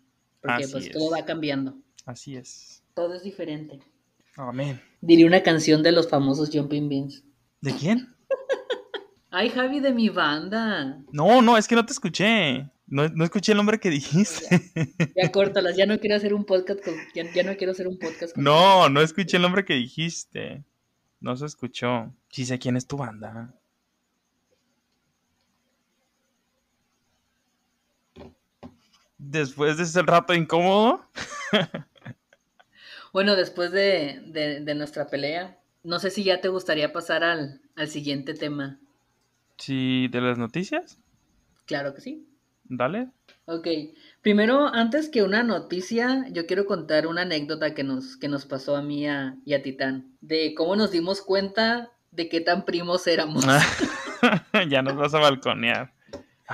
porque 0.44 0.68
pues 0.68 0.92
todo 0.92 1.12
va 1.12 1.26
cambiando. 1.26 1.78
Así 2.06 2.36
es. 2.36 2.84
Todo 2.94 3.14
es 3.14 3.24
diferente. 3.24 3.80
Amén. 4.36 4.82
Diría 5.02 5.26
una 5.26 5.42
canción 5.42 5.82
de 5.84 5.92
los 5.92 6.10
famosos 6.10 6.50
Jumping 6.52 6.90
Beans. 6.90 7.24
¿De 7.62 7.74
quién? 7.74 8.14
Ay, 9.32 9.50
Javi, 9.50 9.80
de 9.80 9.94
mi 9.94 10.10
banda. 10.10 11.02
No, 11.12 11.42
no, 11.42 11.58
es 11.58 11.68
que 11.68 11.76
no 11.76 11.86
te 11.86 11.94
escuché. 11.94 12.70
No, 12.86 13.06
escuché 13.24 13.54
el 13.54 13.58
nombre 13.58 13.80
que 13.80 13.90
dijiste. 13.90 14.72
Ya, 15.16 15.32
córtalas, 15.32 15.76
ya 15.76 15.86
no 15.86 15.98
quiero 16.00 16.16
hacer 16.16 16.34
un 16.34 16.46
podcast 16.46 16.84
con, 16.84 16.94
ya, 17.16 17.24
no 17.44 17.56
quiero 17.56 17.72
hacer 17.72 17.88
un 17.88 17.98
podcast 17.98 18.36
con 18.36 18.44
No, 18.44 18.90
no 18.90 19.02
escuché 19.02 19.38
el 19.38 19.44
nombre 19.44 19.66
que 19.66 19.74
dijiste. 19.74 20.64
No 21.20 21.36
se 21.38 21.46
escuchó. 21.46 22.14
Sí 22.30 22.46
sé 22.46 22.60
quién 22.60 22.76
es 22.76 22.86
tu 22.86 22.98
banda. 22.98 23.56
Después 29.30 29.78
de 29.78 29.84
ese 29.84 30.02
rato 30.02 30.34
incómodo. 30.34 31.06
bueno, 33.14 33.36
después 33.36 33.72
de, 33.72 34.64
nuestra 34.76 35.08
pelea, 35.08 35.58
no 35.84 36.00
sé 36.00 36.10
si 36.10 36.24
ya 36.24 36.42
te 36.42 36.50
gustaría 36.50 36.94
pasar 36.94 37.24
al, 37.24 37.62
siguiente 37.88 38.34
tema. 38.34 38.80
Sí, 39.58 40.08
de 40.10 40.22
las 40.22 40.38
noticias. 40.38 41.00
Claro 41.66 41.94
que 41.94 42.02
sí. 42.02 42.28
Dale. 42.66 43.10
Ok, 43.46 43.68
primero, 44.22 44.68
antes 44.68 45.10
que 45.10 45.22
una 45.22 45.44
noticia, 45.44 46.26
yo 46.32 46.46
quiero 46.46 46.66
contar 46.66 47.08
una 47.08 47.24
anécdota 47.24 47.74
que 47.74 47.84
nos, 47.84 48.16
que 48.18 48.30
nos 48.30 48.46
pasó 48.46 48.76
a 48.76 48.82
mí 48.82 49.06
y 49.46 49.54
a 49.54 49.62
Titán, 49.62 50.16
de 50.22 50.54
cómo 50.56 50.76
nos 50.76 50.92
dimos 50.92 51.22
cuenta 51.22 51.92
de 52.12 52.30
qué 52.30 52.42
tan 52.42 52.64
primos 52.64 53.06
éramos. 53.08 53.46
ya 54.70 54.82
nos 54.82 54.96
vas 54.96 55.14
a 55.14 55.20
balconear. 55.20 55.93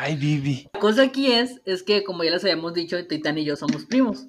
Ay, 0.02 0.16
Vivi. 0.16 0.70
La 0.74 0.80
cosa 0.80 1.04
aquí 1.04 1.34
es, 1.34 1.60
es 1.66 1.84
que 1.84 2.06
como 2.06 2.24
ya 2.24 2.32
les 2.32 2.46
habíamos 2.46 2.74
dicho, 2.74 3.06
Titán 3.06 3.38
y 3.38 3.44
yo 3.44 3.58
somos 3.58 3.84
primos. 3.84 4.28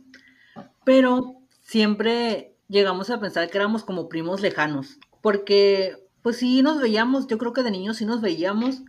Pero 0.84 1.36
siempre 1.62 2.56
llegamos 2.66 3.08
a 3.08 3.20
pensar 3.20 3.48
que 3.48 3.58
éramos 3.58 3.84
como 3.84 4.08
primos 4.08 4.40
lejanos. 4.40 4.98
Porque, 5.22 5.94
pues 6.22 6.38
sí 6.38 6.62
nos 6.62 6.80
veíamos, 6.80 7.28
yo 7.28 7.38
creo 7.38 7.52
que 7.52 7.62
de 7.62 7.70
niños 7.70 7.98
sí 7.98 8.04
nos 8.04 8.20
veíamos, 8.20 8.82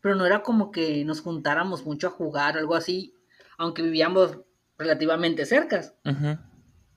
pero 0.00 0.14
no 0.14 0.24
era 0.26 0.44
como 0.44 0.70
que 0.70 1.04
nos 1.04 1.22
juntáramos 1.22 1.84
mucho 1.84 2.06
a 2.06 2.10
jugar 2.10 2.54
o 2.54 2.60
algo 2.60 2.76
así, 2.76 3.14
aunque 3.56 3.82
vivíamos 3.82 4.38
relativamente 4.78 5.44
cercas. 5.44 5.94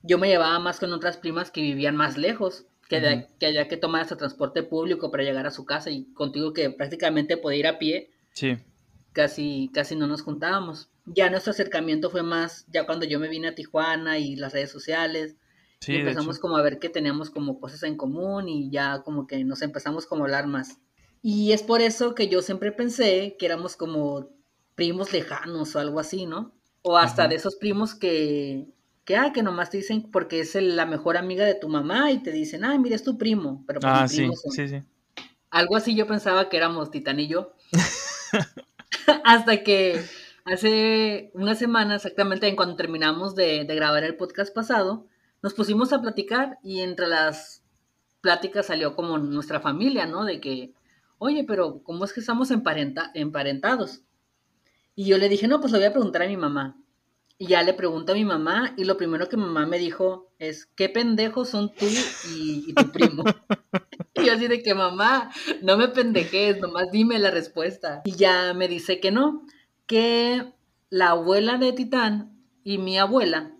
Yo 0.04 0.18
me 0.18 0.28
llevaba 0.28 0.60
más 0.60 0.78
con 0.78 0.92
otras 0.92 1.16
primas 1.16 1.50
que 1.50 1.62
vivían 1.62 1.96
más 1.96 2.16
lejos, 2.16 2.66
que, 2.88 3.28
que 3.40 3.46
había 3.46 3.66
que 3.66 3.76
tomar 3.76 4.02
hasta 4.02 4.16
transporte 4.16 4.62
público 4.62 5.10
para 5.10 5.24
llegar 5.24 5.48
a 5.48 5.50
su 5.50 5.64
casa 5.64 5.90
y 5.90 6.04
contigo 6.12 6.52
que 6.52 6.70
prácticamente 6.70 7.36
podía 7.36 7.58
ir 7.58 7.66
a 7.66 7.80
pie. 7.80 8.12
Sí 8.30 8.56
casi, 9.12 9.70
casi 9.72 9.96
no 9.96 10.06
nos 10.06 10.22
juntábamos. 10.22 10.90
Ya 11.06 11.30
nuestro 11.30 11.50
acercamiento 11.50 12.10
fue 12.10 12.22
más, 12.22 12.66
ya 12.68 12.86
cuando 12.86 13.06
yo 13.06 13.18
me 13.18 13.28
vine 13.28 13.48
a 13.48 13.54
Tijuana 13.54 14.18
y 14.18 14.36
las 14.36 14.52
redes 14.52 14.70
sociales, 14.70 15.36
y 15.86 15.96
empezamos 15.96 16.38
como 16.38 16.56
a 16.56 16.62
ver 16.62 16.78
que 16.78 16.88
teníamos 16.88 17.30
como 17.30 17.58
cosas 17.58 17.82
en 17.82 17.96
común 17.96 18.48
y 18.48 18.70
ya 18.70 19.02
como 19.02 19.26
que 19.26 19.42
nos 19.44 19.62
empezamos 19.62 20.06
como 20.06 20.22
a 20.22 20.26
hablar 20.26 20.46
más. 20.46 20.78
Y 21.22 21.52
es 21.52 21.62
por 21.62 21.80
eso 21.80 22.14
que 22.14 22.28
yo 22.28 22.42
siempre 22.42 22.72
pensé 22.72 23.36
que 23.38 23.46
éramos 23.46 23.76
como 23.76 24.28
primos 24.74 25.12
lejanos 25.12 25.74
o 25.74 25.80
algo 25.80 26.00
así, 26.00 26.26
¿no? 26.26 26.52
O 26.82 26.96
hasta 26.96 27.28
de 27.28 27.36
esos 27.36 27.56
primos 27.56 27.94
que, 27.94 28.66
que, 29.04 29.16
ah, 29.16 29.32
que 29.32 29.42
nomás 29.42 29.70
te 29.70 29.76
dicen 29.76 30.10
porque 30.10 30.40
es 30.40 30.54
la 30.54 30.86
mejor 30.86 31.16
amiga 31.16 31.44
de 31.44 31.54
tu 31.54 31.68
mamá 31.68 32.10
y 32.10 32.22
te 32.22 32.32
dicen, 32.32 32.64
ah, 32.64 32.76
mira, 32.78 32.96
es 32.96 33.04
tu 33.04 33.18
primo. 33.18 33.64
Pero 33.66 33.80
pues 33.80 33.92
ah, 33.94 34.08
sí, 34.08 34.28
sí, 34.50 34.68
sí. 34.68 34.82
Algo 35.50 35.76
así 35.76 35.94
yo 35.94 36.06
pensaba 36.06 36.48
que 36.48 36.56
éramos 36.56 36.90
Titán 36.90 37.20
y 37.20 37.28
yo. 37.28 37.54
hasta 39.24 39.62
que 39.62 40.02
hace 40.44 41.30
una 41.34 41.54
semana, 41.54 41.96
exactamente 41.96 42.48
en 42.48 42.56
cuando 42.56 42.76
terminamos 42.76 43.34
de, 43.34 43.64
grabar 43.64 44.04
el 44.04 44.16
podcast 44.16 44.54
pasado, 44.54 45.06
nos 45.42 45.54
pusimos 45.54 45.92
a 45.92 46.00
platicar 46.00 46.58
y 46.62 46.80
entre 46.80 47.08
las 47.08 47.62
pláticas 48.20 48.66
salió 48.66 48.94
como 48.94 49.18
nuestra 49.18 49.60
familia, 49.60 50.06
¿no? 50.06 50.24
De 50.24 50.40
que, 50.40 50.72
oye, 51.18 51.44
pero 51.44 51.82
¿cómo 51.82 52.04
es 52.04 52.12
que 52.12 52.20
estamos 52.20 52.50
emparentados? 52.50 54.02
Y 54.94 55.06
yo 55.06 55.18
le 55.18 55.28
dije, 55.28 55.48
no, 55.48 55.60
pues 55.60 55.72
lo 55.72 55.78
voy 55.78 55.86
a 55.86 55.92
preguntar 55.92 56.22
a 56.22 56.28
mi 56.28 56.36
mamá. 56.36 56.81
Y 57.38 57.48
ya 57.48 57.62
le 57.62 57.74
pregunto 57.74 58.12
a 58.12 58.14
mi 58.14 58.24
mamá 58.24 58.74
y 58.76 58.84
lo 58.84 58.96
primero 58.96 59.28
que 59.28 59.36
mi 59.36 59.44
mamá 59.44 59.66
me 59.66 59.78
dijo 59.78 60.32
es, 60.38 60.66
¿qué 60.66 60.88
pendejos 60.88 61.48
son 61.48 61.74
tú 61.74 61.86
y, 62.34 62.72
tu 62.74 62.90
primo? 62.92 63.24
y 64.14 64.24
yo 64.24 64.32
así 64.32 64.46
de 64.46 64.62
que 64.62 64.74
mamá, 64.74 65.30
no 65.60 65.76
me 65.76 65.88
pendejes, 65.88 66.60
nomás 66.60 66.90
dime 66.92 67.18
la 67.18 67.30
respuesta. 67.30 68.02
Y 68.04 68.12
ya 68.12 68.54
me 68.54 68.68
dice 68.68 69.00
que 69.00 69.10
no, 69.10 69.44
que 69.86 70.52
la 70.90 71.10
abuela 71.10 71.58
de 71.58 71.72
Titán 71.72 72.38
y 72.64 72.78
mi 72.78 72.98
abuela 72.98 73.52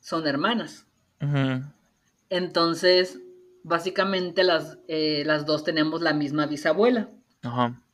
son 0.00 0.26
hermanas. 0.26 0.86
Entonces, 2.30 3.20
básicamente 3.62 4.44
las, 4.44 4.78
eh, 4.88 5.22
las 5.26 5.46
dos 5.46 5.64
tenemos 5.64 6.02
la 6.02 6.14
misma 6.14 6.46
bisabuela, 6.46 7.10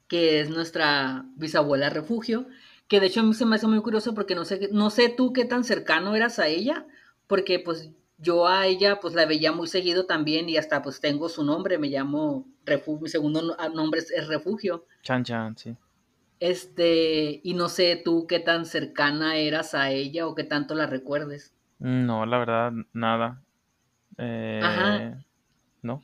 que 0.09 0.41
es 0.41 0.51
nuestra 0.51 1.26
bisabuela 1.37 1.91
refugio, 1.91 2.47
que 2.89 3.01
de 3.01 3.07
hecho 3.07 3.20
a 3.20 3.22
mí 3.24 3.34
se 3.34 3.47
me 3.47 3.57
hace 3.57 3.66
muy 3.66 3.80
curioso 3.80 4.14
porque 4.14 4.34
no 4.34 4.45
sé, 4.45 4.68
no 4.72 4.91
sé 4.91 5.09
tú 5.09 5.32
qué 5.32 5.45
tan 5.45 5.64
cercano 5.64 6.14
eras 6.14 6.39
a 6.39 6.49
ella, 6.49 6.87
porque 7.26 7.59
pues 7.59 7.91
yo 8.18 8.47
a 8.47 8.66
ella 8.66 9.01
pues 9.01 9.14
la 9.14 9.26
veía 9.26 9.53
muy 9.53 9.66
seguido 9.66 10.07
también 10.07 10.49
y 10.49 10.57
hasta 10.57 10.82
pues 10.82 11.01
tengo 11.01 11.28
su 11.28 11.45
nombre, 11.45 11.78
me 11.78 11.89
llamo 11.89 12.47
Refugio, 12.64 13.03
mi 13.03 13.09
segundo 13.09 13.57
nombre 13.74 14.01
es, 14.01 14.28
Refugio. 14.28 14.87
Chan 15.03 15.24
Chan, 15.24 15.57
sí. 15.57 15.76
Este, 16.39 17.41
y 17.43 17.55
no 17.55 17.68
sé 17.68 18.01
tú 18.05 18.26
qué 18.26 18.41
tan 18.41 18.66
cercana 18.66 19.37
eras 19.37 19.74
a 19.74 19.91
ella 19.91 20.26
o 20.26 20.34
qué 20.34 20.45
tanto 20.45 20.74
la 20.74 20.87
recuerdes. 20.87 21.55
No, 21.78 22.26
la 22.26 22.39
verdad, 22.39 22.72
nada. 22.93 23.43
Eh, 24.18 24.61
Ajá. 24.62 25.24
No. 25.82 26.03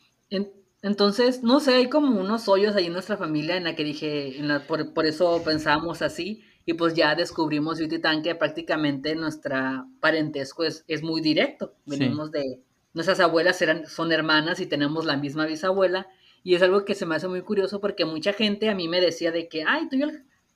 entonces, 0.83 1.43
no 1.43 1.61
sé, 1.61 1.75
hay 1.75 1.89
como 1.89 2.21
unos 2.21 2.49
hoyos 2.49 2.77
ahí 2.77 2.87
en 2.87 2.93
nuestra 2.93 3.17
familia 3.17 3.57
en 3.57 3.65
la 3.65 3.75
que 3.75 3.85
dije, 3.85 4.39
en 4.39 4.49
la, 4.49 4.61
por, 4.61 4.95
por, 4.95 5.07
eso 5.07 5.43
pensábamos 5.45 6.03
así, 6.03 6.45
y 6.65 6.75
pues 6.75 6.95
ya 6.95 7.15
descubrimos 7.15 7.79
yo 7.79 7.89
Titán 7.89 8.23
que 8.23 8.35
prácticamente 8.35 9.15
nuestra 9.15 9.87
parentesco 10.01 10.65
es, 10.65 10.85
es 10.89 11.03
muy 11.03 11.21
directo. 11.21 11.75
Venimos 11.87 12.31
de, 12.31 12.61
nuestras 12.95 13.21
abuelas 13.21 13.61
eran, 13.63 13.87
son 13.87 14.13
hermanas 14.13 14.61
y 14.61 14.67
tenemos 14.67 15.05
la 15.05 15.17
misma 15.17 15.47
bisabuela, 15.47 16.07
y 16.45 16.55
es 16.55 16.63
algo 16.63 16.85
que 16.85 16.95
se 16.95 17.07
me 17.07 17.15
hace 17.15 17.29
muy 17.29 17.43
curioso 17.43 17.81
porque 17.81 18.05
mucha 18.05 18.33
gente 18.33 18.69
a 18.69 18.75
mí 18.75 18.89
me 18.89 19.01
decía 19.01 19.31
de 19.31 19.49
que, 19.49 19.65
ay, 19.67 19.89
tú 19.89 19.97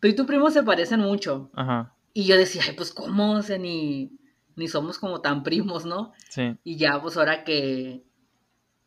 y, 0.08 0.14
tu 0.14 0.26
primo 0.26 0.50
se 0.50 0.62
parecen 0.62 1.00
mucho. 1.00 1.50
Ajá. 1.54 1.94
Y 2.12 2.24
yo 2.24 2.36
decía, 2.36 2.62
ay, 2.66 2.74
pues 2.74 2.92
cómo, 2.92 3.32
o 3.32 3.42
sea, 3.42 3.58
ni, 3.58 4.10
ni 4.56 4.68
somos 4.68 4.98
como 4.98 5.20
tan 5.20 5.42
primos, 5.42 5.84
¿no? 5.86 6.12
Sí. 6.28 6.56
Y 6.64 6.76
ya, 6.76 7.00
pues 7.00 7.16
ahora 7.16 7.44
que, 7.44 8.02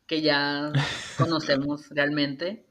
que 0.07 0.21
ya 0.21 0.71
conocemos 1.17 1.87
realmente, 1.89 2.65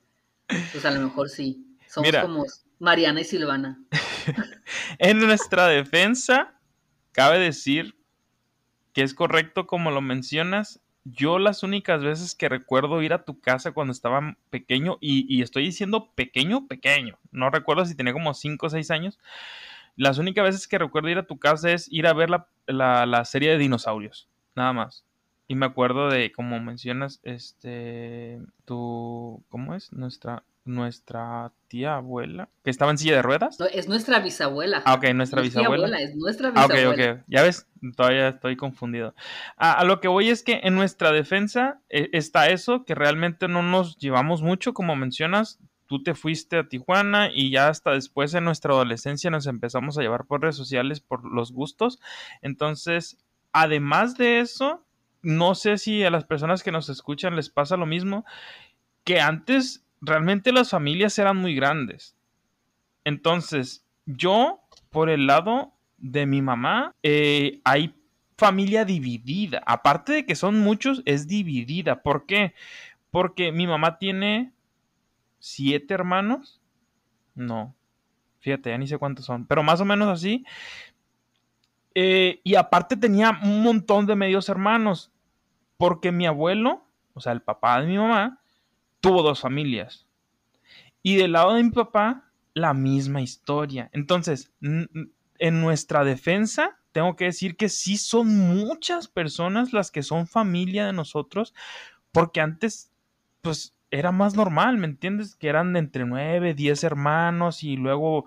pues 0.46 0.84
a 0.84 0.90
lo 0.90 1.01
mejor 1.01 1.30
sí. 1.30 1.64
Somos 1.86 2.14
como 2.20 2.44
Mariana 2.79 3.20
y 3.20 3.24
Silvana. 3.24 3.81
en 4.99 5.18
nuestra 5.18 5.66
defensa, 5.66 6.55
cabe 7.12 7.39
decir 7.39 7.97
que 8.93 9.03
es 9.03 9.14
correcto 9.14 9.66
como 9.66 9.91
lo 9.91 10.01
mencionas, 10.01 10.81
yo 11.05 11.39
las 11.39 11.62
únicas 11.62 12.03
veces 12.03 12.35
que 12.35 12.49
recuerdo 12.49 13.03
ir 13.03 13.12
a 13.12 13.24
tu 13.24 13.41
casa 13.41 13.72
cuando 13.72 13.93
estaba 13.93 14.37
pequeño, 14.51 14.99
y, 15.01 15.43
estoy 15.43 15.64
diciendo 15.64 16.12
pequeño, 16.14 16.66
pequeño, 16.66 17.18
no 17.31 17.51
recuerdo 17.51 17.85
si 17.85 17.95
tenía 17.95 18.12
como 18.12 18.35
5 18.35 18.66
o 18.66 18.70
6 18.70 18.91
años, 18.91 19.18
las 19.97 20.18
únicas 20.18 20.45
veces 20.45 20.68
que 20.68 20.79
recuerdo 20.79 21.09
ir 21.09 21.18
a 21.18 21.26
tu 21.26 21.39
casa 21.39 21.70
es 21.70 21.91
ir 21.91 22.07
a 22.07 22.12
ver 22.12 22.31
la, 22.66 23.24
serie 23.24 23.51
de 23.51 23.59
dinosaurios, 23.59 24.29
nada 24.55 24.72
más. 24.72 25.05
Y 25.49 25.55
me 25.55 25.66
acuerdo 25.66 26.09
de, 26.11 26.31
como 26.31 26.61
mencionas, 26.61 27.20
este, 27.22 28.39
tu, 28.64 29.43
¿cómo 29.49 29.74
es? 29.74 29.93
Nuestra, 29.93 30.45
nuestra 30.68 31.52
tía 31.68 31.96
abuela, 31.96 32.48
que 32.62 32.70
estaba 32.70 32.90
en 32.90 32.98
silla 32.98 33.16
de 33.16 33.22
ruedas. 33.22 33.58
es 33.72 33.88
nuestra 33.88 34.20
bisabuela. 34.20 34.82
Ah, 34.84 34.94
ok, 34.94 35.12
nuestra 35.14 35.42
bisabuela. 35.42 36.00
es 36.00 36.14
nuestra 36.14 36.50
bisabuela. 36.50 36.82
Ah, 36.82 36.90
ok, 36.90 37.16
ok, 37.18 37.24
ya 37.26 37.42
ves, 37.42 37.66
todavía 37.96 38.28
estoy 38.28 38.56
confundido. 38.56 39.14
a 39.56 39.82
lo 39.84 40.00
que 40.00 40.08
voy 40.08 40.28
es 40.28 40.42
que 40.42 40.60
en 40.62 40.74
nuestra 40.74 41.12
defensa 41.12 41.80
eh, 41.88 42.10
está 42.12 42.50
eso, 42.50 42.84
que 42.84 42.94
realmente 42.94 43.48
no 43.48 43.62
nos 43.62 43.98
llevamos 43.98 44.42
mucho, 44.42 44.74
como 44.74 44.94
mencionas. 44.94 45.58
Tú 45.86 46.02
te 46.02 46.14
fuiste 46.14 46.58
a 46.58 46.68
Tijuana 46.68 47.30
y 47.32 47.50
ya 47.50 47.68
hasta 47.68 47.92
después 47.92 48.34
en 48.34 48.44
nuestra 48.44 48.74
adolescencia 48.74 49.30
nos 49.30 49.46
empezamos 49.46 49.96
a 49.96 50.02
llevar 50.02 50.26
por 50.26 50.42
redes 50.42 50.56
sociales 50.56 51.00
por 51.00 51.24
los 51.24 51.50
gustos. 51.50 51.98
Entonces, 52.42 53.16
además 53.52 54.18
de 54.18 54.40
eso, 54.40 54.84
no 55.22 55.54
sé 55.54 55.78
si 55.78 56.04
a 56.04 56.10
las 56.10 56.24
personas 56.24 56.62
que 56.62 56.72
nos 56.72 56.88
escuchan 56.88 57.36
les 57.36 57.48
pasa 57.48 57.76
lo 57.76 57.86
mismo, 57.86 58.24
que 59.04 59.20
antes 59.20 59.84
realmente 60.01 60.53
las 60.53 60.70
familias 60.70 61.18
eran 61.18 61.36
muy 61.36 61.55
grandes. 61.55 62.16
Entonces, 63.05 63.86
yo, 64.07 64.61
por 64.90 65.11
el 65.11 65.26
lado 65.26 65.72
de 65.96 66.26
mi 66.26 66.42
mamá, 66.42 66.94
eh, 67.03 67.61
hay 67.64 67.94
familia 68.36 68.84
dividida. 68.84 69.62
Aparte 69.66 70.12
de 70.12 70.26
que 70.26 70.34
son 70.34 70.61
muchos, 70.61 71.03
es 71.05 71.26
dividida. 71.26 72.03
¿Por 72.03 72.26
qué? 72.26 72.55
Porque 73.11 73.53
mi 73.53 73.66
mamá 73.66 73.99
tiene 73.99 74.53
siete 75.38 75.94
hermanos. 75.94 76.61
No, 77.34 77.74
fíjate, 78.40 78.70
ya 78.70 78.78
ni 78.78 78.86
sé 78.86 78.99
cuántos 78.99 79.24
son, 79.24 79.46
pero 79.46 79.62
más 79.62 79.80
o 79.80 79.84
menos 79.84 80.09
así. 80.09 80.44
Eh, 81.94 82.40
y 82.44 82.55
aparte 82.55 82.96
tenía 82.96 83.38
un 83.42 83.62
montón 83.62 84.07
de 84.07 84.14
medios 84.14 84.49
hermanos, 84.49 85.11
porque 85.76 86.12
mi 86.12 86.26
abuelo, 86.26 86.84
o 87.14 87.20
sea, 87.20 87.32
el 87.32 87.42
papá 87.42 87.80
de 87.80 87.86
mi 87.86 87.96
mamá, 87.96 88.40
tuvo 89.09 89.22
dos 89.22 89.40
familias. 89.40 90.06
Y 91.02 91.16
del 91.16 91.32
lado 91.32 91.54
de 91.54 91.62
mi 91.62 91.70
papá, 91.70 92.30
la 92.54 92.74
misma 92.74 93.22
historia. 93.22 93.88
Entonces, 93.92 94.52
en 94.61 95.61
nuestra 95.61 96.04
defensa, 96.04 96.78
tengo 96.92 97.16
que 97.16 97.26
decir 97.26 97.56
que 97.56 97.68
sí 97.68 97.96
son 97.96 98.36
muchas 98.36 99.09
personas 99.09 99.72
las 99.72 99.90
que 99.90 100.02
son 100.02 100.26
familia 100.26 100.86
de 100.86 100.92
nosotros, 100.92 101.54
porque 102.12 102.40
antes, 102.40 102.90
pues, 103.40 103.74
era 103.90 104.12
más 104.12 104.34
normal, 104.34 104.76
¿me 104.76 104.86
entiendes? 104.86 105.36
Que 105.36 105.48
eran 105.48 105.72
de 105.72 105.78
entre 105.78 106.04
nueve, 106.04 106.52
diez 106.52 106.84
hermanos 106.84 107.62
y 107.62 107.76
luego 107.76 108.26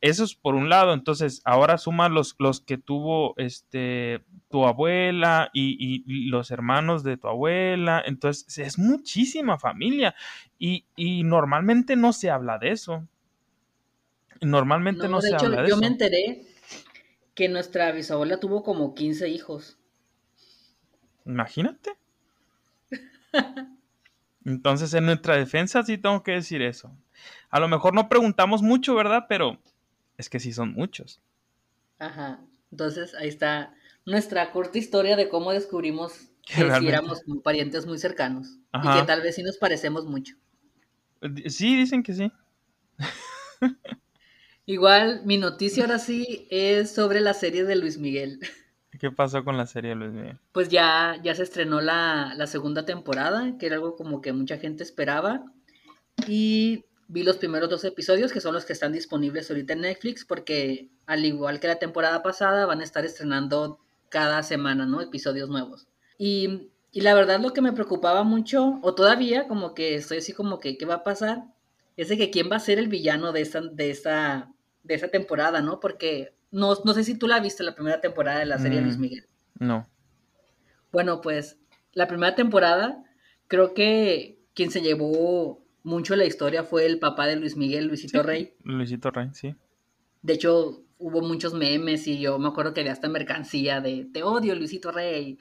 eso 0.00 0.24
es 0.24 0.34
por 0.34 0.54
un 0.54 0.68
lado, 0.68 0.92
entonces 0.92 1.40
ahora 1.44 1.78
suma 1.78 2.08
los, 2.08 2.34
los 2.38 2.60
que 2.60 2.78
tuvo 2.78 3.34
este 3.36 4.24
tu 4.48 4.66
abuela 4.66 5.50
y, 5.52 6.28
los 6.30 6.50
hermanos 6.50 7.04
de 7.04 7.16
tu 7.16 7.28
abuela, 7.28 8.02
entonces 8.04 8.58
es 8.58 8.78
muchísima 8.78 9.58
familia 9.58 10.14
y, 10.58 10.84
normalmente 11.24 11.96
no 11.96 12.12
se 12.12 12.30
habla 12.30 12.58
de 12.58 12.70
eso. 12.70 13.06
Normalmente 14.40 15.08
no, 15.08 15.20
se 15.20 15.34
habla 15.34 15.62
de 15.62 15.68
yo 15.68 15.74
eso. 15.74 15.76
Yo 15.76 15.80
me 15.80 15.86
enteré 15.86 16.46
que 17.34 17.48
nuestra 17.48 17.90
bisabuela 17.92 18.38
tuvo 18.38 18.62
como 18.62 18.94
15 18.94 19.28
hijos. 19.28 19.78
Imagínate. 21.24 21.96
Entonces, 24.46 24.94
en 24.94 25.06
nuestra 25.06 25.36
defensa 25.36 25.82
sí 25.82 25.98
tengo 25.98 26.22
que 26.22 26.32
decir 26.32 26.62
eso. 26.62 26.96
A 27.50 27.58
lo 27.58 27.66
mejor 27.66 27.94
no 27.94 28.08
preguntamos 28.08 28.62
mucho, 28.62 28.94
¿verdad? 28.94 29.26
Pero 29.28 29.58
es 30.16 30.30
que 30.30 30.38
sí 30.38 30.52
son 30.52 30.72
muchos. 30.72 31.20
Ajá. 31.98 32.40
Entonces 32.70 33.14
ahí 33.14 33.28
está 33.28 33.74
nuestra 34.04 34.52
corta 34.52 34.78
historia 34.78 35.16
de 35.16 35.28
cómo 35.28 35.50
descubrimos 35.52 36.30
que 36.46 36.62
éramos 36.88 37.22
parientes 37.42 37.86
muy 37.86 37.98
cercanos. 37.98 38.58
Y 38.72 38.82
que 38.82 39.04
tal 39.04 39.20
vez 39.20 39.34
sí 39.34 39.42
nos 39.42 39.56
parecemos 39.56 40.04
mucho. 40.04 40.36
Sí, 41.46 41.76
dicen 41.76 42.04
que 42.04 42.14
sí. 42.14 42.30
Igual, 44.66 45.22
mi 45.24 45.38
noticia 45.38 45.84
ahora 45.84 45.98
sí 45.98 46.46
es 46.50 46.92
sobre 46.92 47.20
la 47.20 47.34
serie 47.34 47.64
de 47.64 47.74
Luis 47.74 47.98
Miguel. 47.98 48.38
¿Qué 48.98 49.10
pasó 49.10 49.44
con 49.44 49.56
la 49.56 49.66
serie 49.66 49.94
Luis 49.94 50.12
Miguel? 50.12 50.38
Pues 50.52 50.68
ya, 50.68 51.16
ya 51.22 51.34
se 51.34 51.42
estrenó 51.42 51.80
la, 51.80 52.34
la 52.36 52.46
segunda 52.46 52.84
temporada, 52.84 53.56
que 53.58 53.66
era 53.66 53.76
algo 53.76 53.96
como 53.96 54.20
que 54.20 54.32
mucha 54.32 54.58
gente 54.58 54.82
esperaba. 54.82 55.44
Y 56.26 56.84
vi 57.08 57.22
los 57.22 57.36
primeros 57.36 57.70
dos 57.70 57.84
episodios, 57.84 58.32
que 58.32 58.40
son 58.40 58.54
los 58.54 58.64
que 58.64 58.72
están 58.72 58.92
disponibles 58.92 59.50
ahorita 59.50 59.74
en 59.74 59.82
Netflix, 59.82 60.24
porque 60.24 60.90
al 61.06 61.24
igual 61.24 61.60
que 61.60 61.68
la 61.68 61.78
temporada 61.78 62.22
pasada, 62.22 62.66
van 62.66 62.80
a 62.80 62.84
estar 62.84 63.04
estrenando 63.04 63.78
cada 64.08 64.42
semana, 64.42 64.86
¿no? 64.86 65.00
Episodios 65.00 65.48
nuevos. 65.48 65.86
Y, 66.18 66.70
y 66.92 67.02
la 67.02 67.14
verdad 67.14 67.40
lo 67.40 67.52
que 67.52 67.60
me 67.60 67.72
preocupaba 67.72 68.24
mucho, 68.24 68.78
o 68.82 68.94
todavía 68.94 69.46
como 69.48 69.74
que 69.74 69.94
estoy 69.94 70.18
así 70.18 70.32
como 70.32 70.58
que, 70.58 70.76
¿qué 70.76 70.86
va 70.86 70.94
a 70.94 71.04
pasar? 71.04 71.44
Es 71.96 72.08
de 72.08 72.18
que 72.18 72.30
quién 72.30 72.50
va 72.50 72.56
a 72.56 72.60
ser 72.60 72.78
el 72.78 72.88
villano 72.88 73.32
de 73.32 73.40
esta, 73.40 73.60
de 73.60 73.90
esta, 73.90 74.52
de 74.82 74.94
esta 74.94 75.08
temporada, 75.08 75.60
¿no? 75.60 75.80
Porque 75.80 76.35
no, 76.50 76.74
no 76.84 76.94
sé 76.94 77.04
si 77.04 77.18
tú 77.18 77.26
la 77.26 77.40
viste 77.40 77.62
la 77.62 77.74
primera 77.74 78.00
temporada 78.00 78.38
de 78.38 78.46
la 78.46 78.58
serie 78.58 78.80
Luis 78.80 78.96
mm, 78.96 79.00
Miguel. 79.00 79.26
No. 79.58 79.88
Bueno, 80.92 81.20
pues 81.20 81.58
la 81.92 82.06
primera 82.06 82.34
temporada, 82.34 83.02
creo 83.48 83.74
que 83.74 84.38
quien 84.54 84.70
se 84.70 84.80
llevó 84.80 85.64
mucho 85.82 86.16
la 86.16 86.24
historia 86.24 86.64
fue 86.64 86.86
el 86.86 86.98
papá 86.98 87.26
de 87.26 87.36
Luis 87.36 87.56
Miguel, 87.56 87.86
Luisito 87.86 88.22
Rey. 88.22 88.54
Luisito 88.64 89.10
Rey, 89.10 89.28
sí. 89.32 89.54
De 90.22 90.32
hecho, 90.32 90.82
hubo 90.98 91.20
muchos 91.20 91.54
memes 91.54 92.06
y 92.06 92.18
yo 92.18 92.38
me 92.38 92.48
acuerdo 92.48 92.74
que 92.74 92.80
había 92.80 92.92
hasta 92.92 93.08
mercancía 93.08 93.80
de 93.80 94.08
te 94.12 94.22
odio, 94.22 94.54
Luisito 94.54 94.90
Rey. 94.90 95.38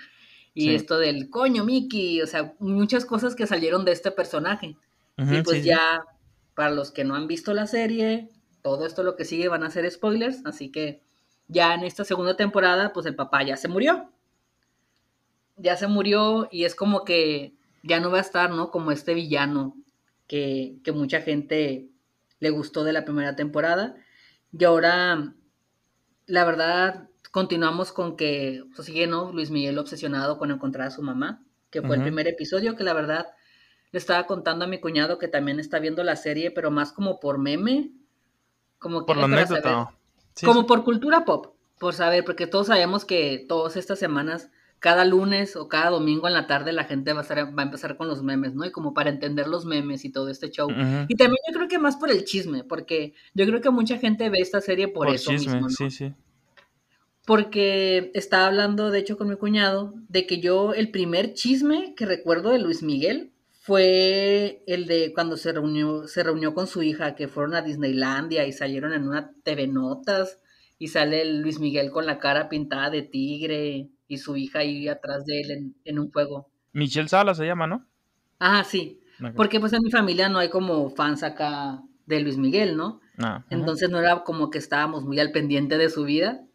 Y 0.53 0.73
esto 0.73 0.97
del 0.97 1.29
coño, 1.29 1.65
Mickey. 1.65 2.21
O 2.21 2.27
sea, 2.27 2.53
muchas 2.59 3.05
cosas 3.05 3.35
que 3.35 3.47
salieron 3.47 3.83
de 3.83 3.91
este 3.91 4.11
personaje. 4.11 4.77
y 5.17 5.41
pues 5.41 5.65
ya, 5.65 6.05
para 6.55 6.71
los 6.71 6.91
que 6.91 7.03
no 7.03 7.15
han 7.15 7.27
visto 7.27 7.53
la 7.53 7.67
serie, 7.67 8.29
todo 8.65 8.87
esto 8.87 9.03
lo 9.03 9.15
que 9.15 9.25
sigue 9.25 9.47
van 9.47 9.61
a 9.61 9.69
ser 9.69 9.89
spoilers. 9.91 10.43
Así 10.43 10.71
que 10.71 11.03
ya 11.47 11.75
en 11.75 11.83
esta 11.83 12.03
segunda 12.03 12.35
temporada, 12.35 12.93
pues 12.93 13.05
el 13.05 13.15
papá 13.15 13.43
ya 13.43 13.57
se 13.57 13.67
murió. 13.67 14.09
Ya 15.55 15.77
se 15.77 15.85
murió 15.85 16.49
y 16.51 16.65
es 16.65 16.73
como 16.73 17.05
que 17.05 17.53
ya 17.83 17.99
no 17.99 18.09
va 18.09 18.17
a 18.17 18.21
estar, 18.21 18.49
¿no? 18.49 18.71
Como 18.71 18.91
este 18.91 19.13
villano 19.13 19.77
que, 20.25 20.79
mucha 20.95 21.21
gente 21.21 21.89
le 22.39 22.49
gustó 22.49 22.83
de 22.83 22.93
la 22.93 23.05
primera 23.05 23.35
temporada. 23.35 23.97
Y 24.51 24.63
ahora 24.63 25.35
la 26.25 26.43
verdad, 26.43 27.07
continuamos 27.29 27.91
con 27.91 28.17
que, 28.17 28.63
pues 28.75 28.87
sigue, 28.87 29.05
¿no? 29.05 29.31
Luis 29.31 29.51
Miguel 29.51 29.77
obsesionado 29.77 30.39
con 30.39 30.49
encontrar 30.49 30.87
a 30.87 30.91
su 30.91 31.03
mamá, 31.03 31.45
que 31.69 31.83
fue 31.83 31.97
el 31.97 32.01
primer 32.01 32.27
episodio, 32.27 32.75
que 32.75 32.83
la 32.83 32.93
verdad 32.93 33.27
le 33.91 33.99
estaba 33.99 34.25
contando 34.25 34.65
a 34.65 34.67
mi 34.67 34.79
cuñado 34.79 35.19
que 35.19 35.27
también 35.27 35.59
está 35.59 35.77
viendo 35.77 36.03
la 36.03 36.15
serie, 36.15 36.49
pero 36.49 36.71
más 36.71 36.91
como 36.91 37.19
por 37.19 37.37
meme, 37.37 37.91
como 38.79 39.01
que 39.01 39.05
por 39.05 39.17
la 39.17 39.25
anécdota. 39.25 39.91
como 40.43 40.65
por 40.65 40.83
cultura 40.83 41.25
pop, 41.25 41.55
por 41.79 41.93
saber, 41.93 42.23
porque 42.23 42.47
todos 42.47 42.67
sabemos 42.67 43.05
que 43.05 43.45
todas 43.47 43.75
estas 43.75 43.99
semanas 43.99 44.49
cada 44.79 45.03
lunes 45.03 45.55
o 45.55 45.67
cada 45.67 45.89
domingo 45.89 46.27
en 46.27 46.33
la 46.33 46.45
tarde 46.45 46.71
la 46.71 46.83
gente 46.83 47.11
va 47.13 47.19
a, 47.19 47.21
estar, 47.23 47.57
va 47.57 47.63
a 47.63 47.65
empezar 47.65 47.97
con 47.97 48.07
los 48.07 48.21
memes, 48.21 48.53
¿no? 48.53 48.65
Y 48.65 48.71
como 48.71 48.93
para 48.93 49.09
entender 49.09 49.47
los 49.47 49.65
memes 49.65 50.05
y 50.05 50.11
todo 50.11 50.29
este 50.29 50.51
show. 50.51 50.69
Y 51.07 51.15
también 51.15 51.39
yo 51.47 51.55
creo 51.55 51.67
que 51.67 51.79
más 51.79 51.95
por 51.95 52.11
el 52.11 52.23
chisme, 52.23 52.63
porque 52.63 53.15
yo 53.33 53.47
creo 53.47 53.61
que 53.61 53.71
mucha 53.71 53.97
gente 53.97 54.29
ve 54.29 54.37
esta 54.39 54.61
serie 54.61 54.87
por, 54.87 55.09
eso 55.09 55.31
mismo, 55.31 55.69
Sí, 55.69 55.89
sí. 55.89 56.13
Porque 57.25 58.11
estaba 58.13 58.45
hablando, 58.45 58.91
de 58.91 58.99
hecho, 58.99 59.17
con 59.17 59.27
mi 59.27 59.35
cuñado, 59.35 59.95
de 60.07 60.27
que 60.27 60.39
yo 60.39 60.73
el 60.73 60.91
primer 60.91 61.33
chisme 61.33 61.95
que 61.95 62.05
recuerdo 62.05 62.51
de 62.51 62.59
Luis 62.59 62.83
Miguel 62.83 63.31
fue 63.65 64.61
el 64.67 64.85
de 64.85 65.11
cuando 65.11 65.37
se 65.37 65.51
reunió, 65.51 66.07
se 66.07 66.21
reunió 66.21 66.53
con 66.53 66.67
su 66.67 66.83
hija, 66.83 67.15
que 67.15 67.27
fueron 67.27 67.55
a 67.55 67.63
Disneylandia 67.63 68.45
y 68.45 68.53
salieron 68.53 68.93
en 68.93 69.07
una 69.07 69.31
TV 69.41 69.65
Notas 69.65 70.39
y 70.77 70.89
sale 70.89 71.25
Luis 71.25 71.59
Miguel 71.59 71.89
con 71.89 72.05
la 72.05 72.19
cara 72.19 72.47
pintada 72.47 72.91
de 72.91 73.01
tigre 73.01 73.89
y 74.07 74.17
su 74.19 74.37
hija 74.37 74.59
ahí 74.59 74.87
atrás 74.87 75.25
de 75.25 75.41
él 75.41 75.73
en, 75.83 75.97
un 75.97 76.11
juego. 76.11 76.51
Michelle 76.73 77.07
Sala 77.07 77.33
se 77.33 77.47
llama, 77.47 77.65
¿no? 77.65 77.83
Ah, 78.37 78.63
sí. 78.63 78.99
Porque 79.35 79.59
pues 79.59 79.73
en 79.73 79.81
mi 79.81 79.89
familia 79.89 80.29
no 80.29 80.37
hay 80.37 80.49
como 80.49 80.91
fans 80.91 81.23
acá 81.23 81.81
de 82.05 82.19
Luis 82.19 82.37
Miguel, 82.37 82.77
¿no? 82.77 83.01
Ah, 83.17 83.45
Entonces 83.49 83.89
no 83.89 83.97
era 83.97 84.23
como 84.23 84.51
que 84.51 84.59
estábamos 84.59 85.05
muy 85.05 85.19
al 85.19 85.31
pendiente 85.31 85.79
de 85.79 85.89
su 85.89 86.03
vida. 86.03 86.45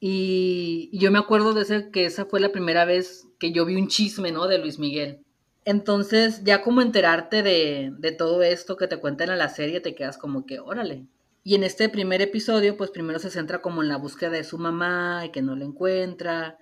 Y, 0.00 0.88
yo 0.98 1.10
me 1.10 1.18
acuerdo 1.18 1.52
de 1.52 1.60
ese, 1.60 1.90
que 1.90 2.06
esa 2.06 2.24
fue 2.24 2.40
la 2.40 2.52
primera 2.52 2.86
vez 2.86 3.28
que 3.38 3.52
yo 3.52 3.66
vi 3.66 3.76
un 3.76 3.88
chisme, 3.88 4.32
¿no? 4.32 4.46
De 4.46 4.56
Luis 4.56 4.78
Miguel. 4.78 5.25
Entonces, 5.66 6.42
ya 6.44 6.62
como 6.62 6.80
enterarte 6.80 7.42
de, 7.42 7.92
de 7.98 8.12
todo 8.12 8.42
esto 8.42 8.76
que 8.76 8.86
te 8.86 8.96
cuentan 8.96 9.30
en 9.30 9.38
la 9.38 9.50
serie, 9.50 9.80
te 9.80 9.94
quedas 9.94 10.16
como 10.16 10.46
que, 10.46 10.60
órale, 10.60 11.06
y 11.42 11.54
en 11.54 11.62
este 11.62 11.88
primer 11.88 12.22
episodio, 12.22 12.76
pues 12.76 12.90
primero 12.90 13.18
se 13.18 13.30
centra 13.30 13.62
como 13.62 13.82
en 13.82 13.88
la 13.88 13.98
búsqueda 13.98 14.30
de 14.30 14.42
su 14.42 14.58
mamá 14.58 15.22
y 15.24 15.30
que 15.30 15.42
no 15.42 15.54
la 15.54 15.64
encuentra, 15.64 16.58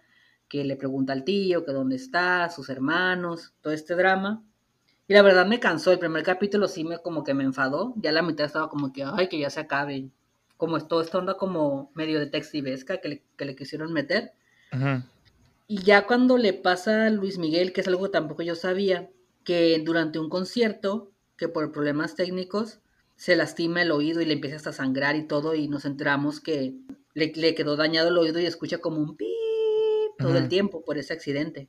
que 0.49 0.65
le 0.65 0.77
pregunta 0.77 1.13
al 1.13 1.25
tío 1.25 1.65
que 1.65 1.73
dónde 1.73 1.97
está, 1.97 2.51
sus 2.51 2.69
hermanos, 2.69 3.55
todo 3.63 3.73
este 3.73 3.95
drama. 3.95 4.43
Y 5.07 5.15
la 5.15 5.23
verdad 5.23 5.47
me 5.47 5.61
cansó, 5.61 5.93
el 5.93 5.99
primer 5.99 6.23
capítulo 6.23 6.69
sí 6.69 6.85
me 6.85 6.99
como 6.99 7.25
que 7.25 7.33
me 7.33 7.45
enfadó, 7.45 7.95
ya 7.97 8.13
la 8.13 8.23
mitad 8.23 8.47
estaba 8.47 8.69
como 8.69 8.93
que, 8.93 9.05
ay, 9.05 9.29
que 9.29 9.39
ya 9.39 9.49
se 9.49 9.61
acabe. 9.61 10.11
Como 10.57 10.79
todo 10.81 11.03
esto 11.03 11.19
onda 11.19 11.39
como 11.39 11.91
medio 11.95 12.21
detectivesca 12.21 12.99
que 12.99 13.09
le, 13.09 13.23
que 13.37 13.45
le 13.45 13.57
quisieron 13.57 13.93
meter. 13.93 14.33
Y 15.67 15.83
ya 15.83 16.07
cuando 16.07 16.37
le 16.37 16.53
pasa 16.53 17.07
a 17.07 17.11
Luis 17.11 17.39
Miguel, 17.39 17.73
que 17.73 17.81
es 17.81 17.89
algo 17.89 18.05
que 18.05 18.11
tampoco 18.11 18.43
yo 18.43 18.55
sabía, 18.55 19.11
que 19.45 19.81
durante 19.85 20.19
un 20.19 20.29
concierto, 20.29 21.13
que 21.37 21.49
por 21.49 21.73
problemas 21.73 22.15
técnicos, 22.15 22.81
se 23.17 23.37
lastima 23.37 23.83
el 23.83 23.93
oído 23.93 24.21
y 24.21 24.27
le 24.27 24.35
empieza 24.35 24.57
hasta 24.57 24.71
a 24.71 24.75
sangrar 24.75 25.17
y 25.17 25.27
todo 25.27 25.55
y 25.55 25.69
nos 25.69 25.85
enteramos 25.85 26.41
que 26.41 26.75
le, 27.15 27.55
quedó 27.55 27.77
dañado 27.77 28.09
el 28.09 28.19
oído 28.19 28.41
y 28.41 28.47
escucha 28.47 28.79
como 28.79 28.99
un 28.99 29.17
pip 29.17 29.29
todo 30.19 30.37
el 30.37 30.49
tiempo 30.49 30.85
por 30.85 30.99
ese 30.99 31.13
accidente. 31.13 31.69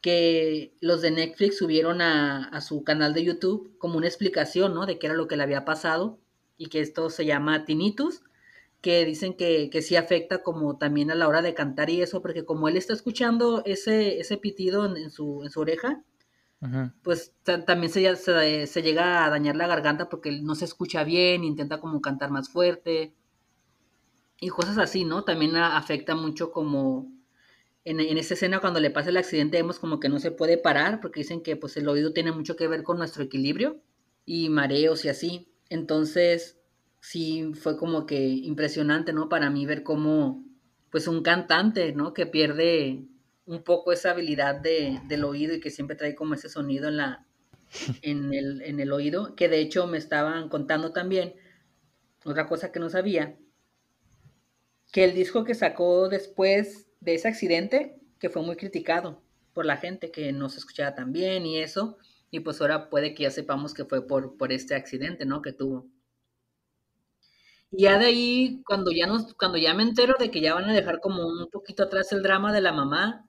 Que 0.00 0.74
los 0.80 1.02
de 1.02 1.10
Netflix 1.10 1.58
subieron 1.58 2.00
a, 2.00 2.60
su 2.60 2.84
canal 2.84 3.14
de 3.14 3.24
YouTube 3.24 3.76
como 3.78 3.96
una 3.96 4.06
explicación, 4.06 4.74
¿no? 4.74 4.86
De 4.86 4.98
qué 4.98 5.06
era 5.06 5.16
lo 5.16 5.28
que 5.28 5.36
le 5.36 5.42
había 5.42 5.64
pasado 5.64 6.18
y 6.56 6.66
que 6.66 6.80
esto 6.80 7.10
se 7.10 7.26
llama 7.26 7.64
tinnitus, 7.64 8.22
que 8.84 9.06
dicen 9.06 9.32
que, 9.32 9.70
que 9.70 9.80
sí 9.80 9.96
afecta 9.96 10.42
como 10.42 10.76
también 10.76 11.10
a 11.10 11.14
la 11.14 11.26
hora 11.26 11.40
de 11.40 11.54
cantar 11.54 11.88
y 11.88 12.02
eso, 12.02 12.20
porque 12.20 12.44
como 12.44 12.68
él 12.68 12.76
está 12.76 12.92
escuchando 12.92 13.62
ese, 13.64 14.20
ese 14.20 14.36
pitido 14.36 14.94
en, 14.94 15.10
su, 15.10 15.40
en 15.42 15.50
su 15.50 15.60
oreja, 15.60 16.02
pues 17.02 17.34
también 17.42 17.90
se, 17.90 18.14
se, 18.66 18.82
llega 18.82 19.24
a 19.24 19.30
dañar 19.30 19.56
la 19.56 19.66
garganta 19.66 20.10
porque 20.10 20.32
no 20.42 20.54
se 20.54 20.66
escucha 20.66 21.02
bien, 21.02 21.44
intenta 21.44 21.80
como 21.80 22.02
cantar 22.02 22.30
más 22.30 22.50
fuerte 22.50 23.14
y 24.38 24.48
cosas 24.50 24.76
así, 24.76 25.06
¿no? 25.06 25.24
También 25.24 25.56
afecta 25.56 26.14
mucho 26.14 26.52
como 26.52 27.10
en, 27.84 28.00
en 28.00 28.18
esa 28.18 28.34
escena 28.34 28.60
cuando 28.60 28.80
le 28.80 28.90
pasa 28.90 29.08
el 29.08 29.16
accidente 29.16 29.56
vemos 29.56 29.78
como 29.78 29.98
que 29.98 30.10
no 30.10 30.18
se 30.18 30.30
puede 30.30 30.58
parar 30.58 31.00
porque 31.00 31.20
dicen 31.20 31.42
que 31.42 31.56
pues 31.56 31.74
el 31.78 31.88
oído 31.88 32.12
tiene 32.12 32.32
mucho 32.32 32.54
que 32.54 32.68
ver 32.68 32.82
con 32.82 32.98
nuestro 32.98 33.24
equilibrio 33.24 33.80
y 34.26 34.50
mareos 34.50 35.06
y 35.06 35.08
así. 35.08 35.48
Entonces 35.70 36.58
sí 37.04 37.52
fue 37.54 37.76
como 37.76 38.06
que 38.06 38.18
impresionante, 38.18 39.12
¿no? 39.12 39.28
Para 39.28 39.50
mí 39.50 39.66
ver 39.66 39.82
cómo 39.82 40.42
pues 40.90 41.06
un 41.06 41.22
cantante, 41.22 41.92
¿no? 41.92 42.14
Que 42.14 42.24
pierde 42.26 43.04
un 43.44 43.62
poco 43.62 43.92
esa 43.92 44.12
habilidad 44.12 44.54
de, 44.54 45.00
del 45.06 45.24
oído 45.24 45.54
y 45.54 45.60
que 45.60 45.70
siempre 45.70 45.96
trae 45.96 46.14
como 46.14 46.32
ese 46.32 46.48
sonido 46.48 46.88
en, 46.88 46.96
la, 46.96 47.26
en, 48.02 48.32
el, 48.32 48.62
en 48.62 48.80
el 48.80 48.90
oído, 48.90 49.36
que 49.36 49.50
de 49.50 49.60
hecho 49.60 49.86
me 49.86 49.98
estaban 49.98 50.48
contando 50.48 50.92
también, 50.92 51.34
otra 52.24 52.46
cosa 52.46 52.72
que 52.72 52.80
no 52.80 52.88
sabía, 52.88 53.36
que 54.90 55.04
el 55.04 55.12
disco 55.14 55.44
que 55.44 55.54
sacó 55.54 56.08
después 56.08 56.86
de 57.00 57.16
ese 57.16 57.28
accidente, 57.28 58.00
que 58.18 58.30
fue 58.30 58.42
muy 58.42 58.56
criticado 58.56 59.22
por 59.52 59.66
la 59.66 59.76
gente, 59.76 60.10
que 60.10 60.32
no 60.32 60.48
se 60.48 60.58
escuchaba 60.58 60.94
tan 60.94 61.12
bien 61.12 61.44
y 61.44 61.58
eso, 61.58 61.98
y 62.30 62.40
pues 62.40 62.62
ahora 62.62 62.88
puede 62.88 63.14
que 63.14 63.24
ya 63.24 63.30
sepamos 63.30 63.74
que 63.74 63.84
fue 63.84 64.06
por, 64.06 64.38
por 64.38 64.52
este 64.52 64.74
accidente, 64.74 65.26
¿no? 65.26 65.42
Que 65.42 65.52
tuvo. 65.52 65.86
Y 67.76 67.82
ya 67.82 67.98
de 67.98 68.06
ahí, 68.06 68.62
cuando 68.64 68.92
ya, 68.92 69.08
nos, 69.08 69.34
cuando 69.34 69.58
ya 69.58 69.74
me 69.74 69.82
entero 69.82 70.14
de 70.16 70.30
que 70.30 70.40
ya 70.40 70.54
van 70.54 70.70
a 70.70 70.72
dejar 70.72 71.00
como 71.00 71.26
un 71.26 71.48
poquito 71.50 71.82
atrás 71.82 72.12
el 72.12 72.22
drama 72.22 72.52
de 72.52 72.60
la 72.60 72.72
mamá, 72.72 73.28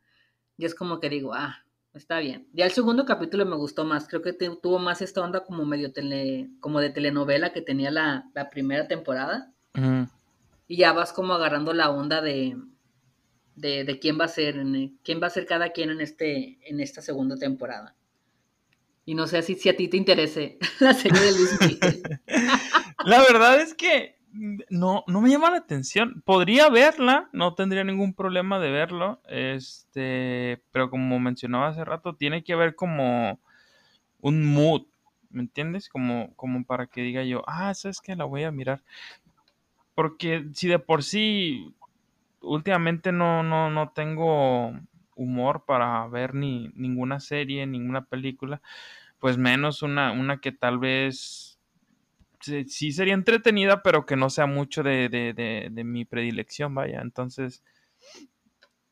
y 0.55 0.65
es 0.65 0.75
como 0.75 0.99
que 0.99 1.09
digo, 1.09 1.33
ah, 1.33 1.65
está 1.95 2.19
bien. 2.19 2.47
Ya 2.53 2.65
el 2.65 2.71
segundo 2.71 3.05
capítulo 3.05 3.43
me 3.47 3.55
gustó 3.55 3.85
más, 3.85 4.07
creo 4.07 4.21
que 4.21 4.33
tuvo 4.33 4.77
más 4.77 5.01
esta 5.01 5.21
onda 5.21 5.43
como 5.43 5.65
medio 5.65 5.91
tele, 5.91 6.51
como 6.59 6.79
de 6.79 6.91
telenovela 6.91 7.53
que 7.53 7.63
tenía 7.63 7.89
la, 7.89 8.29
primera 8.51 8.87
temporada. 8.87 9.51
Y 10.67 10.77
ya 10.77 10.93
vas 10.93 11.11
como 11.11 11.33
agarrando 11.33 11.73
la 11.73 11.89
onda 11.89 12.21
de, 12.21 12.55
de, 13.55 13.99
quién 13.99 14.19
va 14.19 14.25
a 14.25 14.27
ser, 14.27 14.63
quién 15.03 15.21
va 15.23 15.27
a 15.27 15.31
ser 15.31 15.47
cada 15.47 15.71
quien 15.71 15.89
en 15.89 16.01
este, 16.01 16.59
en 16.69 16.81
esta 16.81 17.01
segunda 17.01 17.35
temporada. 17.35 17.95
Y 19.05 19.15
no 19.15 19.25
sé 19.25 19.41
si, 19.41 19.55
si 19.55 19.69
a 19.69 19.75
ti 19.75 19.87
te 19.87 19.97
interese 19.97 20.59
la 20.79 20.93
serie 20.93 21.19
de 21.19 21.31
Luis 21.31 21.57
Miguel. 21.61 22.03
la 23.05 23.21
verdad 23.23 23.59
es 23.59 23.73
que 23.73 24.14
no, 24.69 25.03
no 25.07 25.21
me 25.21 25.29
llama 25.29 25.51
la 25.51 25.57
atención. 25.57 26.21
Podría 26.25 26.69
verla, 26.69 27.29
no 27.31 27.53
tendría 27.55 27.83
ningún 27.83 28.13
problema 28.13 28.59
de 28.59 28.71
verlo. 28.71 29.21
Este, 29.27 30.61
pero 30.71 30.89
como 30.89 31.19
mencionaba 31.19 31.69
hace 31.69 31.85
rato, 31.85 32.15
tiene 32.15 32.43
que 32.43 32.53
haber 32.53 32.75
como 32.75 33.39
un 34.19 34.45
mood, 34.45 34.83
¿me 35.29 35.41
entiendes? 35.41 35.89
Como, 35.89 36.33
como 36.35 36.65
para 36.65 36.87
que 36.87 37.01
diga 37.01 37.23
yo, 37.23 37.43
ah, 37.47 37.73
sabes 37.73 38.01
que 38.01 38.15
la 38.15 38.25
voy 38.25 38.43
a 38.43 38.51
mirar. 38.51 38.83
Porque 39.93 40.45
si 40.53 40.67
de 40.67 40.79
por 40.79 41.03
sí 41.03 41.73
últimamente 42.41 43.11
no, 43.11 43.43
no, 43.43 43.69
no 43.69 43.89
tengo 43.89 44.73
humor 45.15 45.63
para 45.65 46.05
ver 46.07 46.35
ni 46.35 46.69
ninguna 46.75 47.19
serie, 47.19 47.65
ninguna 47.65 48.05
película, 48.05 48.61
pues 49.19 49.37
menos 49.37 49.81
una, 49.81 50.11
una 50.11 50.39
que 50.39 50.51
tal 50.51 50.77
vez 50.77 51.54
sí 52.67 52.91
sería 52.91 53.13
entretenida, 53.13 53.81
pero 53.83 54.05
que 54.05 54.15
no 54.15 54.29
sea 54.29 54.45
mucho 54.45 54.83
de, 54.83 55.71
mi 55.85 56.05
predilección, 56.05 56.75
vaya. 56.75 57.01
Entonces, 57.01 57.63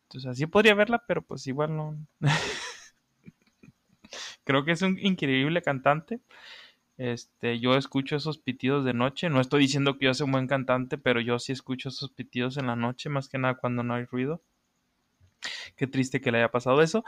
entonces, 0.03 0.31
así 0.31 0.45
podría 0.45 0.75
verla, 0.75 1.03
pero 1.07 1.21
pues 1.21 1.47
igual 1.47 1.75
no. 1.75 1.97
Creo 4.43 4.65
que 4.65 4.73
es 4.73 4.81
un 4.81 4.99
increíble 4.99 5.61
cantante. 5.61 6.19
Este, 6.97 7.59
yo 7.59 7.75
escucho 7.75 8.15
esos 8.15 8.37
pitidos 8.37 8.85
de 8.85 8.93
noche. 8.93 9.29
No 9.29 9.41
estoy 9.41 9.61
diciendo 9.61 9.97
que 9.97 10.05
yo 10.05 10.13
sea 10.13 10.25
un 10.25 10.33
buen 10.33 10.47
cantante, 10.47 10.97
pero 10.97 11.21
yo 11.21 11.39
sí 11.39 11.51
escucho 11.51 11.89
esos 11.89 12.11
pitidos 12.11 12.57
en 12.57 12.67
la 12.67 12.75
noche, 12.75 13.09
más 13.09 13.29
que 13.29 13.39
nada 13.39 13.55
cuando 13.55 13.83
no 13.83 13.95
hay 13.95 14.05
ruido. 14.05 14.41
Qué 15.75 15.87
triste 15.87 16.21
que 16.21 16.31
le 16.31 16.39
haya 16.39 16.51
pasado 16.51 16.81
eso. 16.81 17.03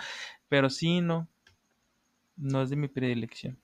Pero 0.50 0.70
sí, 0.70 1.02
no. 1.02 1.28
No 2.38 2.62
es 2.62 2.70
de 2.70 2.76
mi 2.76 2.88
predilección. 2.88 3.58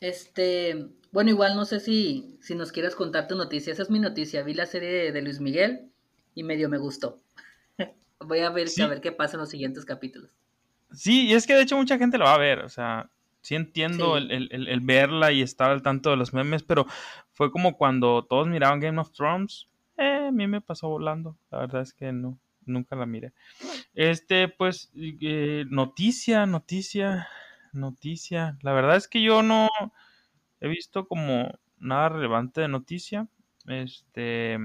Este, 0.00 0.88
bueno, 1.12 1.30
igual 1.30 1.56
no 1.56 1.64
sé 1.64 1.80
si, 1.80 2.38
si 2.40 2.54
nos 2.54 2.72
quieres 2.72 2.94
contar 2.94 3.28
tu 3.28 3.36
noticia. 3.36 3.72
Esa 3.72 3.82
es 3.82 3.90
mi 3.90 4.00
noticia. 4.00 4.42
Vi 4.42 4.54
la 4.54 4.66
serie 4.66 5.12
de, 5.12 5.22
Luis 5.22 5.40
Miguel 5.40 5.90
y 6.34 6.42
medio 6.42 6.68
me 6.68 6.78
gustó. 6.78 7.18
Voy 8.20 8.40
a 8.40 8.50
ver, 8.50 8.68
a 8.82 8.86
ver 8.86 9.00
qué 9.00 9.12
pasa 9.12 9.36
en 9.36 9.40
los 9.40 9.50
siguientes 9.50 9.84
capítulos. 9.84 10.30
Sí, 10.92 11.26
y 11.26 11.34
es 11.34 11.46
que 11.46 11.54
de 11.54 11.62
hecho 11.62 11.76
mucha 11.76 11.98
gente 11.98 12.18
lo 12.18 12.24
va 12.24 12.34
a 12.34 12.38
ver. 12.38 12.60
O 12.60 12.68
sea, 12.68 13.10
sí 13.42 13.54
entiendo 13.54 14.16
El, 14.16 14.80
verla 14.82 15.32
y 15.32 15.42
estar 15.42 15.70
al 15.70 15.82
tanto 15.82 16.10
de 16.10 16.16
los 16.16 16.32
memes, 16.32 16.62
pero 16.62 16.86
fue 17.32 17.50
como 17.50 17.76
cuando 17.76 18.24
todos 18.24 18.48
miraban 18.48 18.80
Game 18.80 19.00
of 19.00 19.12
Thrones. 19.12 19.68
Eh, 19.98 20.26
a 20.28 20.32
mí 20.32 20.46
me 20.46 20.60
pasó 20.60 20.88
volando. 20.88 21.36
La 21.50 21.58
verdad 21.58 21.82
es 21.82 21.92
que 21.92 22.10
no, 22.10 22.38
nunca 22.64 22.96
la 22.96 23.04
miré. 23.04 23.32
Este, 23.94 24.48
pues, 24.48 24.90
eh, 24.94 25.64
noticia, 25.68 26.46
noticia 26.46 27.28
noticia. 27.72 28.58
La 28.62 28.72
verdad 28.72 28.96
es 28.96 29.08
que 29.08 29.22
yo 29.22 29.42
no 29.42 29.68
he 30.60 30.68
visto 30.68 31.06
como 31.06 31.58
nada 31.78 32.10
relevante 32.10 32.60
de 32.60 32.68
noticia. 32.68 33.28
Este, 33.66 34.58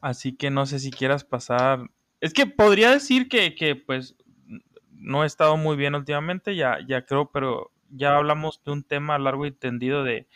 Así 0.00 0.36
que 0.36 0.50
no 0.50 0.66
sé 0.66 0.78
si 0.78 0.90
quieras 0.90 1.24
pasar. 1.24 1.90
Es 2.20 2.32
que 2.32 2.46
podría 2.46 2.90
decir 2.90 3.28
que, 3.28 3.54
que 3.54 3.76
pues 3.76 4.16
no 4.90 5.24
he 5.24 5.26
estado 5.26 5.56
muy 5.56 5.76
bien 5.76 5.94
últimamente, 5.94 6.56
ya, 6.56 6.78
ya 6.86 7.04
creo, 7.04 7.30
pero 7.30 7.70
ya 7.90 8.16
hablamos 8.16 8.62
de 8.64 8.72
un 8.72 8.82
tema 8.82 9.18
largo 9.18 9.46
y 9.46 9.52
tendido 9.52 10.04
de 10.04 10.26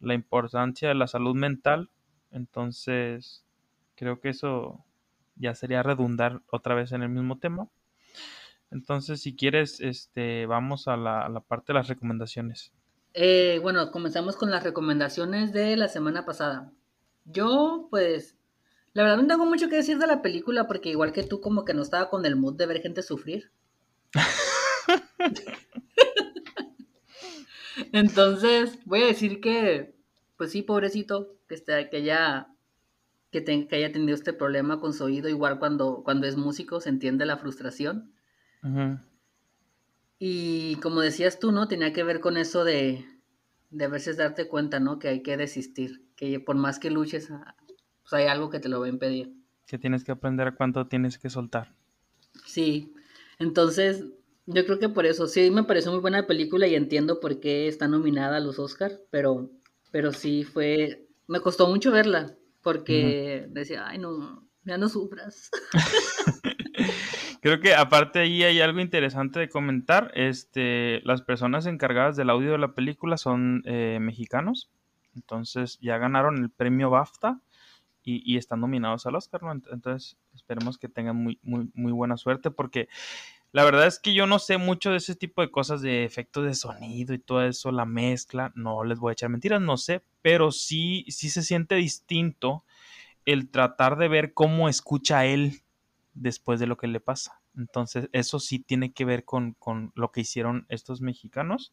la 0.00 0.14
importancia 0.14 0.88
de 0.88 0.94
la 0.94 1.06
salud 1.06 1.34
mental. 1.34 1.90
Entonces, 2.30 3.44
creo 3.96 4.20
que 4.20 4.30
eso 4.30 4.84
ya 5.36 5.54
sería 5.54 5.82
redundar 5.82 6.42
otra 6.50 6.74
vez 6.74 6.92
en 6.92 7.02
el 7.02 7.08
mismo 7.08 7.38
tema. 7.38 7.68
Entonces, 8.74 9.22
si 9.22 9.36
quieres, 9.36 9.80
este, 9.80 10.46
vamos 10.46 10.88
a 10.88 10.96
la, 10.96 11.24
a 11.24 11.28
la 11.28 11.38
parte 11.38 11.72
de 11.72 11.78
las 11.78 11.86
recomendaciones. 11.86 12.72
Eh, 13.14 13.60
bueno, 13.62 13.92
comenzamos 13.92 14.34
con 14.34 14.50
las 14.50 14.64
recomendaciones 14.64 15.52
de 15.52 15.76
la 15.76 15.86
semana 15.86 16.26
pasada. 16.26 16.72
Yo, 17.24 17.86
pues, 17.88 18.36
la 18.92 19.04
verdad 19.04 19.18
no 19.18 19.28
tengo 19.28 19.46
mucho 19.46 19.68
que 19.68 19.76
decir 19.76 19.98
de 19.98 20.08
la 20.08 20.22
película 20.22 20.66
porque 20.66 20.90
igual 20.90 21.12
que 21.12 21.22
tú, 21.22 21.40
como 21.40 21.64
que 21.64 21.72
no 21.72 21.82
estaba 21.82 22.10
con 22.10 22.26
el 22.26 22.34
mood 22.34 22.56
de 22.56 22.66
ver 22.66 22.82
gente 22.82 23.04
sufrir. 23.04 23.52
Entonces, 27.92 28.80
voy 28.86 29.04
a 29.04 29.06
decir 29.06 29.40
que, 29.40 29.94
pues 30.36 30.50
sí, 30.50 30.62
pobrecito, 30.62 31.36
que, 31.46 31.54
esté, 31.54 31.90
que 31.90 31.98
haya 31.98 32.48
que, 33.30 33.44
que, 33.44 33.76
haya 33.76 33.92
tenido 33.92 34.16
este 34.16 34.32
problema 34.32 34.80
con 34.80 34.92
su 34.92 35.04
oído, 35.04 35.28
igual 35.28 35.60
cuando, 35.60 36.02
cuando 36.02 36.26
es 36.26 36.36
músico 36.36 36.80
se 36.80 36.88
entiende 36.88 37.24
la 37.24 37.36
frustración. 37.36 38.13
Y 40.18 40.76
como 40.76 41.00
decías 41.00 41.38
tú, 41.38 41.52
¿no? 41.52 41.68
Tenía 41.68 41.92
que 41.92 42.02
ver 42.02 42.20
con 42.20 42.36
eso 42.36 42.64
de, 42.64 43.04
de 43.70 43.84
a 43.84 43.88
veces 43.88 44.16
darte 44.16 44.48
cuenta, 44.48 44.80
¿no? 44.80 44.98
Que 44.98 45.08
hay 45.08 45.22
que 45.22 45.36
desistir, 45.36 46.06
que 46.16 46.40
por 46.40 46.56
más 46.56 46.78
que 46.78 46.90
luches, 46.90 47.30
ah, 47.30 47.56
pues 48.02 48.12
hay 48.12 48.26
algo 48.26 48.50
que 48.50 48.60
te 48.60 48.68
lo 48.68 48.80
va 48.80 48.86
a 48.86 48.90
impedir. 48.90 49.34
Que 49.66 49.78
tienes 49.78 50.04
que 50.04 50.12
aprender 50.12 50.54
cuánto 50.56 50.86
tienes 50.86 51.18
que 51.18 51.30
soltar. 51.30 51.74
Sí, 52.46 52.94
entonces 53.38 54.04
yo 54.46 54.64
creo 54.64 54.78
que 54.78 54.88
por 54.88 55.06
eso, 55.06 55.26
sí, 55.26 55.50
me 55.50 55.64
pareció 55.64 55.90
muy 55.90 56.00
buena 56.00 56.26
película 56.26 56.66
y 56.66 56.74
entiendo 56.74 57.20
por 57.20 57.40
qué 57.40 57.66
está 57.66 57.88
nominada 57.88 58.36
a 58.36 58.40
los 58.40 58.58
Oscar, 58.58 59.00
pero, 59.10 59.50
pero 59.90 60.12
sí 60.12 60.44
fue, 60.44 61.08
me 61.26 61.40
costó 61.40 61.68
mucho 61.68 61.90
verla, 61.90 62.34
porque 62.62 63.46
decía, 63.50 63.88
ay 63.88 63.98
no, 63.98 64.48
ya 64.64 64.78
no 64.78 64.88
sufras. 64.88 65.50
Creo 67.44 67.60
que 67.60 67.74
aparte 67.74 68.20
ahí 68.20 68.42
hay 68.42 68.62
algo 68.62 68.80
interesante 68.80 69.38
de 69.38 69.50
comentar. 69.50 70.10
Este, 70.14 71.02
las 71.04 71.20
personas 71.20 71.66
encargadas 71.66 72.16
del 72.16 72.30
audio 72.30 72.52
de 72.52 72.58
la 72.58 72.72
película 72.72 73.18
son 73.18 73.62
eh, 73.66 73.98
mexicanos. 74.00 74.70
Entonces 75.14 75.78
ya 75.82 75.98
ganaron 75.98 76.38
el 76.38 76.48
premio 76.48 76.88
BAFTA 76.88 77.42
y, 78.02 78.38
están 78.38 78.60
nominados 78.60 79.04
al 79.04 79.16
Oscar. 79.16 79.42
Entonces 79.70 80.16
esperemos 80.34 80.78
que 80.78 80.88
tengan 80.88 81.16
muy, 81.16 81.38
muy, 81.42 81.70
muy 81.74 81.92
buena 81.92 82.16
suerte 82.16 82.50
porque 82.50 82.88
la 83.52 83.62
verdad 83.62 83.88
es 83.88 83.98
que 83.98 84.14
yo 84.14 84.26
no 84.26 84.38
sé 84.38 84.56
mucho 84.56 84.92
de 84.92 84.96
ese 84.96 85.14
tipo 85.14 85.42
de 85.42 85.50
cosas 85.50 85.82
de 85.82 86.04
efectos 86.04 86.46
de 86.46 86.54
sonido 86.54 87.12
y 87.12 87.18
todo 87.18 87.44
eso, 87.44 87.72
la 87.72 87.84
mezcla. 87.84 88.52
No 88.54 88.84
les 88.84 88.98
voy 88.98 89.10
a 89.10 89.12
echar 89.12 89.28
mentiras, 89.28 89.60
no 89.60 89.76
sé, 89.76 90.02
pero 90.22 90.50
sí, 90.50 91.04
sí 91.08 91.28
se 91.28 91.42
siente 91.42 91.74
distinto 91.74 92.64
el 93.26 93.50
tratar 93.50 93.98
de 93.98 94.08
ver 94.08 94.32
cómo 94.32 94.70
escucha 94.70 95.26
él 95.26 95.63
después 96.14 96.60
de 96.60 96.66
lo 96.66 96.76
que 96.76 96.86
le 96.86 97.00
pasa. 97.00 97.40
Entonces, 97.56 98.08
eso 98.12 98.40
sí 98.40 98.58
tiene 98.58 98.92
que 98.92 99.04
ver 99.04 99.24
con, 99.24 99.56
lo 99.94 100.12
que 100.12 100.22
hicieron 100.22 100.66
estos 100.68 101.00
mexicanos. 101.00 101.72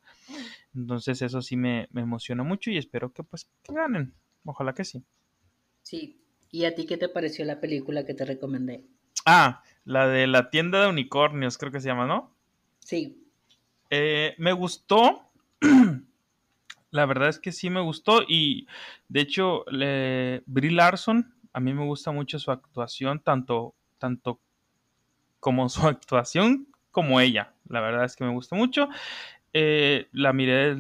Entonces, 0.76 1.22
eso 1.22 1.42
sí 1.42 1.56
me, 1.56 1.88
emociona 1.96 2.44
mucho 2.44 2.72
y 2.72 2.78
espero 2.78 3.14
que 3.14 3.24
pues 3.24 3.50
que 3.64 3.74
ganen. 3.74 4.14
Ojalá 4.44 4.74
que 4.74 4.86
sí. 4.86 5.04
Sí. 5.84 6.20
¿Y 6.52 6.66
a 6.66 6.76
ti 6.76 6.86
qué 6.86 6.98
te 6.98 7.08
pareció 7.08 7.46
la 7.46 7.62
película 7.62 8.06
que 8.06 8.14
te 8.14 8.26
recomendé? 8.26 8.86
Ah, 9.26 9.64
la 9.86 10.08
de 10.08 10.28
la 10.28 10.50
tienda 10.50 10.82
de 10.82 10.90
unicornios, 10.90 11.58
creo 11.58 11.72
que 11.72 11.80
se 11.80 11.88
llama, 11.88 12.06
¿no? 12.06 12.36
Sí. 12.80 13.26
Eh, 13.90 14.36
me 14.38 14.52
gustó. 14.52 15.30
la 16.92 17.06
verdad 17.06 17.30
es 17.30 17.40
que 17.40 17.52
sí 17.52 17.70
me 17.70 17.82
gustó 17.82 18.22
y 18.28 18.68
de 19.08 19.22
hecho 19.22 19.64
le, 19.72 20.44
Brie 20.46 20.72
Larson, 20.72 21.34
a 21.54 21.60
mí 21.60 21.74
me 21.74 21.86
gusta 21.86 22.12
mucho 22.12 22.38
su 22.38 22.52
actuación, 22.52 23.22
tanto 23.22 23.76
tanto 24.02 24.42
como 25.40 25.70
su 25.70 25.82
actuación 25.88 26.68
como 26.92 27.22
ella. 27.22 27.54
La 27.70 27.80
verdad 27.80 28.04
es 28.04 28.18
que 28.18 28.26
me 28.26 28.34
gusta 28.34 28.58
mucho. 28.58 28.90
Eh, 29.54 30.08
la 30.12 30.34
miré, 30.34 30.76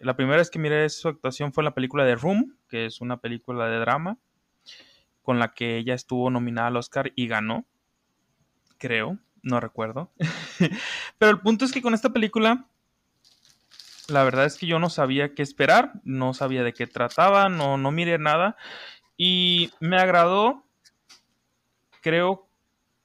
la 0.00 0.16
primera 0.16 0.38
vez 0.38 0.50
que 0.50 0.58
miré 0.58 0.88
su 0.88 1.08
actuación 1.08 1.52
fue 1.52 1.62
en 1.62 1.66
la 1.66 1.74
película 1.74 2.04
de 2.04 2.16
Room, 2.16 2.56
que 2.68 2.86
es 2.86 3.00
una 3.00 3.18
película 3.18 3.68
de 3.68 3.78
drama, 3.78 4.18
con 5.22 5.38
la 5.38 5.52
que 5.52 5.76
ella 5.76 5.94
estuvo 5.94 6.30
nominada 6.30 6.68
al 6.68 6.76
Oscar 6.76 7.12
y 7.14 7.26
ganó, 7.26 7.64
creo, 8.78 9.18
no 9.42 9.60
recuerdo. 9.60 10.12
Pero 11.18 11.30
el 11.30 11.40
punto 11.40 11.64
es 11.64 11.72
que 11.72 11.82
con 11.82 11.94
esta 11.94 12.10
película, 12.10 12.66
la 14.08 14.24
verdad 14.24 14.46
es 14.46 14.56
que 14.56 14.66
yo 14.66 14.78
no 14.78 14.90
sabía 14.90 15.34
qué 15.34 15.42
esperar, 15.42 15.92
no 16.04 16.34
sabía 16.34 16.62
de 16.62 16.72
qué 16.72 16.86
trataba, 16.86 17.48
no, 17.48 17.76
no 17.76 17.90
miré 17.90 18.18
nada 18.18 18.56
y 19.16 19.70
me 19.80 19.98
agradó. 19.98 20.64
Creo 22.00 22.48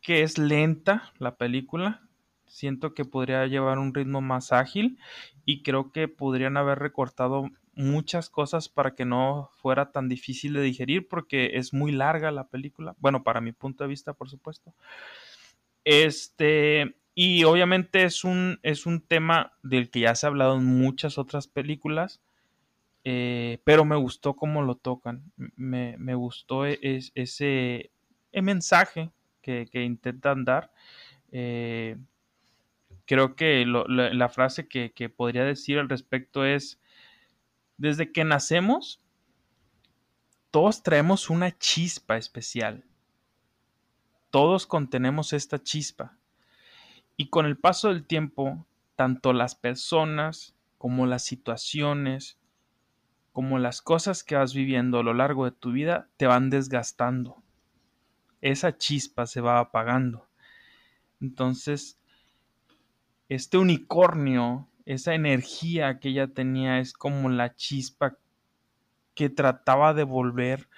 que 0.10 0.24
es 0.24 0.40
lenta 0.40 1.14
la 1.20 1.36
película. 1.36 2.02
Siento 2.48 2.96
que 2.96 3.06
podría 3.06 3.46
llevar 3.46 3.78
un 3.78 3.94
ritmo 3.94 4.22
más 4.22 4.52
ágil 4.52 4.98
y 5.46 5.62
creo 5.62 5.92
que 5.92 6.08
podrían 6.08 6.58
haber 6.58 6.80
recortado 6.80 7.52
muchas 7.76 8.32
cosas 8.32 8.70
para 8.70 8.96
que 8.96 9.06
no 9.06 9.52
fuera 9.62 9.92
tan 9.92 10.10
difícil 10.10 10.54
de 10.54 10.64
digerir 10.64 11.08
porque 11.08 11.52
es 11.60 11.76
muy 11.76 11.92
larga 11.92 12.32
la 12.32 12.48
película. 12.48 12.96
Bueno, 12.98 13.22
para 13.22 13.40
mi 13.40 13.52
punto 13.52 13.84
de 13.84 13.90
vista, 13.90 14.14
por 14.14 14.32
supuesto. 14.32 14.74
Este, 15.84 16.96
y 17.14 17.44
obviamente 17.44 18.02
es 18.02 18.24
un, 18.24 18.60
es 18.64 18.88
un 18.88 19.02
tema 19.02 19.54
del 19.62 19.92
que 19.92 20.00
ya 20.00 20.16
se 20.16 20.26
ha 20.26 20.30
hablado 20.30 20.58
en 20.58 20.66
muchas 20.66 21.20
otras 21.20 21.48
películas, 21.48 22.20
eh, 23.04 23.60
pero 23.64 23.86
me 23.86 23.96
gustó 23.96 24.36
cómo 24.36 24.64
lo 24.64 24.74
tocan. 24.74 25.32
Me, 25.56 26.16
gustó 26.16 26.66
e, 26.66 26.80
ese 27.14 27.92
mensaje 28.34 29.12
que, 29.42 29.68
intentan 29.74 30.46
dar. 30.46 30.72
Eh, 31.32 31.98
creo 33.06 33.36
que 33.36 33.66
la, 33.66 34.30
frase 34.30 34.68
que, 34.68 34.92
que, 34.92 35.10
podría 35.10 35.44
decir 35.44 35.80
al 35.80 35.90
respecto 35.90 36.46
es, 36.46 36.80
desde 37.78 38.12
que 38.12 38.24
nacemos, 38.24 39.02
todos 40.52 40.84
traemos 40.84 41.30
una 41.30 41.58
chispa 41.58 42.18
especial. 42.18 42.84
Todos 44.32 44.68
contenemos 44.68 45.34
esta 45.34 45.62
chispa. 45.62 46.18
Y 47.18 47.30
con 47.30 47.46
el 47.46 47.58
paso 47.58 47.90
del 47.90 48.06
tiempo, 48.06 48.66
tanto 48.96 49.34
las 49.34 49.56
personas 49.56 50.56
como 50.78 51.06
las 51.06 51.24
situaciones, 51.24 52.40
como 53.34 53.60
las 53.60 53.82
cosas 53.82 54.24
que 54.24 54.36
vas 54.36 54.54
viviendo 54.54 55.00
a 55.00 55.04
lo 55.04 55.14
largo 55.14 55.46
de 55.46 55.52
tu 55.52 55.72
vida, 55.72 56.10
te 56.18 56.28
van 56.28 56.50
desgastando 56.50 57.44
esa 58.42 58.78
chispa 58.78 59.26
se 59.26 59.42
va 59.42 59.60
apagando. 59.60 60.28
Entonces, 61.22 62.00
este 63.28 63.58
unicornio, 63.58 64.68
esa 64.86 65.14
energía 65.14 66.00
que 66.00 66.10
ella 66.10 66.28
tenía 66.28 66.80
es 66.80 66.94
como 66.94 67.30
la 67.30 67.56
chispa 67.56 68.18
que 69.14 69.30
trataba 69.30 69.94
de 69.94 70.04
volver 70.04 70.70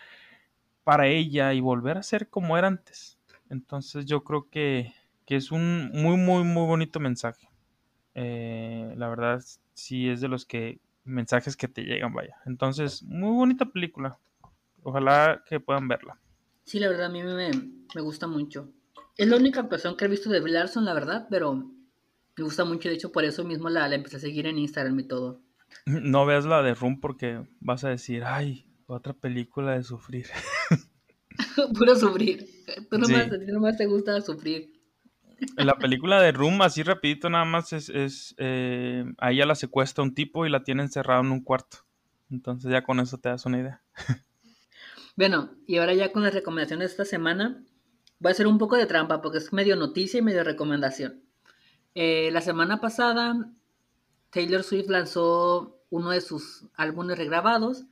para 0.84 1.08
ella 1.08 1.54
y 1.54 1.62
volver 1.62 1.98
a 1.98 2.04
ser 2.04 2.30
como 2.30 2.58
era 2.58 2.68
antes. 2.68 3.20
Entonces 3.50 4.06
yo 4.06 4.24
creo 4.24 4.50
que, 4.50 4.94
es 5.28 5.50
un 5.50 5.92
muy, 5.94 6.18
muy, 6.18 6.44
muy 6.44 6.66
bonito 6.66 7.00
mensaje. 7.00 7.48
Eh, 8.16 8.94
la 8.98 9.08
verdad, 9.08 9.42
sí 9.74 10.10
es 10.10 10.20
de 10.20 10.28
los 10.28 10.46
que 10.46 10.82
mensajes 11.06 11.56
que 11.56 11.70
te 11.70 11.84
llegan, 11.84 12.14
vaya. 12.14 12.36
Entonces, 12.46 13.02
muy 13.04 13.32
bonita 13.32 13.66
película. 13.66 14.18
Ojalá 14.84 15.42
que 15.46 15.62
puedan 15.62 15.88
verla. 15.88 16.18
Sí, 16.72 16.80
la 16.80 16.88
verdad, 16.88 17.08
a 17.08 17.10
mí 17.10 17.22
me, 17.22 18.02
gusta 18.02 18.28
mucho. 18.28 18.72
Es 19.18 19.28
la 19.28 19.36
única 19.36 19.60
actuación 19.60 19.98
que 19.98 20.06
he 20.06 20.08
visto 20.08 20.30
de 20.30 20.40
Brie 20.40 20.54
Larson, 20.54 20.86
la 20.86 20.94
verdad, 20.94 21.28
pero 21.30 21.54
me 21.54 22.44
gusta 22.46 22.64
mucho. 22.64 22.88
De 22.88 22.96
hecho, 22.96 23.12
por 23.12 23.26
eso 23.26 23.44
mismo 23.44 23.68
la, 23.68 23.90
la 23.90 23.96
empecé 23.96 24.16
a 24.16 24.20
seguir 24.22 24.48
en 24.48 24.58
Instagram 24.58 24.98
y 24.98 25.04
todo. 25.04 25.42
No 25.86 26.26
veas 26.26 26.46
la 26.46 26.64
de 26.64 26.74
Room 26.74 27.02
porque 27.02 27.46
vas 27.60 27.84
a 27.84 27.90
decir, 27.90 28.24
ay, 28.24 28.72
otra 28.86 29.12
película 29.12 29.74
de 29.74 29.84
sufrir. 29.84 30.28
Puro 31.78 31.94
sufrir. 31.98 32.48
Tú 32.90 32.98
nomás, 32.98 33.28
nomás 33.50 33.76
te 33.76 33.86
gusta 33.86 34.22
sufrir. 34.22 34.72
La 35.58 35.76
película 35.76 36.22
de 36.22 36.32
Room, 36.32 36.62
así 36.62 36.84
rapidito 36.84 37.30
nada 37.30 37.44
más, 37.44 37.74
es, 37.74 37.90
es 37.90 38.34
eh, 38.38 39.04
a 39.18 39.34
ella 39.34 39.46
la 39.46 39.56
secuestra 39.56 40.06
un 40.06 40.14
tipo 40.14 40.46
y 40.46 40.50
la 40.50 40.64
tiene 40.64 40.84
encerrada 40.84 41.20
en 41.20 41.34
un 41.34 41.44
cuarto. 41.44 41.80
Entonces 42.30 42.72
ya 42.72 42.82
con 42.82 43.02
eso 43.02 43.18
te 43.18 43.28
das 43.28 43.46
una 43.46 43.60
idea. 43.60 43.84
Bueno, 45.16 45.52
y 45.68 45.78
ahora 45.78 45.94
ya 45.94 46.12
con 46.12 46.24
las 46.24 46.34
recomendaciones 46.34 46.90
de 46.90 46.92
esta 46.92 47.06
semana, 47.06 47.64
voy 48.20 48.30
a 48.30 48.34
hacer 48.34 48.48
un 48.48 48.58
poco 48.58 48.78
de 48.78 48.86
trampa 48.86 49.22
porque 49.22 49.40
es 49.40 49.52
medio 49.52 49.76
noticia 49.76 50.20
y 50.20 50.22
medio 50.22 50.44
recomendación. 50.44 51.24
Eh, 51.96 52.30
la 52.32 52.42
semana 52.42 52.80
pasada, 52.80 53.52
Taylor 54.30 54.64
Swift 54.64 54.90
lanzó 54.90 55.82
uno 55.90 56.12
de 56.12 56.22
sus 56.22 56.66
álbumes 56.76 57.18
regrabados 57.18 57.84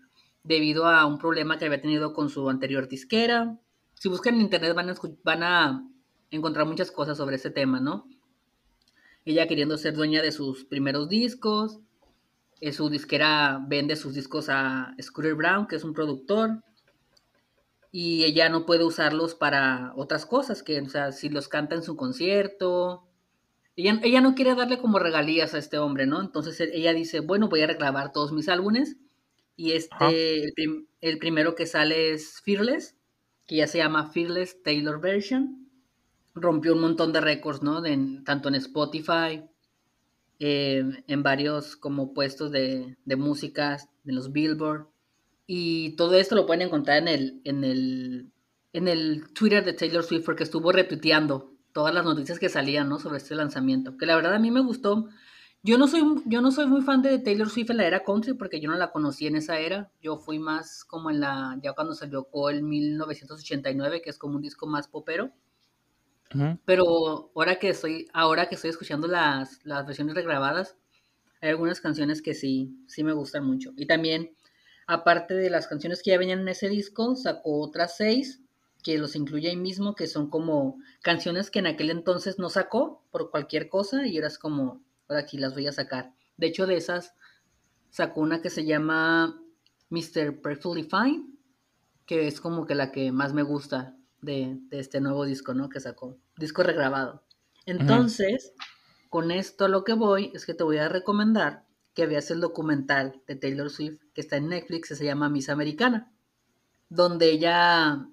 debido 0.43 0.87
a 0.87 1.05
un 1.05 1.17
problema 1.17 1.57
que 1.57 1.65
había 1.65 1.81
tenido 1.81 2.13
con 2.13 2.29
su 2.29 2.49
anterior 2.49 2.87
disquera. 2.87 3.59
si 3.93 4.07
buscan 4.07 4.35
en 4.35 4.41
internet 4.41 4.73
van 5.23 5.43
a, 5.43 5.85
encontrar 6.31 6.65
muchas 6.65 6.91
cosas 6.91 7.17
sobre 7.17 7.35
ese 7.35 7.49
tema, 7.49 7.79
¿no? 7.79 8.07
Ella 9.25 9.47
queriendo 9.47 9.77
ser 9.77 9.95
dueña 9.95 10.21
de 10.21 10.31
sus 10.31 10.63
primeros 10.63 11.09
discos, 11.09 11.79
eh, 12.61 12.71
su 12.71 12.89
disquera 12.89 13.59
vende 13.67 13.95
sus 13.95 14.13
discos 14.13 14.47
a 14.49 14.95
Scooter 15.01 15.33
Brown, 15.33 15.67
que 15.67 15.75
es 15.75 15.83
un 15.83 15.93
productor, 15.93 16.63
y 17.91 18.23
ella 18.23 18.49
no 18.49 18.65
puede 18.65 18.83
usarlos 18.83 19.35
para 19.35 19.93
otras 19.95 20.25
cosas, 20.25 20.63
que, 20.63 20.79
o 20.79 20.89
sea, 20.89 21.11
si 21.11 21.29
los 21.29 21.47
canta 21.47 21.75
en 21.75 21.83
su 21.83 21.95
concierto, 21.95 23.07
ella, 23.75 23.99
ella 24.03 24.21
no 24.21 24.35
quiere 24.35 24.55
darle 24.55 24.77
como 24.77 24.99
regalías 24.99 25.53
a 25.53 25.57
este 25.57 25.77
hombre, 25.77 26.05
¿no? 26.05 26.21
Entonces 26.21 26.59
e, 26.59 26.69
ella 26.73 26.93
dice, 26.93 27.21
bueno, 27.21 27.49
voy 27.49 27.61
a 27.61 27.67
regrabar 27.67 28.11
todos 28.11 28.31
mis 28.31 28.49
álbumes, 28.49 28.97
y 29.55 29.73
este, 29.73 30.45
el, 30.55 30.87
el, 31.01 31.17
primero 31.17 31.53
que 31.53 31.65
sale 31.65 32.13
es 32.13 32.41
Fearless, 32.41 32.95
que 33.45 33.57
ya 33.57 33.67
se 33.67 33.79
llama 33.79 34.09
Fearless 34.11 34.63
Taylor 34.63 35.01
Version, 35.01 35.69
rompió 36.33 36.73
un 36.73 36.81
montón 36.81 37.11
de 37.11 37.21
récords, 37.21 37.61
¿no? 37.61 37.81
De, 37.81 38.21
tanto 38.23 38.47
en 38.47 38.55
Spotify, 38.55 39.43
eh, 40.39 41.03
en 41.07 41.23
varios 41.23 41.75
como 41.75 42.13
puestos 42.13 42.51
de, 42.51 42.95
de 43.03 43.15
música, 43.17 43.77
en 44.05 44.15
los 44.15 44.31
Billboard. 44.31 44.87
Y 45.51 45.95
todo 45.95 46.13
esto 46.13 46.35
lo 46.35 46.45
pueden 46.45 46.61
encontrar 46.61 46.99
en 46.99 47.07
el, 47.07 47.41
en 47.43 47.63
el, 47.63 48.31
en 48.71 48.87
el 48.87 49.33
Twitter 49.33 49.65
de 49.65 49.73
Taylor 49.73 50.03
Swift, 50.03 50.23
porque 50.23 50.43
estuvo 50.43 50.71
retuiteando 50.71 51.55
todas 51.73 51.91
las 51.91 52.05
noticias 52.05 52.37
que 52.37 52.49
salían, 52.49 52.87
¿no? 52.87 52.99
Sobre 52.99 53.17
este 53.17 53.33
lanzamiento. 53.33 53.97
Que 53.97 54.05
la 54.05 54.15
verdad 54.15 54.35
a 54.35 54.39
mí 54.39 54.51
me 54.51 54.61
gustó. 54.61 55.09
Yo 55.63 55.79
no 55.79 55.87
soy, 55.87 56.03
yo 56.25 56.41
no 56.41 56.51
soy 56.51 56.67
muy 56.67 56.83
fan 56.83 57.01
de 57.01 57.17
Taylor 57.17 57.49
Swift 57.49 57.71
en 57.71 57.77
la 57.77 57.87
era 57.87 58.03
country, 58.03 58.35
porque 58.35 58.61
yo 58.61 58.69
no 58.69 58.77
la 58.77 58.91
conocí 58.91 59.25
en 59.25 59.37
esa 59.37 59.57
era. 59.57 59.89
Yo 60.03 60.17
fui 60.17 60.37
más 60.37 60.83
como 60.83 61.09
en 61.09 61.19
la, 61.19 61.57
ya 61.63 61.73
cuando 61.73 61.95
salió 61.95 62.25
Cole 62.25 62.61
1989, 62.61 64.03
que 64.03 64.11
es 64.11 64.19
como 64.19 64.35
un 64.35 64.43
disco 64.43 64.67
más 64.67 64.87
popero. 64.87 65.31
Pero 66.63 67.31
ahora 67.35 67.55
que 67.55 67.69
estoy, 67.69 68.05
ahora 68.13 68.47
que 68.47 68.53
estoy 68.53 68.69
escuchando 68.69 69.07
las, 69.07 69.65
las 69.65 69.87
versiones 69.87 70.13
regrabadas, 70.13 70.77
hay 71.41 71.49
algunas 71.49 71.81
canciones 71.81 72.21
que 72.21 72.35
sí, 72.35 72.83
sí 72.85 73.03
me 73.03 73.13
gustan 73.13 73.45
mucho. 73.45 73.71
Y 73.77 73.87
también, 73.87 74.35
aparte 74.89 75.35
de 75.35 75.51
las 75.51 75.67
canciones 75.67 76.01
que 76.01 76.09
ya 76.09 76.17
venían 76.17 76.39
en 76.39 76.47
ese 76.47 76.67
disco, 76.67 77.15
sacó 77.15 77.61
otras 77.61 77.95
seis 77.95 78.41
que 78.81 78.97
los 78.97 79.15
incluye 79.15 79.47
ahí 79.47 79.55
mismo, 79.55 79.93
que 79.93 80.07
son 80.07 80.31
como 80.31 80.79
canciones 81.03 81.51
que 81.51 81.59
en 81.59 81.67
aquel 81.67 81.91
entonces 81.91 82.39
no 82.39 82.49
sacó 82.49 83.03
por 83.11 83.29
cualquier 83.29 83.69
cosa 83.69 84.07
y 84.07 84.15
ahora 84.17 84.29
es 84.29 84.39
como, 84.39 84.81
ahora 85.07 85.21
aquí 85.21 85.37
las 85.37 85.53
voy 85.53 85.67
a 85.67 85.73
sacar. 85.73 86.15
De 86.37 86.47
hecho, 86.47 86.65
de 86.65 86.75
esas 86.77 87.13
sacó 87.91 88.21
una 88.21 88.41
que 88.41 88.49
se 88.49 88.65
llama 88.65 89.39
Mr. 89.91 90.41
Perfectly 90.41 90.81
Fine, 90.81 91.35
que 92.07 92.25
es 92.25 92.41
como 92.41 92.65
que 92.65 92.73
la 92.73 92.91
que 92.91 93.11
más 93.11 93.31
me 93.33 93.43
gusta 93.43 93.95
de, 94.21 94.57
este 94.71 95.01
nuevo 95.01 95.23
disco, 95.23 95.53
¿no? 95.53 95.69
Que 95.69 95.79
sacó, 95.79 96.17
disco 96.35 96.63
regrabado. 96.63 97.23
Entonces, 97.67 98.53
con 99.09 99.29
esto 99.29 99.67
lo 99.67 99.83
que 99.83 99.93
voy 99.93 100.31
es 100.33 100.47
que 100.47 100.55
te 100.55 100.63
voy 100.63 100.77
a 100.79 100.89
recomendar 100.89 101.68
que 101.99 102.07
veas 102.07 102.31
el 102.31 102.39
documental 102.39 103.21
de 103.27 103.35
Taylor 103.35 103.69
Swift 103.69 103.99
que 104.13 104.21
está 104.21 104.37
en 104.37 104.47
Netflix, 104.47 104.87
se 104.87 105.03
llama 105.03 105.27
Miss 105.27 105.49
Americana, 105.49 106.09
donde 106.87 107.29
ella 107.29 108.07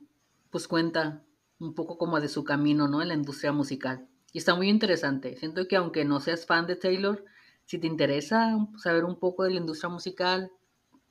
pues 0.51 0.67
cuenta 0.67 1.23
un 1.61 1.73
poco 1.73 1.97
como 1.97 2.19
de 2.21 2.29
su 2.29 2.43
camino, 2.43 2.89
¿no? 2.89 3.01
En 3.01 3.07
la 3.07 3.15
industria 3.15 3.53
musical. 3.53 4.09
Y 4.33 4.39
está 4.39 4.57
muy 4.57 4.71
interesante. 4.71 5.37
Siento 5.37 5.69
que 5.69 5.77
aunque 5.77 6.05
no 6.05 6.19
seas 6.19 6.47
fan 6.47 6.67
de 6.67 6.75
Taylor, 6.75 7.25
si 7.65 7.79
te 7.79 7.87
interesa 7.87 8.59
saber 8.77 9.05
un 9.05 9.21
poco 9.21 9.45
de 9.45 9.51
la 9.51 9.61
industria 9.61 9.89
musical, 9.89 10.51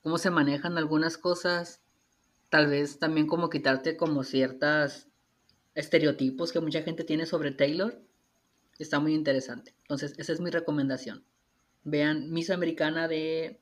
cómo 0.04 0.18
se 0.18 0.30
manejan 0.30 0.78
algunas 0.78 1.18
cosas, 1.18 1.82
tal 2.50 2.68
vez 2.68 3.00
también 3.00 3.26
como 3.26 3.50
quitarte 3.50 3.96
como 3.96 4.26
ciertas 4.26 5.08
estereotipos 5.76 6.52
que 6.52 6.60
mucha 6.60 6.82
gente 6.82 7.06
tiene 7.06 7.26
sobre 7.26 7.52
Taylor. 7.52 8.02
Está 8.78 9.00
muy 9.00 9.14
interesante. 9.14 9.74
Entonces, 9.84 10.14
esa 10.18 10.34
es 10.34 10.42
mi 10.42 10.50
recomendación. 10.50 11.24
Vean 11.86 12.32
Miss 12.32 12.50
Americana 12.50 13.08
de 13.08 13.62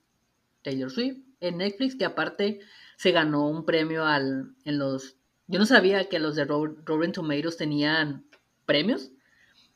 Taylor 0.64 0.90
Swift 0.90 1.20
en 1.40 1.58
Netflix, 1.58 1.96
que 1.96 2.06
aparte 2.06 2.62
se 2.98 3.12
ganó 3.12 3.48
un 3.48 3.66
premio 3.66 4.06
al, 4.06 4.56
en 4.66 4.80
los... 4.80 5.18
Yo 5.48 5.60
no 5.60 5.66
sabía 5.66 6.10
que 6.10 6.20
los 6.20 6.36
de 6.36 6.46
Rotten 6.46 7.12
Tomatoes 7.12 7.58
tenían 7.58 8.26
premios 8.66 9.12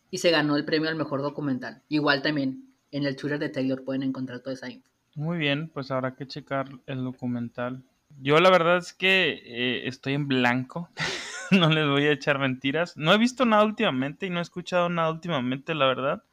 y 0.10 0.20
se 0.20 0.32
ganó 0.32 0.56
el 0.56 0.66
premio 0.66 0.90
al 0.90 0.96
mejor 0.96 1.22
documental. 1.22 1.84
Igual 1.90 2.22
también 2.22 2.74
en 2.92 3.06
el 3.06 3.16
Twitter 3.16 3.38
de 3.38 3.50
Taylor 3.50 3.84
pueden 3.84 4.04
encontrar 4.04 4.40
toda 4.40 4.54
esa 4.54 4.72
info. 4.72 4.90
Muy 5.16 5.38
bien, 5.38 5.70
pues 5.70 5.92
habrá 5.92 6.16
que 6.16 6.28
checar 6.28 6.70
el 6.86 7.04
documental. 7.04 7.84
Yo 8.22 8.40
la 8.40 8.50
verdad 8.50 8.78
es 8.78 8.94
que 8.94 9.42
eh, 9.44 9.88
estoy 9.88 10.14
en 10.14 10.28
blanco. 10.28 10.90
no 11.52 11.70
les 11.70 11.88
voy 11.88 12.06
a 12.06 12.12
echar 12.12 12.40
mentiras. 12.40 12.96
No 12.96 13.14
he 13.14 13.18
visto 13.18 13.46
nada 13.46 13.64
últimamente 13.64 14.26
y 14.26 14.30
no 14.30 14.40
he 14.40 14.44
escuchado 14.44 14.90
nada 14.90 15.12
últimamente, 15.12 15.76
la 15.76 15.88
verdad. 15.88 16.24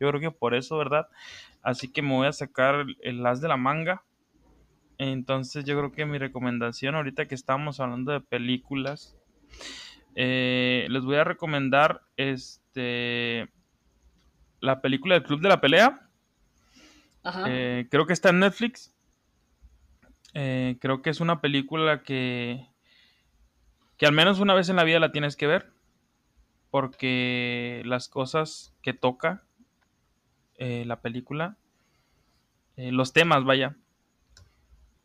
Yo 0.00 0.08
creo 0.08 0.20
que 0.20 0.30
por 0.30 0.54
eso, 0.54 0.78
¿verdad? 0.78 1.08
Así 1.68 1.88
que 1.88 2.00
me 2.00 2.14
voy 2.14 2.26
a 2.26 2.32
sacar 2.32 2.86
el 3.02 3.26
as 3.26 3.42
de 3.42 3.48
la 3.48 3.58
manga. 3.58 4.02
Entonces 4.96 5.66
yo 5.66 5.76
creo 5.76 5.92
que 5.92 6.06
mi 6.06 6.16
recomendación 6.16 6.94
ahorita 6.94 7.28
que 7.28 7.34
estamos 7.34 7.78
hablando 7.78 8.10
de 8.10 8.22
películas, 8.22 9.18
eh, 10.14 10.86
les 10.88 11.04
voy 11.04 11.16
a 11.16 11.24
recomendar 11.24 12.06
este 12.16 13.50
la 14.60 14.80
película 14.80 15.16
del 15.16 15.24
Club 15.24 15.42
de 15.42 15.48
la 15.50 15.60
Pelea. 15.60 16.08
Eh, 17.46 17.86
creo 17.90 18.06
que 18.06 18.14
está 18.14 18.30
en 18.30 18.38
Netflix. 18.38 18.96
Eh, 20.32 20.78
creo 20.80 21.02
que 21.02 21.10
es 21.10 21.20
una 21.20 21.42
película 21.42 22.02
que, 22.02 22.66
que 23.98 24.06
al 24.06 24.12
menos 24.14 24.40
una 24.40 24.54
vez 24.54 24.70
en 24.70 24.76
la 24.76 24.84
vida 24.84 25.00
la 25.00 25.12
tienes 25.12 25.36
que 25.36 25.46
ver. 25.46 25.70
Porque 26.70 27.82
las 27.84 28.08
cosas 28.08 28.74
que 28.80 28.94
toca 28.94 29.44
eh, 30.58 30.84
la 30.86 31.00
película, 31.00 31.56
eh, 32.76 32.92
los 32.92 33.12
temas, 33.12 33.44
vaya, 33.44 33.76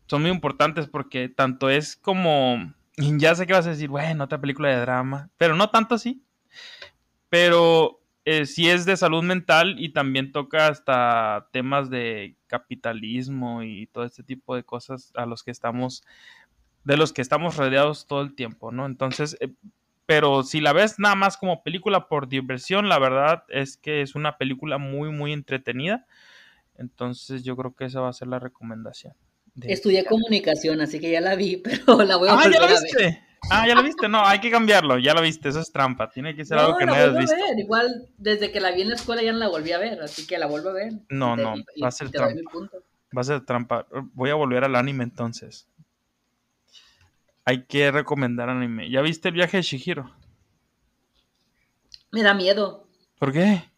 son 0.08 0.24
muy 0.24 0.32
importantes 0.32 0.88
porque 0.88 1.30
tanto 1.30 1.70
es 1.70 1.96
como, 1.96 2.74
ya 2.98 3.36
sé 3.36 3.48
que 3.48 3.54
vas 3.54 3.68
a 3.68 3.72
decir, 3.72 3.90
bueno, 3.90 4.26
otra 4.26 4.42
película 4.42 4.70
de 4.70 4.82
drama, 4.82 5.30
pero 5.38 5.56
no 5.56 5.70
tanto 5.70 5.96
así. 5.96 6.24
Pero 7.30 8.00
eh, 8.26 8.46
sí 8.46 8.70
es 8.70 8.86
de 8.86 8.96
salud 8.96 9.24
mental 9.24 9.76
y 9.80 9.90
también 9.90 10.32
toca 10.32 10.68
hasta 10.68 11.50
temas 11.52 11.90
de 11.90 12.38
capitalismo 12.48 13.64
y 13.64 13.88
todo 13.88 14.06
este 14.06 14.24
tipo 14.24 14.56
de 14.56 14.64
cosas 14.64 15.12
a 15.16 15.26
los 15.26 15.44
que 15.44 15.52
estamos, 15.52 16.04
de 16.84 16.96
los 16.98 17.12
que 17.12 17.22
estamos 17.22 17.58
rodeados 17.58 18.08
todo 18.08 18.22
el 18.22 18.36
tiempo, 18.36 18.72
¿no? 18.72 18.86
Entonces, 18.86 19.36
eh, 19.40 19.52
pero 20.14 20.44
si 20.44 20.62
la 20.62 20.74
ves 20.74 21.00
nada 21.00 21.16
más 21.16 21.38
como 21.38 21.64
película 21.64 22.08
por 22.08 22.28
diversión, 22.28 22.88
la 22.88 23.00
verdad 23.00 23.46
es 23.50 23.78
que 23.78 24.04
es 24.04 24.14
una 24.14 24.38
película 24.38 24.78
muy, 24.78 25.10
muy 25.10 25.34
entretenida. 25.34 26.06
Entonces 26.78 27.44
yo 27.44 27.58
creo 27.58 27.74
que 27.74 27.86
esa 27.86 28.00
va 28.00 28.10
a 28.10 28.14
ser 28.14 28.28
la 28.28 28.38
recomendación. 28.38 29.16
Estudié 29.64 30.06
comunicación, 30.06 30.82
así 30.82 31.00
que 31.00 31.10
ya 31.10 31.20
la 31.20 31.36
vi, 31.36 31.58
pero 31.64 32.04
la 32.04 32.18
voy 32.18 32.30
a 32.30 32.34
ah, 32.34 32.36
volver 32.36 32.62
a 32.62 32.68
ver. 32.68 33.18
Ah, 33.50 33.68
ya 33.68 33.74
lo 33.74 33.82
viste. 33.82 34.08
No, 34.08 34.24
hay 34.24 34.40
que 34.40 34.52
cambiarlo. 34.52 35.00
Ya 35.00 35.16
lo 35.16 35.22
viste. 35.24 35.50
Eso 35.50 35.62
es 35.62 35.72
trampa. 35.72 36.12
Tiene 36.12 36.36
que 36.36 36.46
ser 36.46 36.60
algo 36.60 36.78
que 36.78 36.86
no 36.86 36.94
hayas 36.94 37.18
visto. 37.18 37.36
Ver. 37.36 37.60
Igual, 37.60 38.08
desde 38.20 38.52
que 38.52 38.62
la 38.62 38.72
vi 38.72 38.84
en 38.84 38.90
la 38.90 38.96
escuela 38.96 39.24
ya 39.24 39.32
no 39.32 39.40
la 39.40 39.48
volví 39.48 39.72
a 39.72 39.80
ver. 39.80 40.00
Así 40.00 40.28
que 40.28 40.38
la 40.38 40.46
vuelvo 40.46 40.70
a 40.70 40.74
ver. 40.74 40.94
No, 41.10 41.36
no. 41.36 41.56
va 41.84 41.88
a 41.88 41.92
ser 41.92 42.12
trampa. 42.12 42.40
Va 43.18 43.22
a 43.22 43.24
ser 43.24 43.44
trampa. 43.44 43.88
Voy 44.14 44.30
a 44.30 44.36
volver 44.36 44.64
al 44.64 44.76
anime 44.76 45.06
entonces. 45.06 45.68
Hay 47.46 47.66
que 47.66 47.92
recomendar 47.92 48.50
anime. 48.50 48.90
¿Ya 48.90 49.02
viste 49.02 49.30
el 49.30 49.36
viaje 49.36 49.58
de 49.58 49.64
Shihiro? 49.64 50.12
Me 52.12 52.24
da 52.24 52.34
miedo. 52.34 52.88
¿Por 53.20 53.34
qué? 53.34 53.70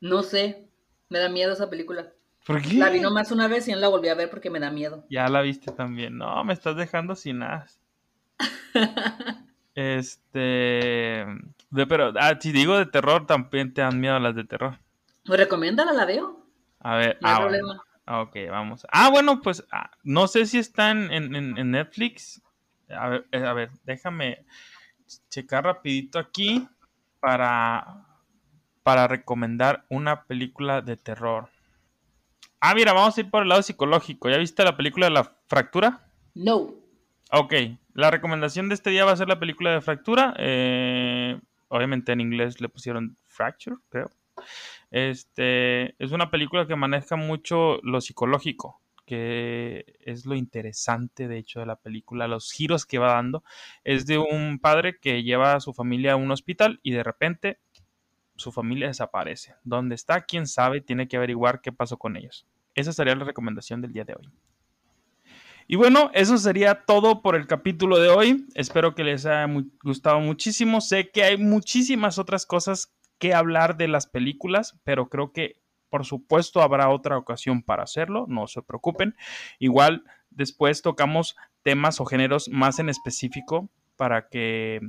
No 0.00 0.22
sé. 0.22 0.68
Me 1.08 1.18
da 1.18 1.28
miedo 1.28 1.52
esa 1.52 1.70
película. 1.70 2.12
¿Por 2.46 2.62
qué? 2.62 2.74
La 2.74 2.90
vi 2.90 3.00
nomás 3.00 3.30
una 3.32 3.48
vez 3.48 3.66
y 3.68 3.72
no 3.72 3.78
la 3.78 3.88
volví 3.88 4.08
a 4.08 4.14
ver 4.14 4.30
porque 4.30 4.50
me 4.50 4.60
da 4.60 4.70
miedo. 4.70 5.04
Ya 5.10 5.28
la 5.28 5.42
viste 5.42 5.72
también. 5.72 6.16
No, 6.16 6.42
me 6.44 6.52
estás 6.52 6.76
dejando 6.76 7.14
sin 7.14 7.40
nada. 7.40 7.66
este. 9.74 11.26
pero, 11.88 12.12
ah, 12.18 12.38
si 12.40 12.52
digo 12.52 12.76
de 12.76 12.86
terror, 12.86 13.26
también 13.26 13.74
te 13.74 13.82
dan 13.82 14.00
miedo 14.00 14.18
las 14.18 14.34
de 14.34 14.44
terror. 14.44 14.78
Pues 15.24 15.40
recomiéndala, 15.40 15.92
la 15.92 16.04
veo. 16.04 16.46
A 16.80 16.96
ver, 16.96 17.18
no 17.20 17.28
hay 17.28 17.34
ah, 17.34 17.40
problema. 17.40 17.82
Ah, 18.06 18.20
ok, 18.22 18.36
vamos. 18.48 18.86
Ah, 18.92 19.10
bueno, 19.10 19.42
pues 19.42 19.64
ah, 19.72 19.90
no 20.04 20.28
sé 20.28 20.46
si 20.46 20.58
están 20.58 21.10
en, 21.12 21.34
en, 21.34 21.70
Netflix. 21.72 22.40
A 22.88 23.08
ver, 23.08 23.26
eh, 23.32 23.44
a 23.44 23.52
ver, 23.52 23.70
déjame 23.84 24.44
checar 25.28 25.64
rapidito 25.64 26.18
aquí 26.18 26.66
para, 27.20 28.06
para 28.82 29.08
recomendar 29.08 29.84
una 29.88 30.24
película 30.24 30.82
de 30.82 30.96
terror. 30.96 31.48
Ah, 32.60 32.74
mira, 32.74 32.92
vamos 32.92 33.16
a 33.16 33.20
ir 33.20 33.30
por 33.30 33.42
el 33.42 33.48
lado 33.48 33.62
psicológico. 33.62 34.28
¿Ya 34.28 34.38
viste 34.38 34.64
la 34.64 34.76
película 34.76 35.06
de 35.06 35.12
la 35.12 35.36
fractura? 35.46 36.08
No. 36.34 36.74
Ok, 37.32 37.54
la 37.94 38.10
recomendación 38.10 38.68
de 38.68 38.74
este 38.74 38.90
día 38.90 39.04
va 39.04 39.12
a 39.12 39.16
ser 39.16 39.28
la 39.28 39.40
película 39.40 39.72
de 39.72 39.80
Fractura. 39.80 40.34
Eh, 40.38 41.40
obviamente 41.68 42.12
en 42.12 42.20
inglés 42.20 42.60
le 42.60 42.68
pusieron 42.68 43.16
Fracture, 43.24 43.76
creo. 43.88 44.10
Este 44.90 45.94
es 46.02 46.12
una 46.12 46.30
película 46.30 46.66
que 46.66 46.76
maneja 46.76 47.16
mucho 47.16 47.80
lo 47.82 48.00
psicológico, 48.00 48.80
que 49.06 49.96
es 50.00 50.26
lo 50.26 50.34
interesante 50.34 51.28
de 51.28 51.38
hecho 51.38 51.60
de 51.60 51.66
la 51.66 51.76
película, 51.76 52.28
los 52.28 52.52
giros 52.52 52.84
que 52.84 52.98
va 52.98 53.14
dando, 53.14 53.42
es 53.84 54.06
de 54.06 54.18
un 54.18 54.58
padre 54.58 54.98
que 55.00 55.22
lleva 55.22 55.54
a 55.54 55.60
su 55.60 55.72
familia 55.72 56.12
a 56.12 56.16
un 56.16 56.30
hospital 56.30 56.80
y 56.82 56.90
de 56.90 57.02
repente 57.02 57.58
su 58.34 58.52
familia 58.52 58.88
desaparece. 58.88 59.54
¿Dónde 59.64 59.94
está? 59.94 60.26
¿Quién 60.26 60.46
sabe? 60.46 60.80
Tiene 60.80 61.08
que 61.08 61.16
averiguar 61.16 61.60
qué 61.62 61.72
pasó 61.72 61.96
con 61.96 62.16
ellos. 62.16 62.46
Esa 62.74 62.92
sería 62.92 63.14
la 63.14 63.24
recomendación 63.24 63.80
del 63.80 63.92
día 63.92 64.04
de 64.04 64.14
hoy. 64.14 64.30
Y 65.68 65.76
bueno, 65.76 66.10
eso 66.14 66.38
sería 66.38 66.84
todo 66.84 67.22
por 67.22 67.34
el 67.34 67.46
capítulo 67.46 67.98
de 67.98 68.08
hoy. 68.08 68.46
Espero 68.54 68.94
que 68.94 69.02
les 69.02 69.26
haya 69.26 69.52
gustado 69.82 70.20
muchísimo. 70.20 70.80
Sé 70.80 71.10
que 71.10 71.24
hay 71.24 71.38
muchísimas 71.38 72.18
otras 72.18 72.46
cosas 72.46 72.92
que 73.18 73.34
hablar 73.34 73.76
de 73.76 73.88
las 73.88 74.06
películas, 74.06 74.78
pero 74.84 75.08
creo 75.08 75.32
que 75.32 75.56
por 75.88 76.04
supuesto 76.04 76.62
habrá 76.62 76.88
otra 76.90 77.18
ocasión 77.18 77.62
para 77.62 77.82
hacerlo, 77.82 78.26
no 78.28 78.46
se 78.46 78.62
preocupen. 78.62 79.14
Igual 79.58 80.04
después 80.30 80.82
tocamos 80.82 81.36
temas 81.62 82.00
o 82.00 82.04
géneros 82.04 82.48
más 82.48 82.78
en 82.78 82.88
específico 82.88 83.68
para 83.96 84.28
que 84.28 84.80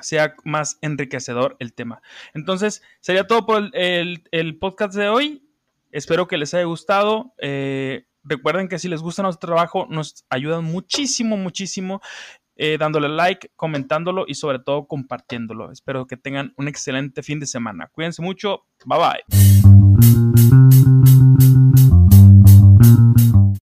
sea 0.00 0.34
más 0.44 0.78
enriquecedor 0.82 1.56
el 1.58 1.72
tema. 1.72 2.02
Entonces, 2.34 2.82
sería 3.00 3.26
todo 3.26 3.46
por 3.46 3.70
el, 3.74 4.58
podcast 4.58 4.94
de 4.94 5.08
hoy. 5.08 5.48
Espero 5.92 6.26
que 6.26 6.36
les 6.36 6.52
haya 6.54 6.64
gustado. 6.64 7.34
Eh, 7.38 8.06
recuerden 8.24 8.68
que 8.68 8.78
si 8.78 8.88
les 8.88 9.02
gusta 9.02 9.22
nuestro 9.22 9.48
trabajo, 9.48 9.86
nos 9.88 10.24
ayudan 10.28 10.64
muchísimo, 10.64 11.36
muchísimo. 11.36 12.00
Eh, 12.56 12.76
dándole 12.78 13.08
like, 13.08 13.50
comentándolo 13.56 14.24
y 14.28 14.34
sobre 14.34 14.60
todo 14.60 14.86
compartiéndolo. 14.86 15.72
Espero 15.72 16.06
que 16.06 16.16
tengan 16.16 16.54
un 16.56 16.68
excelente 16.68 17.22
fin 17.22 17.40
de 17.40 17.46
semana. 17.46 17.88
Cuídense 17.92 18.22
mucho. 18.22 18.66
Bye 18.84 18.98
bye. 18.98 19.73